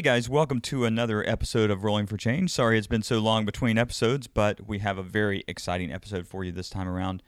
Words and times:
Hey 0.00 0.04
guys, 0.04 0.30
welcome 0.30 0.62
to 0.62 0.86
another 0.86 1.22
episode 1.28 1.70
of 1.70 1.84
Rolling 1.84 2.06
for 2.06 2.16
Change. 2.16 2.50
Sorry 2.50 2.78
it's 2.78 2.86
been 2.86 3.02
so 3.02 3.18
long 3.18 3.44
between 3.44 3.76
episodes, 3.76 4.28
but 4.28 4.66
we 4.66 4.78
have 4.78 4.96
a 4.96 5.02
very 5.02 5.44
exciting 5.46 5.92
episode 5.92 6.26
for 6.26 6.42
you 6.42 6.52
this 6.52 6.70
time 6.70 6.88
around. 6.88 7.22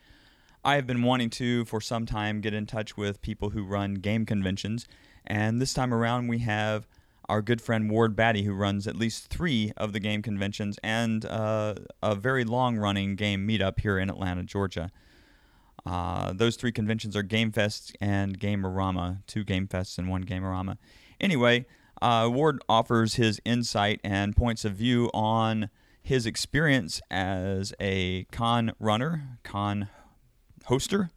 I 0.64 0.76
have 0.76 0.86
been 0.86 1.02
wanting 1.02 1.28
to, 1.28 1.66
for 1.66 1.82
some 1.82 2.06
time, 2.06 2.40
get 2.40 2.54
in 2.54 2.64
touch 2.64 2.96
with 2.96 3.20
people 3.20 3.50
who 3.50 3.62
run 3.62 3.96
game 3.96 4.24
conventions, 4.24 4.86
and 5.26 5.60
this 5.60 5.74
time 5.74 5.92
around 5.92 6.28
we 6.28 6.38
have 6.38 6.88
our 7.28 7.42
good 7.42 7.60
friend 7.60 7.90
Ward 7.90 8.16
Batty, 8.16 8.44
who 8.44 8.54
runs 8.54 8.86
at 8.86 8.96
least 8.96 9.26
three 9.26 9.74
of 9.76 9.92
the 9.92 10.00
game 10.00 10.22
conventions 10.22 10.78
and 10.82 11.26
uh, 11.26 11.74
a 12.02 12.14
very 12.14 12.42
long 12.42 12.78
running 12.78 13.16
game 13.16 13.46
meetup 13.46 13.80
here 13.80 13.98
in 13.98 14.08
Atlanta, 14.08 14.44
Georgia. 14.44 14.90
Uh, 15.84 16.32
those 16.32 16.56
three 16.56 16.72
conventions 16.72 17.14
are 17.16 17.22
Game 17.22 17.52
Fest 17.52 17.94
and 18.00 18.40
Gamerama, 18.40 19.18
two 19.26 19.44
Game 19.44 19.68
Fests 19.68 19.98
and 19.98 20.08
one 20.08 20.24
Gamerama. 20.24 20.78
Anyway, 21.20 21.66
uh, 22.02 22.28
Ward 22.28 22.60
offers 22.68 23.14
his 23.14 23.40
insight 23.44 24.00
and 24.02 24.34
points 24.36 24.64
of 24.64 24.74
view 24.74 25.08
on 25.14 25.70
his 26.02 26.26
experience 26.26 27.00
as 27.10 27.72
a 27.80 28.24
con 28.32 28.72
runner, 28.80 29.38
con 29.44 29.88
hoster, 30.68 31.10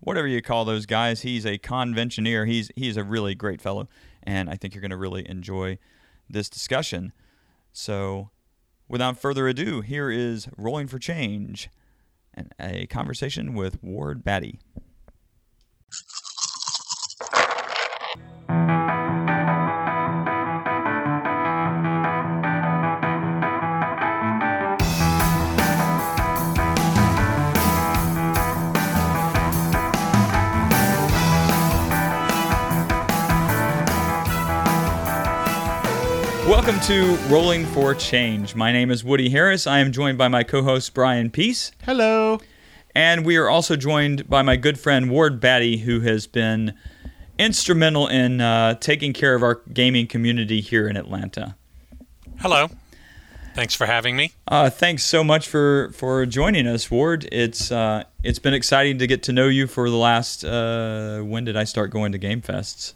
whatever 0.00 0.26
you 0.26 0.42
call 0.42 0.64
those 0.64 0.84
guys. 0.84 1.22
He's 1.22 1.46
a 1.46 1.58
conventioneer. 1.58 2.44
He's 2.44 2.72
he's 2.74 2.96
a 2.96 3.04
really 3.04 3.36
great 3.36 3.60
fellow, 3.60 3.88
and 4.24 4.50
I 4.50 4.56
think 4.56 4.74
you're 4.74 4.80
going 4.80 4.90
to 4.90 4.96
really 4.96 5.26
enjoy 5.28 5.78
this 6.28 6.50
discussion. 6.50 7.12
So, 7.72 8.30
without 8.88 9.16
further 9.16 9.46
ado, 9.46 9.80
here 9.80 10.10
is 10.10 10.48
Rolling 10.56 10.88
for 10.88 10.98
Change, 10.98 11.70
and 12.34 12.52
a 12.58 12.88
conversation 12.88 13.54
with 13.54 13.80
Ward 13.80 14.24
Batty. 14.24 14.58
Welcome 36.66 36.84
to 36.88 37.14
Rolling 37.28 37.64
for 37.64 37.94
Change. 37.94 38.56
My 38.56 38.72
name 38.72 38.90
is 38.90 39.04
Woody 39.04 39.28
Harris. 39.28 39.68
I 39.68 39.78
am 39.78 39.92
joined 39.92 40.18
by 40.18 40.26
my 40.26 40.42
co 40.42 40.64
host 40.64 40.94
Brian 40.94 41.30
Peace. 41.30 41.70
Hello. 41.84 42.40
And 42.92 43.24
we 43.24 43.36
are 43.36 43.48
also 43.48 43.76
joined 43.76 44.28
by 44.28 44.42
my 44.42 44.56
good 44.56 44.76
friend 44.76 45.08
Ward 45.08 45.38
Batty, 45.38 45.76
who 45.76 46.00
has 46.00 46.26
been 46.26 46.74
instrumental 47.38 48.08
in 48.08 48.40
uh, 48.40 48.74
taking 48.80 49.12
care 49.12 49.36
of 49.36 49.44
our 49.44 49.62
gaming 49.72 50.08
community 50.08 50.60
here 50.60 50.88
in 50.88 50.96
Atlanta. 50.96 51.54
Hello. 52.40 52.68
Thanks 53.54 53.76
for 53.76 53.86
having 53.86 54.16
me. 54.16 54.32
Uh, 54.48 54.68
thanks 54.68 55.04
so 55.04 55.22
much 55.22 55.46
for, 55.46 55.92
for 55.92 56.26
joining 56.26 56.66
us, 56.66 56.90
Ward. 56.90 57.28
It's 57.30 57.70
uh, 57.70 58.02
it's 58.24 58.40
been 58.40 58.54
exciting 58.54 58.98
to 58.98 59.06
get 59.06 59.22
to 59.22 59.32
know 59.32 59.46
you 59.46 59.68
for 59.68 59.88
the 59.88 59.96
last. 59.96 60.44
Uh, 60.44 61.20
when 61.20 61.44
did 61.44 61.56
I 61.56 61.62
start 61.62 61.92
going 61.92 62.10
to 62.10 62.18
Game 62.18 62.42
Fests? 62.42 62.94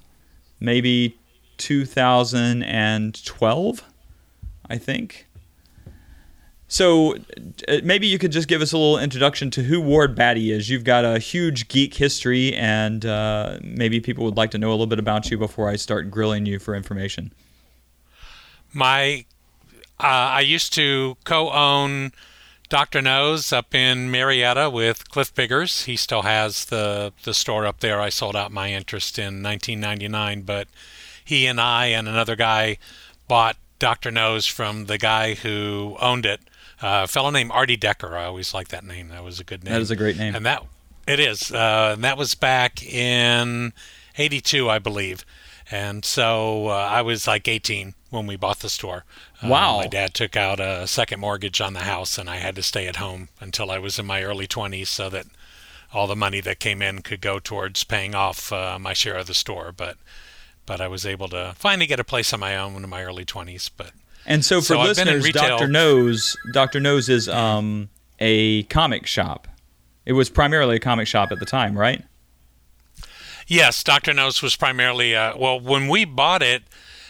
Maybe 0.59 1.20
2012, 1.61 3.85
I 4.69 4.79
think. 4.79 5.29
So 6.67 7.15
uh, 7.69 7.81
maybe 7.83 8.07
you 8.07 8.19
could 8.19 8.33
just 8.33 8.49
give 8.49 8.63
us 8.63 8.73
a 8.73 8.79
little 8.79 8.99
introduction 8.99 9.51
to 9.51 9.65
who 9.65 9.81
Ward 9.81 10.15
Batty 10.15 10.53
is. 10.53 10.71
You've 10.71 10.85
got 10.85 11.05
a 11.05 11.19
huge 11.19 11.67
geek 11.69 11.95
history, 11.95 12.55
and 12.55 13.05
uh, 13.05 13.59
maybe 13.63 13.99
people 14.01 14.25
would 14.25 14.37
like 14.37 14.53
to 14.53 14.59
know 14.59 14.69
a 14.69 14.73
little 14.73 14.87
bit 14.87 15.01
about 15.01 15.31
you 15.31 15.39
before 15.39 15.69
I 15.69 15.77
start 15.77 16.11
grilling 16.11 16.47
you 16.47 16.61
for 16.61 16.77
information. 16.77 17.33
My, 18.73 19.25
uh, 19.99 20.39
I 20.39 20.43
used 20.43 20.73
to 20.75 21.17
co-own 21.25 22.13
Dr. 22.71 23.03
No's 23.03 23.53
up 23.53 23.75
in 23.75 24.13
Marietta 24.13 24.71
with 24.71 25.11
Cliff 25.11 25.35
Biggers. 25.35 25.87
He 25.87 25.97
still 25.97 26.23
has 26.23 26.67
the 26.67 27.13
the 27.25 27.35
store 27.35 27.67
up 27.67 27.81
there. 27.81 28.01
I 28.01 28.11
sold 28.11 28.37
out 28.37 28.53
my 28.53 28.73
interest 28.73 29.19
in 29.19 29.43
1999, 29.43 30.43
but 30.43 30.69
he 31.31 31.47
and 31.47 31.61
I 31.61 31.87
and 31.87 32.09
another 32.09 32.35
guy 32.35 32.77
bought 33.29 33.57
Dr. 33.79 34.11
No's 34.11 34.47
from 34.47 34.87
the 34.87 34.99
guy 34.99 35.35
who 35.35 35.97
owned 36.01 36.27
it, 36.27 36.41
uh, 36.83 37.03
a 37.05 37.07
fellow 37.07 37.31
named 37.31 37.53
Artie 37.53 37.77
Decker. 37.77 38.17
I 38.17 38.25
always 38.25 38.53
like 38.53 38.69
that 38.69 38.85
name. 38.85 39.09
That 39.11 39.23
was 39.23 39.39
a 39.39 39.45
good 39.45 39.63
name. 39.63 39.73
That 39.73 39.81
is 39.81 39.93
a 39.93 39.97
great 39.97 40.19
name. 40.19 40.35
And 40.35 40.45
that 40.45 40.65
it 41.07 41.21
is. 41.21 41.53
Uh, 41.53 41.93
and 41.95 42.03
that 42.03 42.19
was 42.19 42.35
back 42.35 42.83
in 42.83 43.73
'82, 44.19 44.69
I 44.69 44.81
believe. 44.81 45.25
And 45.71 46.05
so 46.05 46.67
uh, 46.67 46.73
I 46.73 47.01
was 47.03 47.29
like 47.29 47.47
18 47.47 47.95
when 48.11 48.27
we 48.27 48.35
bought 48.35 48.59
the 48.59 48.69
store. 48.69 49.05
Wow. 49.41 49.79
my 49.79 49.87
dad 49.87 50.15
took 50.15 50.37
out 50.37 50.59
a 50.59 50.89
second 50.89 51.21
mortgage 51.21 51.61
on 51.61 51.75
the 51.75 51.81
house, 51.81 52.19
and 52.19 52.29
I 52.29 52.37
had 52.39 52.57
to 52.57 52.63
stay 52.63 52.89
at 52.89 52.97
home 52.97 53.29
until 53.39 53.71
I 53.71 53.79
was 53.79 54.01
in 54.01 54.05
my 54.05 54.25
early 54.25 54.49
20s 54.49 54.89
so 54.89 55.09
that 55.11 55.27
all 55.95 56.09
the 56.09 56.17
money 56.17 56.41
that 56.41 56.59
came 56.59 56.83
in 56.83 57.03
could 57.03 57.21
go 57.21 57.39
towards 57.39 57.85
paying 57.85 58.17
off 58.17 58.53
uh, 58.53 58.81
my 58.81 58.95
share 58.95 59.15
of 59.15 59.29
the 59.29 59.35
store. 59.35 59.71
But 59.71 59.97
but 60.67 60.81
I 60.81 60.89
was 60.89 61.07
able 61.07 61.29
to 61.29 61.55
finally 61.57 61.87
get 61.87 62.01
a 62.01 62.05
place 62.05 62.33
on 62.33 62.41
my 62.41 62.57
own 62.57 62.77
in 62.83 62.89
my 62.89 63.03
early 63.03 63.25
20s. 63.25 63.71
But 63.77 63.93
and 64.27 64.45
so 64.45 64.61
for 64.61 64.75
so 64.75 64.81
listeners, 64.81 65.29
Doctor 65.31 65.67
No's, 65.67 66.37
Doctor 66.53 66.81
No's 66.81 67.09
is 67.09 67.29
um, 67.29 67.89
a 68.19 68.65
comic 68.65 69.07
shop. 69.07 69.49
It 70.05 70.13
was 70.13 70.31
primarily 70.31 70.77
a 70.77 70.81
comic 70.81 71.07
shop 71.07 71.31
at 71.33 71.39
the 71.39 71.47
time, 71.47 71.79
right? 71.79 72.05
Yes, 73.47 73.83
Doctor 73.83 74.15
No's 74.15 74.43
was 74.43 74.57
primarily 74.57 75.15
uh, 75.17 75.37
well. 75.37 75.59
When 75.59 75.89
we 75.89 76.05
bought 76.05 76.43
it, 76.43 76.63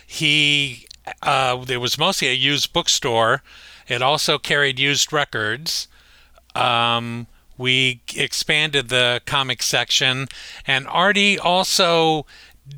he 0.07 0.87
uh, 1.23 1.65
it 1.69 1.77
was 1.79 1.99
mostly 1.99 2.29
a 2.29 2.33
used 2.33 2.73
bookstore. 2.73 3.43
It 3.89 4.03
also 4.03 4.39
carried 4.39 4.79
used 4.79 5.13
records. 5.13 5.89
Um, 6.55 7.27
we 7.59 8.01
expanded 8.17 8.89
the 8.89 9.21
comic 9.27 9.63
section, 9.63 10.29
and 10.67 10.89
Artie 10.89 11.39
also 11.39 12.25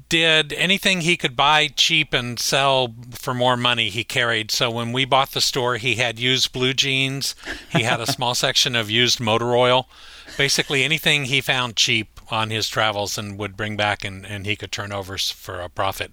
did 0.08 0.52
anything 0.52 1.00
he 1.00 1.16
could 1.16 1.36
buy 1.36 1.68
cheap 1.68 2.12
and 2.12 2.38
sell 2.38 2.94
for 3.12 3.34
more 3.34 3.56
money 3.56 3.88
he 3.88 4.04
carried. 4.04 4.50
So 4.50 4.70
when 4.70 4.92
we 4.92 5.04
bought 5.04 5.32
the 5.32 5.40
store 5.40 5.76
he 5.76 5.96
had 5.96 6.18
used 6.18 6.52
blue 6.52 6.74
jeans. 6.74 7.34
He 7.70 7.82
had 7.82 8.00
a 8.00 8.06
small 8.06 8.34
section 8.46 8.76
of 8.76 8.90
used 8.90 9.20
motor 9.20 9.54
oil. 9.56 9.88
Basically 10.36 10.84
anything 10.84 11.24
he 11.24 11.40
found 11.40 11.76
cheap 11.76 12.20
on 12.30 12.50
his 12.50 12.68
travels 12.68 13.18
and 13.18 13.38
would 13.38 13.56
bring 13.56 13.76
back 13.76 14.04
and, 14.04 14.24
and 14.24 14.46
he 14.46 14.56
could 14.56 14.72
turn 14.72 14.92
over 14.92 15.18
for 15.18 15.60
a 15.60 15.68
profit. 15.68 16.12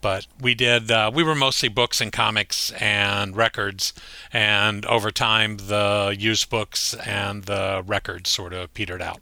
But 0.00 0.26
we 0.40 0.54
did 0.54 0.90
uh, 0.90 1.10
we 1.12 1.22
were 1.22 1.34
mostly 1.34 1.68
books 1.68 2.00
and 2.00 2.12
comics 2.12 2.70
and 2.72 3.36
records. 3.36 3.92
And 4.32 4.84
over 4.86 5.10
time 5.10 5.56
the 5.56 6.14
used 6.18 6.50
books 6.50 6.94
and 6.94 7.44
the 7.44 7.82
records 7.86 8.30
sort 8.30 8.52
of 8.52 8.72
petered 8.74 9.02
out. 9.02 9.20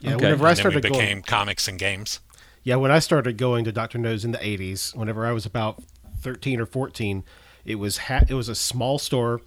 Yeah, 0.00 0.14
Okay. 0.14 0.24
whenever 0.24 0.46
I 0.46 0.50
and 0.50 0.58
then 0.58 0.64
we 0.66 0.70
started 0.72 0.82
became 0.82 1.16
going, 1.18 1.22
comics 1.22 1.68
and 1.68 1.78
games 1.78 2.20
yeah, 2.62 2.76
when 2.76 2.90
I 2.90 2.98
started 2.98 3.38
going 3.38 3.64
to 3.64 3.72
Dr. 3.72 3.98
No's 3.98 4.24
in 4.24 4.32
the 4.32 4.38
'80s, 4.38 4.94
whenever 4.94 5.26
I 5.26 5.32
was 5.32 5.46
about 5.46 5.82
13 6.20 6.60
or 6.60 6.66
14, 6.66 7.24
it 7.64 7.76
was 7.76 7.98
ha- 7.98 8.24
it 8.28 8.34
was 8.34 8.48
a 8.48 8.54
small 8.54 8.98
store. 8.98 9.40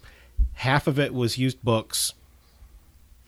Half 0.54 0.86
of 0.86 0.98
it 0.98 1.14
was 1.14 1.38
used 1.38 1.62
books. 1.62 2.14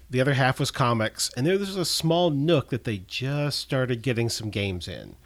The 0.09 0.21
other 0.21 0.35
half 0.35 0.61
was 0.61 0.71
comics, 0.71 1.31
and 1.37 1.47
there 1.47 1.59
was 1.59 1.77
a 1.77 1.85
small 1.85 2.31
nook 2.31 2.71
that 2.71 2.85
they 2.85 2.99
just 3.07 3.59
started 3.59 4.03
getting 4.03 4.29
some 4.29 4.51
games 4.51 4.87
in. 4.87 5.17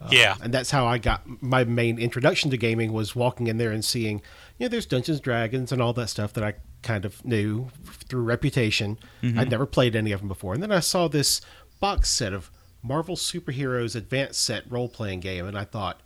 Uh, 0.00 0.08
yeah 0.10 0.34
and 0.42 0.52
that's 0.52 0.72
how 0.72 0.86
I 0.86 0.98
got 0.98 1.22
my 1.40 1.62
main 1.62 1.98
introduction 1.98 2.50
to 2.50 2.56
gaming 2.56 2.92
was 2.92 3.14
walking 3.14 3.46
in 3.46 3.58
there 3.58 3.70
and 3.70 3.84
seeing, 3.84 4.20
you 4.58 4.66
know, 4.66 4.68
there's 4.68 4.86
Dungeons 4.86 5.20
Dragons 5.20 5.70
and 5.70 5.80
all 5.80 5.92
that 5.92 6.08
stuff 6.08 6.32
that 6.32 6.42
I 6.42 6.54
kind 6.82 7.04
of 7.04 7.24
knew 7.24 7.68
through 7.84 8.22
reputation. 8.22 8.98
Mm-hmm. 9.22 9.38
I'd 9.38 9.50
never 9.50 9.66
played 9.66 9.94
any 9.94 10.12
of 10.12 10.20
them 10.20 10.28
before, 10.28 10.52
and 10.52 10.62
then 10.62 10.72
I 10.72 10.80
saw 10.80 11.08
this 11.08 11.40
box 11.80 12.10
set 12.10 12.32
of 12.32 12.50
Marvel 12.86 13.16
Superheroes 13.16 13.96
Advanced 13.96 14.42
Set 14.42 14.70
role 14.70 14.90
playing 14.90 15.20
game, 15.20 15.46
and 15.46 15.56
I 15.56 15.64
thought, 15.64 16.00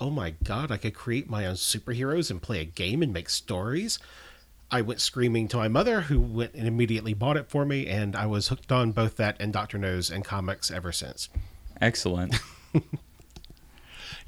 oh 0.00 0.10
my 0.10 0.30
god, 0.42 0.72
I 0.72 0.76
could 0.76 0.92
create 0.92 1.30
my 1.30 1.46
own 1.46 1.54
superheroes 1.54 2.32
and 2.32 2.42
play 2.42 2.60
a 2.60 2.64
game 2.64 3.00
and 3.00 3.12
make 3.12 3.30
stories. 3.30 4.00
I 4.68 4.80
went 4.80 5.00
screaming 5.00 5.46
to 5.48 5.56
my 5.56 5.68
mother, 5.68 6.00
who 6.02 6.18
went 6.18 6.54
and 6.54 6.66
immediately 6.66 7.14
bought 7.14 7.36
it 7.36 7.48
for 7.48 7.64
me, 7.64 7.86
and 7.86 8.16
I 8.16 8.26
was 8.26 8.48
hooked 8.48 8.72
on 8.72 8.90
both 8.90 9.16
that 9.18 9.36
and 9.38 9.52
Doctor 9.52 9.78
No's 9.78 10.10
and 10.10 10.24
comics 10.24 10.68
ever 10.68 10.90
since. 10.90 11.28
Excellent. 11.80 12.34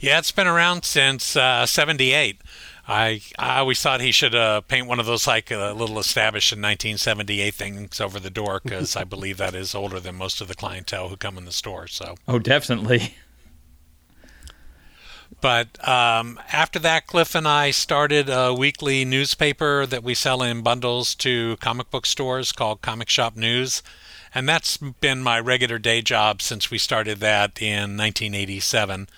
Yeah, 0.00 0.18
it's 0.18 0.30
been 0.32 0.46
around 0.46 0.84
since 0.84 1.34
uh, 1.36 1.66
'78. 1.66 2.40
I 2.86 3.20
I 3.38 3.58
always 3.58 3.80
thought 3.82 4.00
he 4.00 4.12
should 4.12 4.34
uh, 4.34 4.60
paint 4.62 4.86
one 4.86 5.00
of 5.00 5.06
those 5.06 5.26
like 5.26 5.50
uh, 5.52 5.72
little 5.72 5.98
established 5.98 6.52
in 6.52 6.58
1978 6.58 7.52
things 7.54 8.00
over 8.00 8.18
the 8.20 8.30
door 8.30 8.60
because 8.62 8.96
I 8.96 9.04
believe 9.04 9.36
that 9.38 9.54
is 9.54 9.74
older 9.74 10.00
than 10.00 10.14
most 10.14 10.40
of 10.40 10.48
the 10.48 10.54
clientele 10.54 11.08
who 11.08 11.16
come 11.16 11.36
in 11.36 11.44
the 11.44 11.52
store. 11.52 11.86
So, 11.86 12.14
Oh, 12.26 12.38
definitely. 12.38 13.14
but 15.40 15.86
um, 15.86 16.40
after 16.52 16.78
that, 16.78 17.06
Cliff 17.06 17.34
and 17.34 17.46
I 17.46 17.70
started 17.72 18.28
a 18.30 18.54
weekly 18.54 19.04
newspaper 19.04 19.84
that 19.84 20.02
we 20.02 20.14
sell 20.14 20.42
in 20.42 20.62
bundles 20.62 21.14
to 21.16 21.56
comic 21.56 21.90
book 21.90 22.06
stores 22.06 22.52
called 22.52 22.80
Comic 22.82 23.08
Shop 23.10 23.36
News. 23.36 23.82
And 24.34 24.48
that's 24.48 24.76
been 24.78 25.22
my 25.22 25.38
regular 25.40 25.78
day 25.78 26.02
job 26.02 26.40
since 26.42 26.70
we 26.70 26.78
started 26.78 27.18
that 27.20 27.60
in 27.60 27.96
1987. 27.96 29.08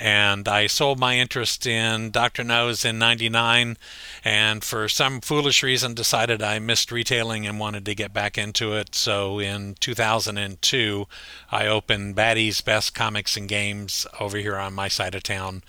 And 0.00 0.48
I 0.48 0.66
sold 0.66 0.98
my 0.98 1.18
interest 1.18 1.66
in 1.66 2.10
Dr. 2.10 2.42
No's 2.42 2.86
in 2.86 2.98
99 2.98 3.76
and 4.24 4.64
for 4.64 4.88
some 4.88 5.20
foolish 5.20 5.62
reason 5.62 5.92
decided 5.92 6.42
I 6.42 6.58
missed 6.58 6.90
retailing 6.90 7.46
and 7.46 7.60
wanted 7.60 7.84
to 7.84 7.94
get 7.94 8.14
back 8.14 8.38
into 8.38 8.72
it. 8.72 8.94
So 8.94 9.38
in 9.38 9.74
2002, 9.78 11.06
I 11.52 11.66
opened 11.66 12.14
Batty's 12.14 12.62
Best 12.62 12.94
Comics 12.94 13.36
and 13.36 13.46
Games 13.46 14.06
over 14.18 14.38
here 14.38 14.56
on 14.56 14.72
my 14.72 14.88
side 14.88 15.14
of 15.14 15.22
town, 15.22 15.62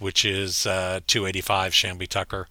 which 0.00 0.24
is 0.24 0.66
uh, 0.66 0.98
285 1.06 1.72
Chamblee 1.72 2.08
Tucker, 2.08 2.48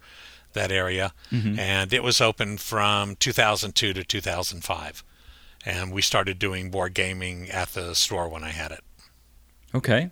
that 0.54 0.72
area. 0.72 1.12
Mm-hmm. 1.30 1.58
And 1.58 1.92
it 1.92 2.02
was 2.02 2.18
open 2.18 2.56
from 2.56 3.14
2002 3.14 3.92
to 3.92 4.02
2005. 4.02 5.04
And 5.66 5.92
we 5.92 6.00
started 6.00 6.38
doing 6.38 6.70
board 6.70 6.94
gaming 6.94 7.50
at 7.50 7.74
the 7.74 7.94
store 7.94 8.26
when 8.26 8.42
I 8.42 8.52
had 8.52 8.72
it. 8.72 8.80
Okay. 9.74 10.10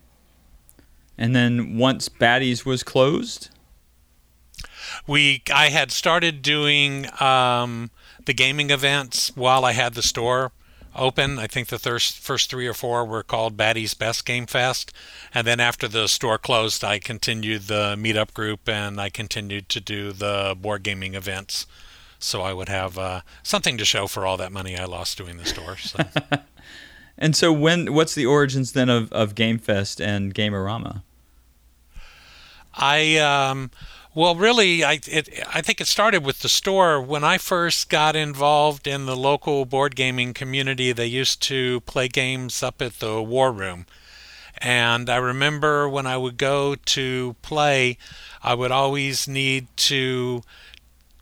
And 1.17 1.35
then 1.35 1.79
once 1.79 2.09
Batty's 2.09 2.67
was 2.67 2.83
closed, 2.83 3.51
we 5.07 5.43
I 5.53 5.69
had 5.69 5.91
started 5.91 6.43
doing 6.43 7.07
um, 7.21 7.91
the 8.25 8.35
gaming 8.35 8.71
events 8.71 9.35
while 9.37 9.65
I 9.65 9.73
had 9.73 9.95
the 9.95 10.03
store 10.03 10.53
open. 10.97 11.39
I 11.39 11.47
think 11.47 11.69
the 11.69 11.79
first 11.79 12.19
first 12.19 12.51
three 12.51 12.67
or 12.67 12.75
four 12.75 13.05
were 13.05 13.23
called 13.23 13.57
Batty's 13.57 13.95
Best 13.95 14.25
Game 14.25 14.47
Fest, 14.47 14.93
and 15.33 15.47
then 15.47 15.61
after 15.61 15.89
the 15.89 16.09
store 16.09 16.39
closed, 16.39 16.85
I 16.85 16.99
continued 16.99 17.63
the 17.63 17.97
meetup 17.97 18.35
group 18.35 18.69
and 18.69 19.01
I 19.01 19.11
continued 19.11 19.69
to 19.71 19.81
do 19.81 20.13
the 20.13 20.57
board 20.59 20.83
gaming 20.83 21.15
events. 21.15 21.67
So 22.19 22.41
I 22.41 22.55
would 22.55 22.71
have 22.71 22.97
uh, 22.97 23.21
something 23.43 23.77
to 23.77 23.85
show 23.85 24.07
for 24.07 24.25
all 24.25 24.39
that 24.39 24.51
money 24.51 24.79
I 24.79 24.87
lost 24.87 25.19
doing 25.19 25.37
the 25.37 25.45
store. 25.45 25.77
So. 25.77 25.99
and 27.17 27.37
so, 27.37 27.53
when 27.53 27.95
what's 27.95 28.15
the 28.15 28.27
origins 28.27 28.73
then 28.73 28.89
of, 28.89 29.13
of 29.13 29.35
Game 29.35 29.59
Fest 29.59 30.01
and 30.01 30.35
Gamerama? 30.35 31.03
I 32.75 33.17
um, 33.19 33.71
well, 34.15 34.37
really, 34.37 34.85
I 34.85 35.01
it, 35.07 35.29
I 35.53 35.61
think 35.61 35.81
it 35.81 35.89
started 35.89 36.25
with 36.25 36.41
the 36.41 36.49
store. 36.49 37.01
When 37.01 37.25
I 37.25 37.37
first 37.37 37.91
got 37.91 38.15
involved 38.15 38.87
in 38.87 39.07
the 39.07 39.17
local 39.17 39.65
board 39.65 39.97
gaming 39.97 40.35
community, 40.35 40.93
they 40.93 41.07
used 41.07 41.43
to 41.43 41.81
play 41.81 42.07
games 42.07 42.63
up 42.63 42.81
at 42.81 43.01
the 43.01 43.21
War 43.21 43.51
Room. 43.53 43.87
And 44.59 45.11
I 45.11 45.17
remember 45.17 45.89
when 45.89 46.07
I 46.07 46.17
would 46.17 46.37
go 46.37 46.77
to 46.77 47.35
play, 47.43 47.99
I 48.43 48.55
would 48.55 48.71
always 48.71 49.27
need 49.27 49.67
to 49.77 50.43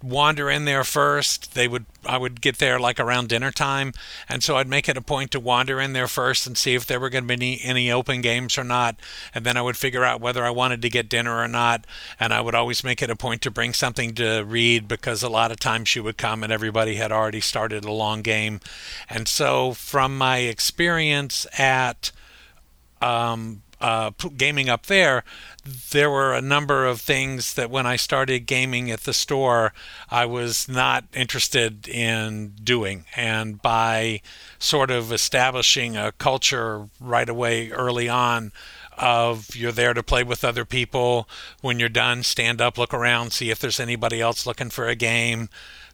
wander 0.03 0.51
in 0.51 0.67
there 0.67 0.85
first. 0.85 1.55
They 1.55 1.69
would 1.69 1.87
I 2.07 2.19
would 2.19 2.41
get 2.41 2.59
there 2.59 2.79
like 2.79 2.99
around 2.99 3.29
dinner 3.29 3.51
time, 3.51 3.93
and 4.29 4.43
so 4.43 4.57
I'd 4.57 4.69
make 4.69 4.89
it 4.89 4.97
a 4.97 5.03
point 5.03 5.31
to 5.33 5.41
wander 5.41 5.81
in 5.81 5.93
there 5.93 6.09
first 6.09 6.47
and 6.47 6.57
see 6.57 6.75
if 6.75 6.87
there 6.87 7.01
were 7.01 7.11
going 7.11 7.25
to 7.25 7.29
be 7.29 7.35
any, 7.35 7.61
any 7.63 7.93
open 7.93 8.21
games 8.21 8.59
or 8.59 8.65
not, 8.65 8.97
and 9.35 9.45
then 9.45 9.57
I 9.57 9.63
would 9.63 9.77
figure 9.77 10.05
out 10.05 10.21
whether 10.21 10.45
I 10.45 10.51
wanted 10.51 10.83
to 10.83 10.91
get 10.91 11.09
dinner 11.09 11.39
or 11.39 11.49
not. 11.49 11.87
And 12.19 12.33
I 12.33 12.41
would 12.41 12.55
always 12.55 12.85
make 12.85 13.03
it 13.03 13.11
a 13.11 13.17
point 13.17 13.43
to 13.43 13.51
bring 13.51 13.73
something 13.73 14.15
to 14.15 14.43
read 14.43 14.89
because 14.89 15.23
a 15.23 15.29
lot 15.29 15.51
of 15.51 15.61
times 15.61 15.89
she 15.89 16.01
would 16.01 16.17
come 16.19 16.43
and 16.43 16.53
everybody 16.53 16.97
had 16.97 17.13
already 17.13 17.41
started 17.41 17.85
a 17.85 17.93
long 17.93 18.23
game, 18.23 18.61
and 19.09 19.29
so 19.29 19.73
from 19.73 20.17
my 20.17 20.39
experience 20.39 21.47
at 21.59 22.13
um, 23.01 23.63
uh, 23.83 24.13
gaming 24.37 24.69
up 24.69 24.87
there, 24.87 25.25
there 25.91 26.11
were 26.11 26.33
a 26.33 26.41
number 26.41 26.87
of 26.87 27.01
things 27.01 27.55
that 27.55 27.71
when 27.71 27.85
I 27.85 27.97
started 27.97 28.47
gaming 28.47 28.91
at 28.91 29.03
the 29.03 29.13
store, 29.13 29.75
I 30.09 30.25
was 30.25 30.69
not 30.69 31.05
interested 31.13 31.89
in 31.89 32.53
doing. 32.63 33.05
And 33.17 33.61
by 33.61 34.23
sort 34.59 34.91
of 34.91 35.13
establishing 35.13 35.97
a 35.97 36.13
culture 36.13 36.89
right 37.01 37.29
away 37.29 37.71
early 37.71 38.09
on, 38.09 38.53
of 38.97 39.57
you're 39.57 39.73
there 39.73 39.95
to 39.95 40.03
play 40.03 40.23
with 40.23 40.45
other 40.45 40.65
people. 40.65 41.29
When 41.61 41.79
you're 41.79 41.89
done, 41.89 42.23
stand 42.23 42.61
up, 42.61 42.79
look 42.79 42.95
around, 42.95 43.33
see 43.33 43.51
if 43.51 43.59
there's 43.59 43.81
anybody 43.81 44.21
else 44.21 44.47
looking 44.47 44.71
for 44.71 44.87
a 44.87 44.95
game 44.95 45.49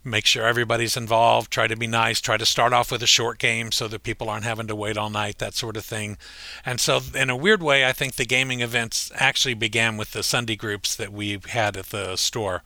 make 0.09 0.27
sure 0.27 0.47
everybody's 0.47 0.97
involved, 0.97 1.51
try 1.51 1.67
to 1.67 1.77
be 1.77 1.87
nice, 1.87 2.21
try 2.21 2.37
to 2.37 2.47
start 2.47 2.73
off 2.73 2.91
with 2.91 3.03
a 3.03 3.07
short 3.07 3.39
game 3.39 3.73
so 3.73 3.89
that 3.89 4.03
people 4.03 4.29
aren't 4.29 4.45
having 4.45 4.67
to 4.67 4.77
wait 4.77 4.97
all 4.97 5.11
night, 5.11 5.39
that 5.39 5.55
sort 5.55 5.77
of 5.77 5.85
thing. 5.85 6.19
And 6.65 6.81
so, 6.81 7.01
in 7.15 7.31
a 7.31 7.37
weird 7.37 7.63
way, 7.63 7.87
I 7.87 7.93
think 7.93 8.15
the 8.15 8.25
gaming 8.25 8.61
events 8.61 9.13
actually 9.15 9.55
began 9.55 9.97
with 9.97 10.13
the 10.13 10.23
Sunday 10.23 10.57
groups 10.57 10.97
that 10.97 11.13
we 11.13 11.41
had 11.49 11.77
at 11.77 11.87
the 11.87 12.17
store 12.17 12.63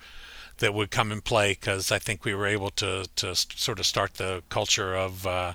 that 0.59 0.75
would 0.75 0.91
come 0.91 1.11
and 1.11 1.25
play 1.25 1.53
because 1.53 1.91
I 1.91 1.99
think 1.99 2.25
we 2.25 2.35
were 2.35 2.47
able 2.47 2.71
to, 2.71 3.07
to 3.17 3.35
sort 3.35 3.79
of 3.79 3.87
start 3.87 4.15
the 4.15 4.43
culture 4.49 4.95
of, 4.95 5.27
uh, 5.27 5.55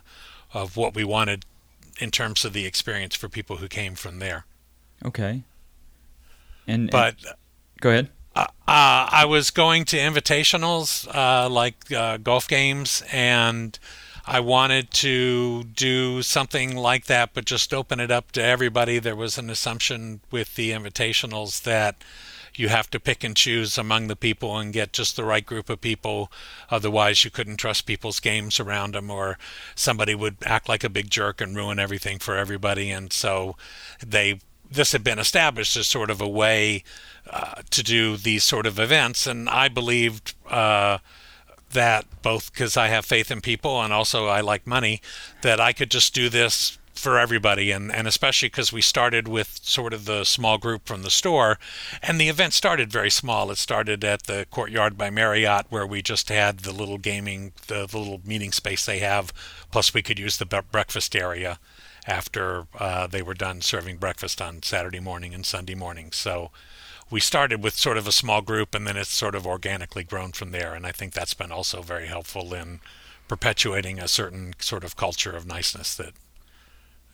of 0.54 0.76
what 0.76 0.96
we 0.96 1.04
wanted 1.04 1.46
in 2.00 2.12
terms 2.12 2.46
of 2.46 2.54
the 2.54 2.66
experience 2.66 3.16
for 3.16 3.30
people 3.30 3.58
who 3.58 3.68
came 3.68 3.96
from 3.96 4.20
there. 4.20 4.46
Okay. 5.06 5.44
And, 6.68 6.92
but 6.92 7.16
and, 7.26 7.36
go 7.80 7.92
ahead. 7.92 8.10
Uh, 8.38 8.48
I 8.68 9.26
was 9.26 9.52
going 9.52 9.86
to 9.86 9.98
invitationals 9.98 11.08
uh, 11.14 11.50
like 11.50 11.92
uh, 11.92 12.18
golf 12.18 12.48
games, 12.48 13.02
and 13.12 13.78
I 14.26 14.42
wanted 14.42 14.92
to 14.92 15.64
do 15.64 16.22
something 16.22 16.76
like 16.76 17.06
that, 17.06 17.34
but 17.34 17.46
just 17.46 17.74
open 17.74 18.00
it 18.00 18.12
up 18.12 18.32
to 18.34 18.44
everybody. 18.44 19.00
There 19.00 19.16
was 19.16 19.38
an 19.38 19.50
assumption 19.50 20.20
with 20.32 20.56
the 20.56 20.72
invitationals 20.72 21.64
that 21.64 22.04
you 22.54 22.70
have 22.70 22.90
to 22.90 23.00
pick 23.00 23.24
and 23.24 23.38
choose 23.38 23.78
among 23.78 24.08
the 24.08 24.16
people 24.16 24.58
and 24.58 24.74
get 24.74 24.92
just 24.92 25.16
the 25.16 25.24
right 25.24 25.46
group 25.46 25.70
of 25.70 25.80
people. 25.80 26.32
Otherwise, 26.70 27.24
you 27.24 27.32
couldn't 27.32 27.58
trust 27.58 27.86
people's 27.86 28.20
games 28.20 28.60
around 28.60 28.96
them, 28.96 29.10
or 29.10 29.38
somebody 29.76 30.16
would 30.16 30.38
act 30.44 30.68
like 30.68 30.84
a 30.84 30.90
big 30.90 31.10
jerk 31.10 31.40
and 31.40 31.56
ruin 31.56 31.80
everything 31.80 32.20
for 32.20 32.36
everybody. 32.36 32.92
And 32.92 33.14
so 33.14 33.56
they 34.06 34.40
this 34.70 34.92
had 34.92 35.04
been 35.04 35.20
established 35.20 35.76
as 35.78 35.88
sort 35.88 36.10
of 36.10 36.22
a 36.22 36.28
way 36.28 36.84
uh, 37.30 37.62
to 37.70 37.84
do 37.84 38.18
these 38.18 38.44
sort 38.44 38.66
of 38.66 38.80
events, 38.80 39.28
and 39.28 39.50
I 39.50 39.68
believed 39.68 40.34
uh, 40.50 41.00
that 41.72 42.06
both 42.22 42.52
because 42.52 42.78
I 42.78 42.88
have 42.88 43.06
faith 43.06 43.32
in 43.32 43.42
people 43.42 43.82
and 43.82 43.92
also 43.92 44.28
I 44.28 44.42
like 44.42 44.66
money, 44.66 45.02
that 45.42 45.60
I 45.60 45.74
could 45.74 45.92
just 45.92 46.14
do 46.14 46.30
this 46.30 46.78
for 46.94 47.20
everybody, 47.20 47.72
and, 47.72 47.94
and 47.94 48.08
especially 48.08 48.50
because 48.50 48.74
we 48.74 48.82
started 48.82 49.28
with 49.28 49.60
sort 49.64 49.94
of 49.94 50.06
the 50.06 50.24
small 50.24 50.58
group 50.58 50.88
from 50.88 51.04
the 51.04 51.10
store, 51.10 51.60
and 52.02 52.20
the 52.20 52.30
event 52.30 52.54
started 52.54 52.92
very 52.92 53.12
small. 53.12 53.52
It 53.52 53.58
started 53.58 54.04
at 54.04 54.24
the 54.24 54.48
Courtyard 54.50 54.98
by 54.98 55.10
Marriott, 55.10 55.68
where 55.70 55.86
we 55.86 56.02
just 56.02 56.30
had 56.30 56.60
the 56.60 56.72
little 56.72 56.98
gaming, 56.98 57.52
the 57.68 57.82
little 57.82 58.22
meeting 58.26 58.52
space 58.52 58.86
they 58.86 59.00
have, 59.00 59.32
plus 59.72 59.94
we 59.94 60.02
could 60.02 60.18
use 60.18 60.38
the 60.38 60.64
breakfast 60.72 61.16
area 61.16 61.60
after 62.08 62.68
uh, 62.80 63.06
they 63.06 63.22
were 63.22 63.34
done 63.34 63.62
serving 63.62 63.98
breakfast 63.98 64.42
on 64.42 64.64
Saturday 64.64 65.00
morning 65.00 65.34
and 65.34 65.46
Sunday 65.46 65.76
morning. 65.76 66.12
So 66.14 66.52
we 67.12 67.20
started 67.20 67.62
with 67.62 67.76
sort 67.76 67.98
of 67.98 68.08
a 68.08 68.12
small 68.12 68.42
group 68.42 68.74
and 68.74 68.88
then 68.88 68.98
it's 68.98 69.10
sort 69.10 69.36
of 69.36 69.46
organically 69.46 70.04
grown 70.04 70.32
from 70.32 70.52
there. 70.52 70.74
And 70.74 70.86
I 70.86 70.92
think 70.92 71.14
that's 71.14 71.34
been 71.34 71.52
also 71.52 71.82
very 71.82 72.08
helpful 72.08 72.54
in 72.54 72.80
perpetuating 73.28 74.00
a 74.00 74.08
certain 74.08 74.54
sort 74.60 74.86
of 74.86 74.96
culture 74.96 75.36
of 75.36 75.46
niceness 75.46 75.96
that 75.96 76.14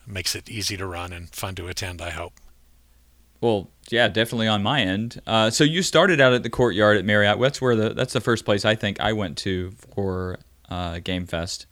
makes 0.06 0.34
it 0.34 0.48
easy 0.48 0.76
to 0.76 0.86
run 0.86 1.12
and 1.12 1.28
fun 1.30 1.54
to 1.56 1.66
attend, 1.66 2.00
I 2.00 2.10
hope. 2.10 2.34
Well, 3.40 3.68
yeah, 3.90 4.08
definitely 4.08 4.48
on 4.48 4.62
my 4.62 4.80
end. 4.80 5.20
Uh, 5.26 5.50
so 5.50 5.64
you 5.64 5.82
started 5.82 6.20
out 6.20 6.32
at 6.32 6.42
the 6.44 6.50
courtyard 6.50 6.96
at 6.96 7.04
Marriott. 7.04 7.38
That's 7.40 7.60
where 7.60 7.76
the 7.76 7.90
that's 7.90 8.12
the 8.12 8.20
first 8.20 8.44
place 8.44 8.64
I 8.64 8.74
think 8.74 9.00
I 9.00 9.12
went 9.12 9.36
to 9.38 9.72
for 9.94 10.38
uh, 10.70 11.00
Game 11.00 11.26
Fest 11.26 11.66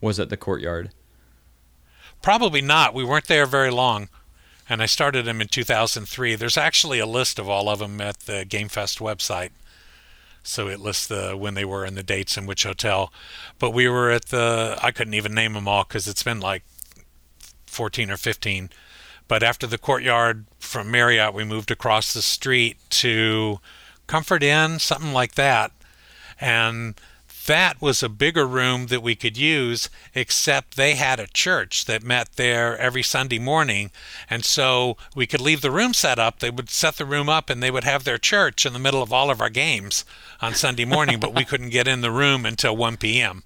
was 0.00 0.18
at 0.18 0.28
the 0.28 0.36
courtyard. 0.36 0.90
Probably 2.24 2.62
not. 2.62 2.94
We 2.94 3.04
weren't 3.04 3.26
there 3.26 3.44
very 3.44 3.70
long 3.70 4.08
and 4.66 4.82
I 4.82 4.86
started 4.86 5.26
them 5.26 5.42
in 5.42 5.48
2003. 5.48 6.36
There's 6.36 6.56
actually 6.56 6.98
a 6.98 7.04
list 7.04 7.38
of 7.38 7.50
all 7.50 7.68
of 7.68 7.80
them 7.80 8.00
at 8.00 8.20
the 8.20 8.46
GameFest 8.48 8.98
website. 8.98 9.50
So 10.42 10.68
it 10.68 10.80
lists 10.80 11.06
the 11.06 11.36
when 11.36 11.52
they 11.52 11.66
were 11.66 11.84
and 11.84 11.98
the 11.98 12.02
dates 12.02 12.38
and 12.38 12.48
which 12.48 12.62
hotel. 12.62 13.12
But 13.58 13.72
we 13.72 13.88
were 13.88 14.10
at 14.10 14.28
the 14.28 14.78
I 14.82 14.90
couldn't 14.90 15.12
even 15.12 15.34
name 15.34 15.52
them 15.52 15.68
all 15.68 15.84
because 15.84 16.08
it's 16.08 16.22
been 16.22 16.40
like 16.40 16.62
14 17.66 18.10
or 18.10 18.16
15. 18.16 18.70
But 19.28 19.42
after 19.42 19.66
the 19.66 19.76
courtyard 19.76 20.46
from 20.58 20.90
Marriott, 20.90 21.34
we 21.34 21.44
moved 21.44 21.70
across 21.70 22.14
the 22.14 22.22
street 22.22 22.78
to 22.88 23.60
Comfort 24.06 24.42
Inn, 24.42 24.78
something 24.78 25.12
like 25.12 25.34
that. 25.34 25.72
And 26.40 26.94
that 27.46 27.80
was 27.80 28.02
a 28.02 28.08
bigger 28.08 28.46
room 28.46 28.86
that 28.86 29.02
we 29.02 29.14
could 29.14 29.36
use, 29.36 29.90
except 30.14 30.76
they 30.76 30.94
had 30.94 31.20
a 31.20 31.26
church 31.26 31.84
that 31.84 32.02
met 32.02 32.36
there 32.36 32.76
every 32.78 33.02
Sunday 33.02 33.38
morning. 33.38 33.90
And 34.30 34.44
so 34.44 34.96
we 35.14 35.26
could 35.26 35.40
leave 35.40 35.60
the 35.60 35.70
room 35.70 35.94
set 35.94 36.18
up. 36.18 36.38
They 36.38 36.50
would 36.50 36.70
set 36.70 36.96
the 36.96 37.04
room 37.04 37.28
up 37.28 37.50
and 37.50 37.62
they 37.62 37.70
would 37.70 37.84
have 37.84 38.04
their 38.04 38.18
church 38.18 38.64
in 38.64 38.72
the 38.72 38.78
middle 38.78 39.02
of 39.02 39.12
all 39.12 39.30
of 39.30 39.40
our 39.40 39.50
games 39.50 40.04
on 40.40 40.54
Sunday 40.54 40.84
morning, 40.84 41.20
but 41.20 41.34
we 41.34 41.44
couldn't 41.50 41.70
get 41.70 41.88
in 41.88 42.00
the 42.00 42.10
room 42.10 42.46
until 42.46 42.76
1 42.76 42.96
p.m. 42.96 43.42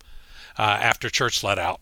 Uh, 0.58 0.62
after 0.62 1.08
church 1.10 1.42
let 1.42 1.58
out. 1.58 1.80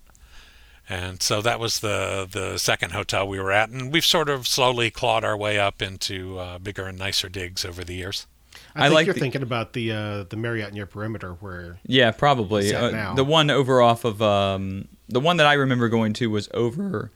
And 0.89 1.21
so 1.21 1.43
that 1.43 1.59
was 1.59 1.81
the 1.81 2.29
the 2.31 2.59
second 2.59 2.93
hotel 2.93 3.27
we 3.27 3.41
were 3.41 3.51
at, 3.51 3.71
and 3.71 3.93
we've 3.93 4.07
sort 4.07 4.29
of 4.29 4.47
slowly 4.47 4.89
clawed 4.89 5.25
our 5.25 5.37
way 5.37 5.59
up 5.59 5.83
into 5.83 6.39
uh, 6.39 6.59
bigger 6.59 6.85
and 6.85 6.97
nicer 6.97 7.29
digs 7.29 7.65
over 7.65 7.83
the 7.83 7.95
years. 7.95 8.29
I, 8.77 8.87
I 8.87 8.89
like 8.89 9.07
you're 9.07 9.15
the, 9.15 9.21
thinking 9.21 9.43
about 9.43 9.73
the 9.73 9.93
uh, 9.93 10.25
the 10.25 10.37
Marriott 10.37 10.73
near 10.73 10.87
Perimeter, 10.87 11.33
where 11.35 11.79
yeah, 11.85 12.11
probably 12.11 12.75
uh, 12.75 13.15
the 13.15 13.25
one 13.25 13.51
over 13.51 13.81
off 13.81 14.05
of 14.05 14.21
um, 14.21 14.89
the 15.09 15.21
one 15.21 15.39
that 15.39 15.47
I 15.47 15.55
remember 15.55 15.89
going 15.89 16.13
to 16.15 16.31
was 16.31 16.49
over 16.53 17.11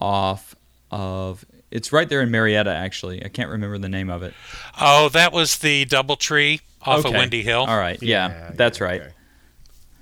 off 0.00 0.54
of 0.90 1.44
It's 1.70 1.92
right 1.92 2.08
there 2.08 2.20
in 2.20 2.30
Marietta, 2.30 2.70
actually. 2.70 3.24
I 3.24 3.28
can't 3.28 3.48
remember 3.50 3.78
the 3.78 3.88
name 3.88 4.10
of 4.10 4.22
it. 4.22 4.34
Oh, 4.80 5.08
that 5.10 5.32
was 5.32 5.58
the 5.58 5.86
DoubleTree 5.86 6.60
off 6.82 7.04
of 7.04 7.12
Windy 7.12 7.42
Hill. 7.42 7.60
All 7.60 7.78
right. 7.78 8.00
Yeah, 8.02 8.52
that's 8.54 8.80
right. 8.80 9.00
Okay. 9.00 9.10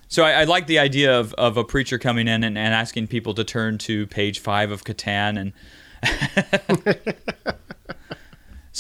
So 0.09 0.25
I, 0.25 0.41
I, 0.41 0.45
like 0.45 0.67
the 0.67 0.81
idea 0.81 1.21
of, 1.21 1.33
of 1.35 1.57
a 1.57 1.63
preacher 1.63 1.97
coming 1.97 2.27
in 2.27 2.43
and, 2.43 2.59
and 2.59 2.75
asking 2.75 3.07
people 3.07 3.33
to 3.35 3.45
turn 3.45 3.79
to 3.79 4.09
page 4.09 4.41
five 4.41 4.73
of 4.73 4.83
Catan 4.85 5.39
and. 5.39 5.53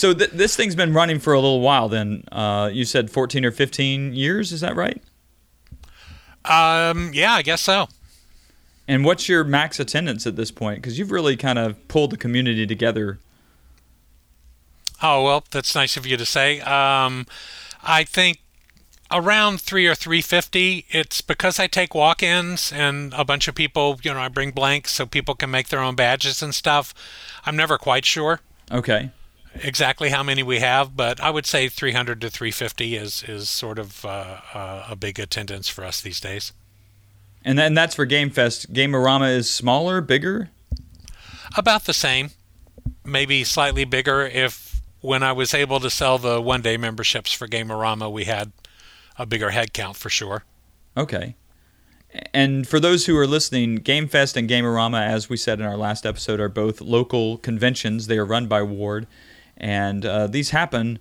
so 0.01 0.15
th- 0.15 0.31
this 0.31 0.57
thing's 0.57 0.75
been 0.75 0.95
running 0.95 1.19
for 1.19 1.35
a 1.35 1.37
little 1.37 1.61
while. 1.61 1.91
Then 1.91 2.25
uh, 2.33 2.71
you 2.73 2.87
said 2.87 3.11
fourteen 3.11 3.45
or 3.45 3.51
fifteen 3.51 4.15
years. 4.15 4.51
Is 4.51 4.63
that 4.63 4.75
right? 4.75 5.03
Um. 6.45 7.11
Yeah, 7.13 7.35
I 7.35 7.43
guess 7.43 7.61
so. 7.61 7.87
And 8.89 9.05
what's 9.05 9.29
your 9.29 9.45
max 9.45 9.79
attendance 9.79 10.27
at 10.27 10.37
this 10.37 10.51
point? 10.51 10.79
Because 10.79 10.99
you've 10.99 11.11
really 11.13 11.37
kind 11.37 11.59
of 11.59 11.87
pulled 11.87 12.11
the 12.11 12.17
community 12.17 12.67
together. 12.67 13.19
Oh 15.03 15.23
well, 15.23 15.45
that's 15.51 15.75
nice 15.75 15.97
of 15.99 16.07
you 16.07 16.17
to 16.17 16.25
say. 16.25 16.61
Um, 16.61 17.27
I 17.83 18.05
think 18.05 18.41
around 19.11 19.61
three 19.61 19.87
or 19.87 19.95
three 19.95 20.23
fifty. 20.23 20.87
It's 20.89 21.21
because 21.21 21.61
I 21.61 21.67
take 21.67 21.95
walk-ins 21.95 22.73
and 22.73 23.13
a 23.15 23.25
bunch 23.25 23.49
of 23.49 23.55
people. 23.55 24.01
You 24.03 24.15
know, 24.15 24.21
I 24.21 24.29
bring 24.29 24.51
blanks 24.51 24.93
so 24.93 25.05
people 25.05 25.35
can 25.35 25.51
make 25.51 25.69
their 25.69 25.81
own 25.81 25.95
badges 25.95 26.43
and 26.43 26.55
stuff. 26.55 26.95
I'm 27.45 27.57
never 27.57 27.77
quite 27.77 28.07
sure. 28.07 28.41
Okay. 28.73 29.11
Exactly 29.55 30.11
how 30.11 30.23
many 30.23 30.43
we 30.43 30.61
have, 30.61 30.97
but 30.97 31.21
I 31.21 31.31
would 31.31 31.45
say 31.45 31.69
300 31.69 32.21
to 32.21 32.31
350 32.31 32.97
is 32.97 33.25
is 33.25 33.49
sort 33.49 33.79
of 33.79 34.05
uh, 34.05 34.39
uh, 34.55 34.87
a 34.91 34.97
big 34.97 35.19
attendance 35.19 35.69
for 35.69 35.85
us 35.85 36.01
these 36.01 36.21
days. 36.21 36.53
And 37.45 37.59
then 37.59 37.75
that's 37.75 37.95
for 37.95 38.05
Game 38.05 38.31
Fest. 38.31 38.73
Gamerama 38.73 39.35
is 39.35 39.51
smaller, 39.51 40.01
bigger? 40.01 40.51
About 41.57 41.85
the 41.85 41.95
same. 41.95 42.31
Maybe 43.05 43.45
slightly 43.45 43.85
bigger 43.85 44.23
if 44.23 44.83
when 45.01 45.23
I 45.23 45.33
was 45.33 45.55
able 45.55 45.81
to 45.81 45.91
sell 45.91 46.19
the 46.19 46.41
one 46.41 46.63
day 46.63 46.77
memberships 46.77 47.33
for 47.33 47.49
Gamerama 47.49 48.13
we 48.13 48.25
had 48.25 48.53
a 49.17 49.27
bigger 49.27 49.51
head 49.51 49.73
count 49.73 49.97
for 49.97 50.11
sure. 50.11 50.45
Okay. 50.97 51.35
And 52.35 52.67
for 52.67 52.81
those 52.81 53.07
who 53.07 53.17
are 53.17 53.27
listening, 53.27 53.77
Game 53.77 54.09
Fest 54.09 54.37
and 54.37 54.49
Gamerama, 54.49 55.07
as 55.07 55.29
we 55.29 55.37
said 55.37 55.61
in 55.61 55.67
our 55.67 55.77
last 55.77 56.05
episode, 56.05 56.41
are 56.41 56.49
both 56.49 56.81
local 56.81 57.39
conventions. 57.39 58.09
They 58.09 58.19
are 58.19 58.25
run 58.25 58.49
by 58.49 58.63
Ward, 58.63 59.07
and 59.61 60.05
uh, 60.05 60.27
these 60.27 60.51
happen 60.51 60.99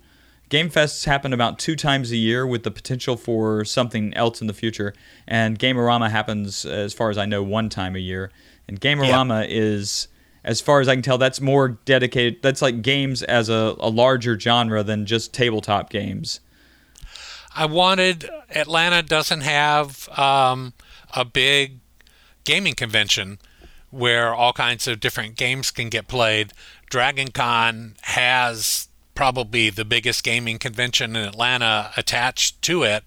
Game 0.50 0.68
Fests 0.68 1.04
happen 1.04 1.32
about 1.32 1.60
two 1.60 1.76
times 1.76 2.10
a 2.10 2.16
year 2.16 2.44
with 2.44 2.64
the 2.64 2.72
potential 2.72 3.16
for 3.16 3.64
something 3.64 4.12
else 4.14 4.40
in 4.40 4.48
the 4.48 4.52
future. 4.52 4.92
And 5.26 5.56
Gamerama 5.56 6.10
happens, 6.10 6.64
as 6.66 6.92
far 6.92 7.08
as 7.08 7.16
I 7.16 7.24
know, 7.24 7.40
one 7.40 7.68
time 7.68 7.94
a 7.94 8.00
year. 8.00 8.32
And 8.66 8.80
Gamerama 8.80 9.46
is, 9.48 10.08
as 10.42 10.60
far 10.60 10.80
as 10.80 10.88
I 10.88 10.94
can 10.94 11.02
tell, 11.02 11.18
that's 11.18 11.40
more 11.40 11.68
dedicated. 11.68 12.42
That's 12.42 12.60
like 12.60 12.82
games 12.82 13.22
as 13.22 13.48
a, 13.48 13.76
a 13.78 13.88
larger 13.88 14.38
genre 14.38 14.82
than 14.82 15.06
just 15.06 15.32
tabletop 15.32 15.88
games. 15.88 16.40
I 17.54 17.66
wanted, 17.66 18.28
Atlanta 18.52 19.04
doesn't 19.04 19.42
have 19.42 20.08
um, 20.18 20.72
a 21.14 21.24
big 21.24 21.78
gaming 22.42 22.74
convention 22.74 23.38
where 23.90 24.34
all 24.34 24.52
kinds 24.52 24.88
of 24.88 24.98
different 24.98 25.36
games 25.36 25.70
can 25.70 25.88
get 25.88 26.08
played. 26.08 26.52
Dragon 26.90 27.30
Con 27.30 27.94
has 28.02 28.88
probably 29.14 29.70
the 29.70 29.84
biggest 29.84 30.22
gaming 30.22 30.58
convention 30.58 31.16
in 31.16 31.24
Atlanta 31.26 31.92
attached 31.96 32.60
to 32.62 32.82
it. 32.82 33.04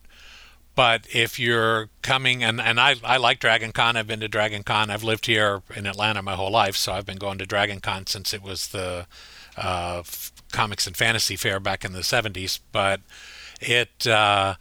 But 0.76 1.06
if 1.14 1.38
you're 1.38 1.90
coming, 2.02 2.44
and, 2.44 2.60
and 2.60 2.80
I, 2.80 2.96
I 3.04 3.18
like 3.18 3.40
Dragon 3.40 3.72
Con, 3.72 3.96
I've 3.96 4.08
been 4.08 4.22
to 4.22 4.28
Dragon 4.28 4.64
Con. 4.64 4.90
I've 4.90 5.04
lived 5.04 5.28
here 5.28 5.62
in 5.76 5.86
Atlanta 5.86 6.24
my 6.24 6.34
whole 6.34 6.50
life, 6.50 6.76
so 6.76 6.94
I've 6.94 7.06
been 7.06 7.18
going 7.18 7.38
to 7.38 7.46
Dragon 7.46 7.80
Con 7.80 8.08
since 8.08 8.34
it 8.34 8.42
was 8.42 8.70
the 8.70 9.06
uh, 9.56 10.02
comics 10.52 10.88
and 10.88 10.98
fantasy 10.98 11.36
fair 11.36 11.60
back 11.60 11.86
in 11.86 11.94
the 11.94 12.00
70s. 12.00 12.60
But 12.72 13.02
it 13.62 14.08
uh, 14.08 14.56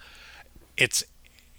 it's 0.77 1.05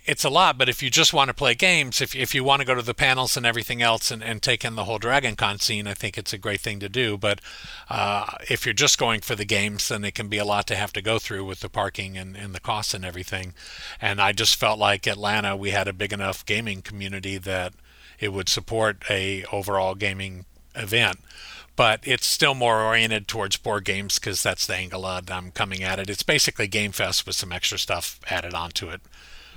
it's 0.05 0.25
a 0.25 0.29
lot, 0.29 0.57
but 0.57 0.67
if 0.67 0.83
you 0.83 0.89
just 0.89 1.13
want 1.13 1.29
to 1.29 1.33
play 1.33 1.55
games, 1.55 2.01
if, 2.01 2.15
if 2.15 2.35
you 2.35 2.43
want 2.43 2.59
to 2.59 2.65
go 2.65 2.75
to 2.75 2.81
the 2.81 2.93
panels 2.93 3.37
and 3.37 3.45
everything 3.45 3.81
else 3.81 4.11
and, 4.11 4.23
and 4.23 4.41
take 4.41 4.65
in 4.65 4.75
the 4.75 4.83
whole 4.83 4.97
Dragon 4.97 5.35
Con 5.35 5.59
scene, 5.59 5.87
I 5.87 5.93
think 5.93 6.17
it's 6.17 6.33
a 6.33 6.37
great 6.37 6.59
thing 6.59 6.79
to 6.81 6.89
do. 6.89 7.17
But 7.17 7.39
uh, 7.89 8.25
if 8.49 8.65
you're 8.65 8.73
just 8.73 8.97
going 8.97 9.21
for 9.21 9.35
the 9.35 9.45
games, 9.45 9.87
then 9.87 10.03
it 10.03 10.13
can 10.13 10.27
be 10.27 10.37
a 10.37 10.45
lot 10.45 10.67
to 10.67 10.75
have 10.75 10.91
to 10.93 11.01
go 11.01 11.19
through 11.19 11.45
with 11.45 11.61
the 11.61 11.69
parking 11.69 12.17
and, 12.17 12.35
and 12.35 12.53
the 12.53 12.59
costs 12.59 12.93
and 12.93 13.05
everything. 13.05 13.53
And 14.01 14.19
I 14.19 14.33
just 14.33 14.57
felt 14.57 14.77
like 14.77 15.07
Atlanta, 15.07 15.55
we 15.55 15.71
had 15.71 15.87
a 15.87 15.93
big 15.93 16.11
enough 16.11 16.45
gaming 16.45 16.81
community 16.81 17.37
that 17.37 17.73
it 18.19 18.33
would 18.33 18.49
support 18.49 19.03
a 19.09 19.45
overall 19.51 19.95
gaming 19.95 20.45
event 20.75 21.19
but 21.75 21.99
it's 22.03 22.27
still 22.27 22.53
more 22.53 22.81
oriented 22.83 23.27
towards 23.27 23.57
board 23.57 23.83
games 23.83 24.19
because 24.19 24.43
that's 24.43 24.67
the 24.67 24.75
angle 24.75 25.05
I'm 25.05 25.51
coming 25.51 25.83
at 25.83 25.99
it. 25.99 26.09
It's 26.09 26.23
basically 26.23 26.67
Game 26.67 26.91
Fest 26.91 27.25
with 27.25 27.35
some 27.35 27.51
extra 27.51 27.79
stuff 27.79 28.19
added 28.29 28.53
onto 28.53 28.89
it. 28.89 29.01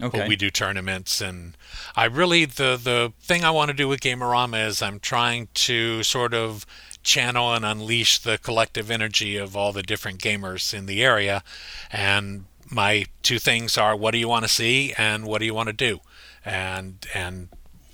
Okay. 0.00 0.18
But 0.18 0.28
we 0.28 0.36
do 0.36 0.50
tournaments, 0.50 1.20
and 1.20 1.56
I 1.94 2.04
really 2.04 2.44
the 2.44 2.78
the 2.82 3.12
thing 3.20 3.44
I 3.44 3.50
want 3.50 3.70
to 3.70 3.74
do 3.74 3.88
with 3.88 4.00
Gamerama 4.00 4.66
is 4.66 4.82
I'm 4.82 5.00
trying 5.00 5.48
to 5.54 6.02
sort 6.02 6.34
of 6.34 6.66
channel 7.02 7.54
and 7.54 7.64
unleash 7.64 8.18
the 8.18 8.36
collective 8.36 8.90
energy 8.90 9.36
of 9.36 9.56
all 9.56 9.72
the 9.72 9.82
different 9.82 10.20
gamers 10.20 10.74
in 10.74 10.86
the 10.86 11.02
area, 11.02 11.42
and 11.90 12.44
my 12.70 13.06
two 13.22 13.38
things 13.38 13.78
are 13.78 13.96
what 13.96 14.10
do 14.10 14.18
you 14.18 14.28
want 14.28 14.44
to 14.44 14.48
see 14.48 14.92
and 14.98 15.24
what 15.24 15.38
do 15.38 15.46
you 15.46 15.54
want 15.54 15.68
to 15.68 15.72
do, 15.72 16.00
and 16.44 17.06
and 17.14 17.48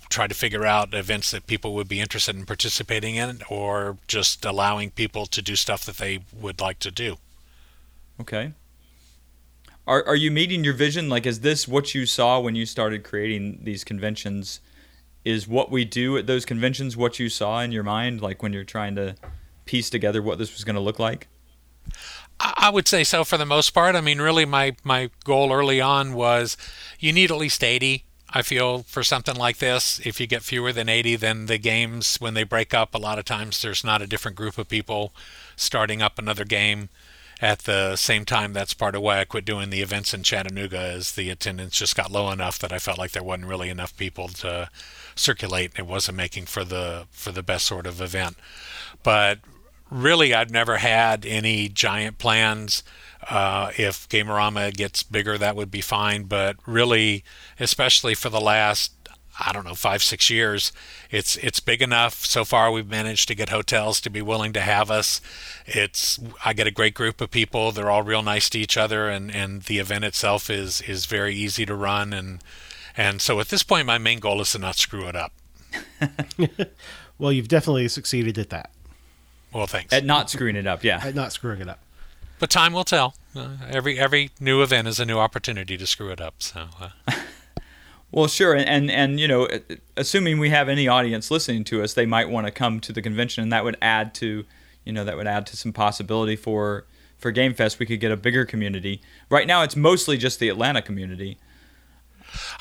try 0.08 0.26
to 0.26 0.34
figure 0.34 0.66
out 0.66 0.92
events 0.92 1.30
that 1.30 1.46
people 1.46 1.72
would 1.74 1.88
be 1.88 2.00
interested 2.00 2.36
in 2.36 2.44
participating 2.44 3.16
in 3.16 3.42
or 3.48 3.96
just 4.06 4.44
allowing 4.44 4.90
people 4.90 5.24
to 5.24 5.40
do 5.40 5.56
stuff 5.56 5.86
that 5.86 5.96
they 5.96 6.18
would 6.38 6.60
like 6.60 6.78
to 6.78 6.90
do. 6.90 7.16
Okay. 8.20 8.52
Are 9.86 10.06
are 10.06 10.16
you 10.16 10.30
meeting 10.30 10.64
your 10.64 10.74
vision? 10.74 11.08
Like, 11.08 11.26
is 11.26 11.40
this 11.40 11.66
what 11.66 11.94
you 11.94 12.06
saw 12.06 12.38
when 12.40 12.54
you 12.54 12.66
started 12.66 13.04
creating 13.04 13.60
these 13.62 13.84
conventions? 13.84 14.60
Is 15.24 15.46
what 15.46 15.70
we 15.70 15.84
do 15.84 16.16
at 16.16 16.26
those 16.26 16.44
conventions 16.44 16.96
what 16.96 17.18
you 17.18 17.28
saw 17.28 17.60
in 17.60 17.70
your 17.70 17.84
mind, 17.84 18.20
like 18.20 18.42
when 18.42 18.52
you're 18.52 18.64
trying 18.64 18.96
to 18.96 19.14
piece 19.66 19.88
together 19.88 20.20
what 20.20 20.38
this 20.38 20.52
was 20.52 20.64
going 20.64 20.74
to 20.74 20.80
look 20.80 20.98
like? 20.98 21.28
I 22.40 22.70
would 22.70 22.88
say 22.88 23.04
so 23.04 23.22
for 23.22 23.36
the 23.36 23.46
most 23.46 23.70
part. 23.70 23.94
I 23.94 24.00
mean, 24.00 24.20
really, 24.20 24.44
my 24.44 24.76
my 24.82 25.10
goal 25.24 25.52
early 25.52 25.80
on 25.80 26.12
was 26.12 26.56
you 26.98 27.12
need 27.12 27.30
at 27.30 27.36
least 27.36 27.62
eighty. 27.62 28.04
I 28.34 28.42
feel 28.42 28.82
for 28.84 29.04
something 29.04 29.36
like 29.36 29.58
this, 29.58 30.00
if 30.06 30.18
you 30.18 30.26
get 30.26 30.42
fewer 30.42 30.72
than 30.72 30.88
80, 30.88 31.16
then 31.16 31.46
the 31.46 31.58
games, 31.58 32.16
when 32.16 32.32
they 32.32 32.44
break 32.44 32.72
up, 32.72 32.94
a 32.94 32.98
lot 32.98 33.18
of 33.18 33.26
times 33.26 33.60
there's 33.60 33.84
not 33.84 34.00
a 34.00 34.06
different 34.06 34.38
group 34.38 34.56
of 34.56 34.70
people 34.70 35.12
starting 35.54 36.00
up 36.00 36.18
another 36.18 36.46
game 36.46 36.88
at 37.42 37.64
the 37.64 37.96
same 37.96 38.24
time, 38.24 38.52
that's 38.52 38.72
part 38.72 38.94
of 38.94 39.02
why 39.02 39.18
I 39.18 39.24
quit 39.24 39.44
doing 39.44 39.70
the 39.70 39.82
events 39.82 40.14
in 40.14 40.22
Chattanooga. 40.22 40.92
Is 40.92 41.12
the 41.12 41.28
attendance 41.28 41.76
just 41.76 41.96
got 41.96 42.12
low 42.12 42.30
enough 42.30 42.56
that 42.60 42.72
I 42.72 42.78
felt 42.78 42.98
like 42.98 43.10
there 43.10 43.22
wasn't 43.24 43.48
really 43.48 43.68
enough 43.68 43.96
people 43.96 44.28
to 44.28 44.70
circulate. 45.16 45.72
and 45.72 45.80
It 45.80 45.90
wasn't 45.90 46.16
making 46.16 46.46
for 46.46 46.64
the 46.64 47.08
for 47.10 47.32
the 47.32 47.42
best 47.42 47.66
sort 47.66 47.88
of 47.88 48.00
event. 48.00 48.36
But 49.02 49.40
really, 49.90 50.32
I've 50.32 50.52
never 50.52 50.76
had 50.76 51.26
any 51.26 51.68
giant 51.68 52.18
plans. 52.18 52.84
Uh, 53.28 53.72
if 53.76 54.08
Gamerama 54.08 54.72
gets 54.72 55.02
bigger, 55.02 55.36
that 55.36 55.56
would 55.56 55.70
be 55.70 55.80
fine. 55.80 56.24
But 56.24 56.56
really, 56.64 57.24
especially 57.58 58.14
for 58.14 58.28
the 58.28 58.40
last 58.40 58.92
I 59.40 59.52
don't 59.52 59.64
know 59.64 59.74
five 59.74 60.02
six 60.02 60.28
years. 60.28 60.72
It's 61.10 61.36
it's 61.36 61.60
big 61.60 61.80
enough. 61.80 62.26
So 62.26 62.44
far, 62.44 62.70
we've 62.70 62.88
managed 62.88 63.28
to 63.28 63.34
get 63.34 63.48
hotels 63.48 64.00
to 64.02 64.10
be 64.10 64.20
willing 64.20 64.52
to 64.52 64.60
have 64.60 64.90
us. 64.90 65.20
It's 65.66 66.20
I 66.44 66.52
get 66.52 66.66
a 66.66 66.70
great 66.70 66.94
group 66.94 67.20
of 67.20 67.30
people. 67.30 67.72
They're 67.72 67.90
all 67.90 68.02
real 68.02 68.22
nice 68.22 68.50
to 68.50 68.58
each 68.58 68.76
other, 68.76 69.08
and, 69.08 69.34
and 69.34 69.62
the 69.62 69.78
event 69.78 70.04
itself 70.04 70.50
is 70.50 70.82
is 70.82 71.06
very 71.06 71.34
easy 71.34 71.64
to 71.66 71.74
run. 71.74 72.12
And 72.12 72.42
and 72.96 73.22
so 73.22 73.40
at 73.40 73.48
this 73.48 73.62
point, 73.62 73.86
my 73.86 73.98
main 73.98 74.18
goal 74.18 74.40
is 74.40 74.52
to 74.52 74.58
not 74.58 74.76
screw 74.76 75.08
it 75.08 75.16
up. 75.16 75.32
well, 77.18 77.32
you've 77.32 77.48
definitely 77.48 77.88
succeeded 77.88 78.38
at 78.38 78.50
that. 78.50 78.70
Well, 79.52 79.66
thanks. 79.66 79.92
At 79.92 80.04
not 80.04 80.30
screwing 80.30 80.56
it 80.56 80.66
up, 80.66 80.84
yeah. 80.84 81.00
At 81.02 81.14
not 81.14 81.32
screwing 81.32 81.60
it 81.60 81.68
up. 81.68 81.78
But 82.38 82.50
time 82.50 82.72
will 82.72 82.84
tell. 82.84 83.14
Uh, 83.34 83.48
every 83.70 83.98
every 83.98 84.30
new 84.38 84.62
event 84.62 84.88
is 84.88 85.00
a 85.00 85.06
new 85.06 85.18
opportunity 85.18 85.78
to 85.78 85.86
screw 85.86 86.10
it 86.10 86.20
up. 86.20 86.34
So. 86.38 86.66
Uh. 86.78 86.90
Well, 88.12 88.26
sure, 88.26 88.54
and, 88.54 88.68
and 88.68 88.90
and 88.90 89.18
you 89.18 89.26
know, 89.26 89.48
assuming 89.96 90.38
we 90.38 90.50
have 90.50 90.68
any 90.68 90.86
audience 90.86 91.30
listening 91.30 91.64
to 91.64 91.82
us, 91.82 91.94
they 91.94 92.04
might 92.04 92.28
want 92.28 92.46
to 92.46 92.52
come 92.52 92.78
to 92.80 92.92
the 92.92 93.00
convention, 93.00 93.42
and 93.42 93.52
that 93.52 93.64
would 93.64 93.78
add 93.80 94.14
to, 94.16 94.44
you 94.84 94.92
know, 94.92 95.02
that 95.02 95.16
would 95.16 95.26
add 95.26 95.46
to 95.46 95.56
some 95.56 95.72
possibility 95.72 96.36
for 96.36 96.84
for 97.16 97.30
Game 97.30 97.54
Fest. 97.54 97.78
We 97.78 97.86
could 97.86 98.00
get 98.00 98.12
a 98.12 98.16
bigger 98.16 98.44
community. 98.44 99.00
Right 99.30 99.46
now, 99.46 99.62
it's 99.62 99.76
mostly 99.76 100.18
just 100.18 100.40
the 100.40 100.50
Atlanta 100.50 100.82
community. 100.82 101.38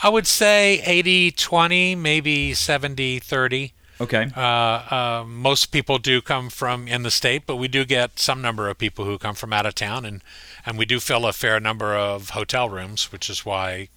I 0.03 0.09
would 0.09 0.27
say 0.27 0.81
80-20, 0.83 1.97
maybe 1.97 2.51
70-30. 2.51 3.71
Okay. 4.01 4.29
Uh, 4.35 4.41
uh, 4.41 5.23
most 5.25 5.67
people 5.67 5.97
do 5.97 6.21
come 6.21 6.49
from 6.49 6.87
in 6.87 7.03
the 7.03 7.11
state, 7.11 7.43
but 7.45 7.57
we 7.57 7.67
do 7.67 7.85
get 7.85 8.19
some 8.19 8.41
number 8.41 8.67
of 8.67 8.77
people 8.77 9.05
who 9.05 9.17
come 9.17 9.35
from 9.35 9.53
out 9.53 9.65
of 9.65 9.75
town, 9.75 10.05
and 10.05 10.23
and 10.65 10.77
we 10.77 10.85
do 10.85 10.99
fill 10.99 11.25
a 11.25 11.33
fair 11.33 11.59
number 11.59 11.95
of 11.95 12.31
hotel 12.31 12.67
rooms, 12.67 13.11
which 13.11 13.29
is 13.29 13.45
why 13.45 13.89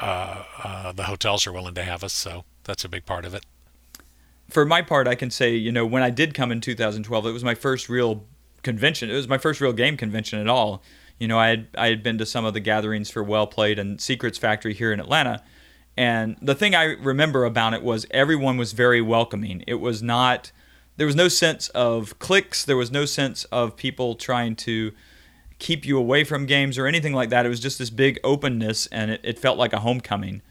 uh, 0.00 0.42
uh, 0.62 0.92
the 0.92 1.04
hotels 1.04 1.46
are 1.46 1.52
willing 1.52 1.74
to 1.74 1.82
have 1.82 2.02
us, 2.02 2.12
so 2.12 2.44
that's 2.64 2.84
a 2.84 2.88
big 2.88 3.06
part 3.06 3.24
of 3.24 3.34
it. 3.34 3.44
for 4.48 4.64
my 4.64 4.82
part, 4.82 5.06
I 5.06 5.14
can 5.14 5.30
say, 5.30 5.54
you 5.54 5.70
know, 5.70 5.86
when 5.86 6.02
I 6.02 6.10
did 6.10 6.34
come 6.34 6.50
in 6.50 6.60
2012, 6.60 7.26
it 7.26 7.32
was 7.32 7.44
my 7.44 7.54
first 7.54 7.88
real 7.88 8.24
convention. 8.62 9.10
It 9.10 9.14
was 9.14 9.28
my 9.28 9.38
first 9.38 9.60
real 9.60 9.72
game 9.72 9.96
convention 9.96 10.38
at 10.40 10.48
all. 10.48 10.82
You 11.18 11.28
know, 11.28 11.38
I 11.38 11.48
had 11.48 11.68
I 11.76 11.88
had 11.88 12.02
been 12.02 12.18
to 12.18 12.26
some 12.26 12.44
of 12.44 12.54
the 12.54 12.60
gatherings 12.60 13.10
for 13.10 13.22
Well 13.22 13.46
Played 13.46 13.78
and 13.78 14.00
Secrets 14.00 14.38
Factory 14.38 14.74
here 14.74 14.92
in 14.92 15.00
Atlanta, 15.00 15.42
and 15.96 16.36
the 16.40 16.54
thing 16.54 16.74
I 16.74 16.84
remember 16.84 17.44
about 17.44 17.74
it 17.74 17.82
was 17.82 18.06
everyone 18.10 18.56
was 18.56 18.72
very 18.72 19.02
welcoming. 19.02 19.62
It 19.66 19.74
was 19.74 20.02
not 20.02 20.50
there 20.96 21.06
was 21.06 21.16
no 21.16 21.28
sense 21.28 21.68
of 21.70 22.18
cliques. 22.18 22.64
There 22.64 22.76
was 22.76 22.90
no 22.90 23.04
sense 23.04 23.44
of 23.44 23.76
people 23.76 24.14
trying 24.16 24.56
to 24.56 24.92
keep 25.60 25.86
you 25.86 25.96
away 25.96 26.24
from 26.24 26.46
games 26.46 26.76
or 26.76 26.86
anything 26.86 27.12
like 27.12 27.30
that. 27.30 27.46
It 27.46 27.48
was 27.48 27.60
just 27.60 27.78
this 27.78 27.90
big 27.90 28.18
openness, 28.24 28.86
and 28.86 29.12
it, 29.12 29.20
it 29.22 29.38
felt 29.38 29.58
like 29.58 29.72
a 29.72 29.80
homecoming. 29.80 30.42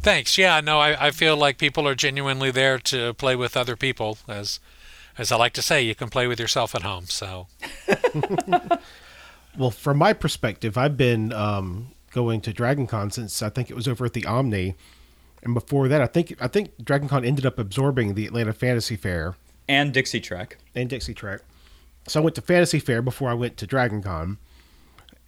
Thanks. 0.00 0.36
Yeah, 0.36 0.60
no, 0.60 0.80
I, 0.80 1.06
I 1.06 1.10
feel 1.12 1.36
like 1.36 1.58
people 1.58 1.86
are 1.86 1.94
genuinely 1.94 2.50
there 2.50 2.78
to 2.78 3.14
play 3.14 3.36
with 3.36 3.56
other 3.56 3.76
people. 3.76 4.18
As 4.26 4.58
as 5.18 5.30
I 5.30 5.36
like 5.36 5.52
to 5.54 5.62
say, 5.62 5.82
you 5.82 5.94
can 5.94 6.08
play 6.08 6.26
with 6.26 6.40
yourself 6.40 6.74
at 6.74 6.82
home. 6.82 7.06
So, 7.06 7.46
well, 9.56 9.70
from 9.70 9.98
my 9.98 10.12
perspective, 10.12 10.76
I've 10.76 10.96
been 10.96 11.32
um, 11.32 11.88
going 12.12 12.40
to 12.42 12.52
Dragon 12.52 12.86
Con 12.86 13.10
since 13.10 13.42
I 13.42 13.48
think 13.48 13.70
it 13.70 13.74
was 13.74 13.88
over 13.88 14.04
at 14.04 14.12
the 14.12 14.24
Omni, 14.26 14.74
and 15.42 15.54
before 15.54 15.88
that, 15.88 16.00
I 16.00 16.06
think 16.06 16.36
I 16.40 16.48
think 16.48 16.72
Dragon 16.82 17.08
Con 17.08 17.24
ended 17.24 17.46
up 17.46 17.58
absorbing 17.58 18.14
the 18.14 18.26
Atlanta 18.26 18.52
Fantasy 18.52 18.96
Fair 18.96 19.34
and 19.68 19.92
Dixie 19.92 20.20
Trek 20.20 20.58
and 20.74 20.88
Dixie 20.88 21.14
Trek. 21.14 21.40
So 22.08 22.20
I 22.20 22.22
went 22.22 22.36
to 22.36 22.42
Fantasy 22.42 22.78
Fair 22.78 23.02
before 23.02 23.30
I 23.30 23.34
went 23.34 23.56
to 23.58 23.66
Dragon 23.66 24.02
Con, 24.02 24.38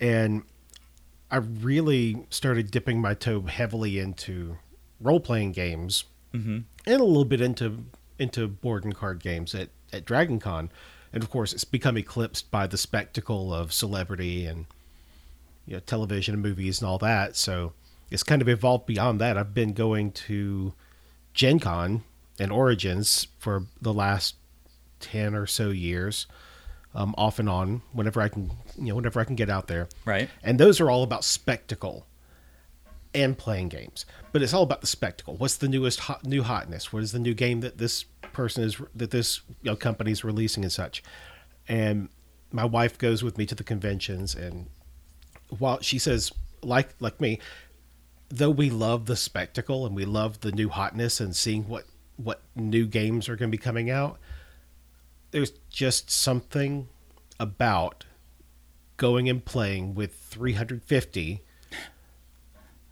and 0.00 0.42
I 1.30 1.37
really 1.37 2.26
started 2.30 2.70
dipping 2.70 3.00
my 3.00 3.14
toe 3.14 3.42
heavily 3.42 3.99
into 3.99 4.58
role 5.00 5.20
playing 5.20 5.52
games 5.52 6.04
mm-hmm. 6.32 6.58
and 6.87 7.00
a 7.00 7.04
little 7.04 7.25
bit 7.25 7.40
into 7.40 7.85
into 8.18 8.49
board 8.49 8.85
and 8.85 8.94
card 8.94 9.20
games 9.20 9.54
at 9.54 9.70
at 9.92 10.04
Dragon 10.04 10.38
Con, 10.38 10.70
and 11.12 11.23
of 11.23 11.30
course 11.30 11.52
it's 11.52 11.64
become 11.64 11.97
eclipsed 11.97 12.50
by 12.50 12.66
the 12.66 12.78
spectacle 12.78 13.52
of 13.52 13.73
celebrity 13.73 14.47
and 14.47 14.66
you 15.66 15.75
know 15.75 15.80
television 15.80 16.35
and 16.35 16.42
movies 16.42 16.80
and 16.80 16.88
all 16.88 16.99
that. 16.99 17.35
So 17.35 17.73
it's 18.11 18.23
kind 18.23 18.40
of 18.40 18.49
evolved 18.49 18.87
beyond 18.87 19.20
that. 19.20 19.37
I've 19.37 19.52
been 19.52 19.73
going 19.73 20.12
to 20.12 20.75
Gen 21.35 21.58
Con 21.58 22.04
and 22.38 22.52
Origins 22.52 23.26
for 23.38 23.64
the 23.82 23.92
last 23.92 24.37
ten 25.00 25.35
or 25.35 25.47
so 25.47 25.70
years 25.70 26.28
um, 26.99 27.14
off 27.17 27.38
and 27.38 27.49
on 27.49 27.81
whenever 27.93 28.21
I 28.21 28.28
can, 28.28 28.50
you 28.76 28.87
know, 28.87 28.97
whenever 28.97 29.21
I 29.21 29.25
can 29.25 29.37
get 29.37 29.49
out 29.49 29.69
there. 29.69 29.88
Right. 30.05 30.28
And 30.43 30.59
those 30.59 30.81
are 30.81 30.90
all 30.90 31.05
about 31.05 31.23
spectacle 31.25 32.07
and 33.14 33.38
playing 33.38 33.69
games, 33.69 34.05
but 34.33 34.43
it's 34.43 34.52
all 34.52 34.64
about 34.64 34.81
the 34.81 34.88
spectacle. 34.88 35.37
What's 35.37 35.57
the 35.57 35.69
newest 35.69 36.00
hot, 36.00 36.25
new 36.25 36.43
hotness? 36.43 36.93
What 36.93 37.05
is 37.05 37.12
the 37.12 37.21
new 37.21 37.35
game 37.35 37.61
that 37.61 37.78
this 37.78 38.02
person 38.33 38.64
is 38.64 38.83
that 38.97 39.12
this 39.12 39.40
you 39.62 39.71
know, 39.71 39.76
company 39.76 40.11
is 40.11 40.25
releasing 40.25 40.64
and 40.64 40.73
such? 40.73 41.05
And 41.69 42.09
my 42.50 42.64
wife 42.64 42.99
goes 42.99 43.23
with 43.23 43.38
me 43.38 43.47
to 43.47 43.55
the 43.55 43.64
conventions, 43.64 44.35
and 44.35 44.67
while 45.57 45.81
she 45.81 46.00
says, 46.00 46.33
like 46.62 46.95
like 46.99 47.21
me, 47.21 47.38
though 48.28 48.50
we 48.50 48.71
love 48.71 49.07
the 49.07 49.17
spectacle 49.17 49.87
and 49.87 49.95
we 49.95 50.05
love 50.05 50.40
the 50.40 50.50
new 50.50 50.69
hotness 50.69 51.21
and 51.21 51.37
seeing 51.37 51.69
what 51.69 51.85
what 52.17 52.43
new 52.57 52.87
games 52.87 53.28
are 53.28 53.37
going 53.37 53.50
to 53.50 53.57
be 53.57 53.62
coming 53.62 53.88
out 53.88 54.19
there's 55.30 55.52
just 55.70 56.11
something 56.11 56.88
about 57.38 58.04
going 58.97 59.28
and 59.28 59.44
playing 59.44 59.94
with 59.94 60.14
350 60.14 61.42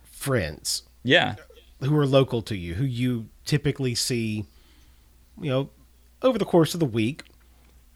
friends. 0.04 0.82
Yeah. 1.02 1.36
Who 1.80 1.96
are 1.96 2.06
local 2.06 2.42
to 2.42 2.56
you, 2.56 2.74
who 2.74 2.84
you 2.84 3.28
typically 3.44 3.94
see, 3.94 4.46
you 5.40 5.50
know, 5.50 5.70
over 6.22 6.38
the 6.38 6.44
course 6.44 6.74
of 6.74 6.80
the 6.80 6.86
week. 6.86 7.22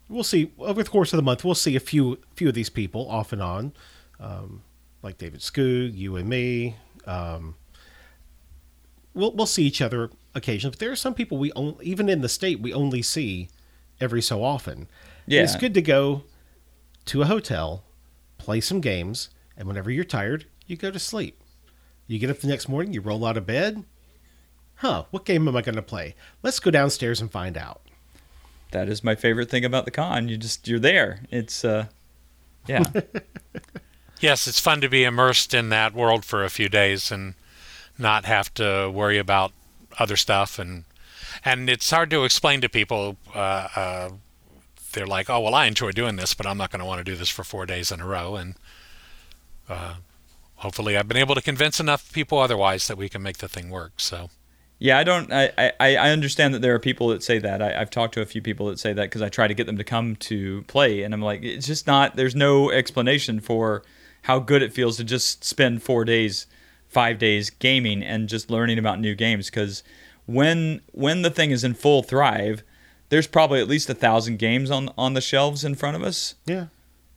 We'll 0.08 0.24
see 0.24 0.52
over 0.58 0.82
the 0.82 0.90
course 0.90 1.12
of 1.12 1.16
the 1.16 1.22
month. 1.22 1.44
We'll 1.44 1.54
see 1.54 1.76
a 1.76 1.80
few 1.80 2.18
few 2.34 2.48
of 2.48 2.54
these 2.54 2.68
people 2.68 3.08
off 3.08 3.32
and 3.32 3.40
on, 3.40 3.72
um, 4.18 4.62
like 5.02 5.18
David 5.18 5.40
Skoog, 5.40 5.96
you 5.96 6.16
and 6.16 6.28
me. 6.28 6.76
Um, 7.06 7.54
we'll 9.14 9.32
we'll 9.32 9.46
see 9.46 9.64
each 9.64 9.80
other 9.80 10.10
occasionally, 10.34 10.72
but 10.72 10.80
there 10.80 10.90
are 10.90 10.96
some 10.96 11.14
people 11.14 11.38
we 11.38 11.52
only, 11.52 11.84
even 11.84 12.08
in 12.08 12.20
the 12.22 12.28
state 12.28 12.60
we 12.60 12.74
only 12.74 13.02
see 13.02 13.48
every 14.00 14.22
so 14.22 14.42
often. 14.42 14.88
Yeah. 15.26 15.42
It's 15.42 15.56
good 15.56 15.74
to 15.74 15.82
go 15.82 16.24
to 17.06 17.22
a 17.22 17.26
hotel, 17.26 17.84
play 18.38 18.60
some 18.60 18.80
games, 18.80 19.30
and 19.56 19.68
whenever 19.68 19.90
you're 19.90 20.04
tired, 20.04 20.46
you 20.66 20.76
go 20.76 20.90
to 20.90 20.98
sleep. 20.98 21.42
You 22.06 22.18
get 22.18 22.30
up 22.30 22.40
the 22.40 22.48
next 22.48 22.68
morning, 22.68 22.92
you 22.92 23.00
roll 23.00 23.24
out 23.24 23.36
of 23.36 23.46
bed. 23.46 23.84
Huh, 24.76 25.04
what 25.10 25.24
game 25.24 25.46
am 25.46 25.56
I 25.56 25.62
going 25.62 25.76
to 25.76 25.82
play? 25.82 26.14
Let's 26.42 26.58
go 26.58 26.70
downstairs 26.70 27.20
and 27.20 27.30
find 27.30 27.56
out. 27.56 27.82
That 28.72 28.88
is 28.88 29.04
my 29.04 29.14
favorite 29.14 29.50
thing 29.50 29.64
about 29.64 29.84
the 29.84 29.90
con. 29.90 30.28
You 30.28 30.36
just 30.36 30.66
you're 30.68 30.78
there. 30.78 31.20
It's 31.30 31.64
uh 31.64 31.86
yeah. 32.66 32.84
yes, 34.20 34.46
it's 34.46 34.60
fun 34.60 34.80
to 34.80 34.88
be 34.88 35.04
immersed 35.04 35.54
in 35.54 35.70
that 35.70 35.92
world 35.92 36.24
for 36.24 36.44
a 36.44 36.50
few 36.50 36.68
days 36.68 37.10
and 37.10 37.34
not 37.98 38.24
have 38.24 38.52
to 38.54 38.90
worry 38.92 39.18
about 39.18 39.52
other 39.98 40.16
stuff 40.16 40.58
and 40.58 40.84
and 41.44 41.68
it's 41.68 41.90
hard 41.90 42.10
to 42.10 42.24
explain 42.24 42.60
to 42.60 42.68
people. 42.68 43.16
Uh, 43.34 43.68
uh, 43.74 44.10
they're 44.92 45.06
like, 45.06 45.30
"Oh, 45.30 45.40
well, 45.40 45.54
I 45.54 45.66
enjoy 45.66 45.92
doing 45.92 46.16
this, 46.16 46.34
but 46.34 46.46
I'm 46.46 46.58
not 46.58 46.70
going 46.70 46.80
to 46.80 46.86
want 46.86 46.98
to 46.98 47.04
do 47.04 47.16
this 47.16 47.28
for 47.28 47.44
four 47.44 47.66
days 47.66 47.90
in 47.92 48.00
a 48.00 48.06
row." 48.06 48.36
And 48.36 48.54
uh, 49.68 49.94
hopefully, 50.56 50.96
I've 50.96 51.08
been 51.08 51.16
able 51.16 51.34
to 51.34 51.42
convince 51.42 51.80
enough 51.80 52.12
people 52.12 52.38
otherwise 52.38 52.88
that 52.88 52.96
we 52.98 53.08
can 53.08 53.22
make 53.22 53.38
the 53.38 53.48
thing 53.48 53.70
work. 53.70 53.94
So. 53.98 54.30
Yeah, 54.82 54.98
I 54.98 55.04
don't. 55.04 55.30
I, 55.30 55.52
I, 55.58 55.96
I 55.96 56.10
understand 56.10 56.54
that 56.54 56.62
there 56.62 56.74
are 56.74 56.78
people 56.78 57.08
that 57.08 57.22
say 57.22 57.38
that. 57.38 57.60
I, 57.60 57.72
have 57.72 57.90
talked 57.90 58.14
to 58.14 58.22
a 58.22 58.26
few 58.26 58.40
people 58.40 58.66
that 58.68 58.78
say 58.78 58.94
that 58.94 59.02
because 59.02 59.20
I 59.20 59.28
try 59.28 59.46
to 59.46 59.52
get 59.52 59.66
them 59.66 59.76
to 59.76 59.84
come 59.84 60.16
to 60.16 60.62
play, 60.62 61.02
and 61.02 61.12
I'm 61.12 61.20
like, 61.20 61.42
it's 61.42 61.66
just 61.66 61.86
not. 61.86 62.16
There's 62.16 62.34
no 62.34 62.70
explanation 62.70 63.40
for 63.40 63.82
how 64.22 64.38
good 64.38 64.62
it 64.62 64.72
feels 64.72 64.96
to 64.96 65.04
just 65.04 65.44
spend 65.44 65.82
four 65.82 66.06
days, 66.06 66.46
five 66.88 67.18
days 67.18 67.50
gaming 67.50 68.02
and 68.02 68.26
just 68.26 68.50
learning 68.50 68.78
about 68.78 68.98
new 68.98 69.14
games. 69.14 69.50
Because 69.50 69.82
when 70.32 70.80
when 70.92 71.22
the 71.22 71.30
thing 71.30 71.50
is 71.50 71.64
in 71.64 71.74
full 71.74 72.02
thrive, 72.02 72.62
there's 73.08 73.26
probably 73.26 73.60
at 73.60 73.68
least 73.68 73.90
a 73.90 73.94
thousand 73.94 74.38
games 74.38 74.70
on 74.70 74.90
on 74.96 75.14
the 75.14 75.20
shelves 75.20 75.64
in 75.64 75.74
front 75.74 75.96
of 75.96 76.02
us. 76.02 76.34
Yeah. 76.46 76.66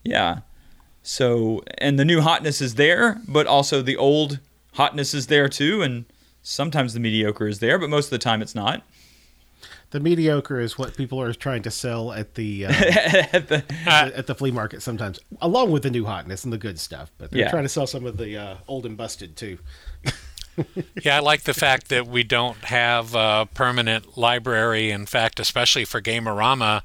Yeah. 0.04 0.40
So 1.02 1.64
and 1.78 2.00
the 2.00 2.06
new 2.06 2.22
hotness 2.22 2.62
is 2.62 2.76
there, 2.76 3.22
but 3.28 3.48
also 3.48 3.82
the 3.82 3.98
old 3.98 4.40
hotness 4.74 5.14
is 5.14 5.28
there 5.28 5.48
too, 5.48 5.82
and 5.82 6.06
sometimes 6.42 6.94
the 6.94 7.00
mediocre 7.00 7.48
is 7.48 7.60
there, 7.60 7.78
but 7.78 7.90
most 7.90 8.06
of 8.06 8.12
the 8.12 8.18
time 8.18 8.42
it's 8.42 8.56
not. 8.56 8.84
The 9.92 10.00
mediocre 10.00 10.60
is 10.60 10.76
what 10.76 10.98
people 10.98 11.22
are 11.22 11.34
trying 11.34 11.62
to 11.62 11.72
sell 11.72 12.12
at 12.12 12.34
the, 12.34 12.66
uh, 12.66 12.72
at, 13.32 13.48
the 13.48 13.64
at 13.86 14.26
the 14.26 14.34
flea 14.34 14.50
market 14.50 14.82
sometimes, 14.82 15.20
along 15.40 15.70
with 15.70 15.84
the 15.84 15.92
new 15.92 16.06
hotness 16.06 16.44
and 16.44 16.52
the 16.52 16.58
good 16.58 16.80
stuff. 16.80 17.12
But 17.20 17.30
they're 17.30 17.42
yeah. 17.42 17.52
trying 17.52 17.62
to 17.62 17.70
sell 17.70 17.86
some 17.86 18.08
of 18.08 18.18
the 18.18 18.36
uh, 18.36 18.56
old 18.68 18.88
and 18.88 18.98
busted 18.98 19.36
too. 19.36 19.60
Yeah, 21.02 21.18
I 21.18 21.20
like 21.20 21.44
the 21.44 21.54
fact 21.54 21.90
that 21.90 22.08
we 22.08 22.24
don't 22.24 22.58
have 22.66 23.16
a 23.16 23.48
permanent 23.54 24.18
library. 24.18 24.92
In 24.92 25.06
fact, 25.06 25.40
especially 25.40 25.86
for 25.86 26.02
Gamerama, 26.02 26.82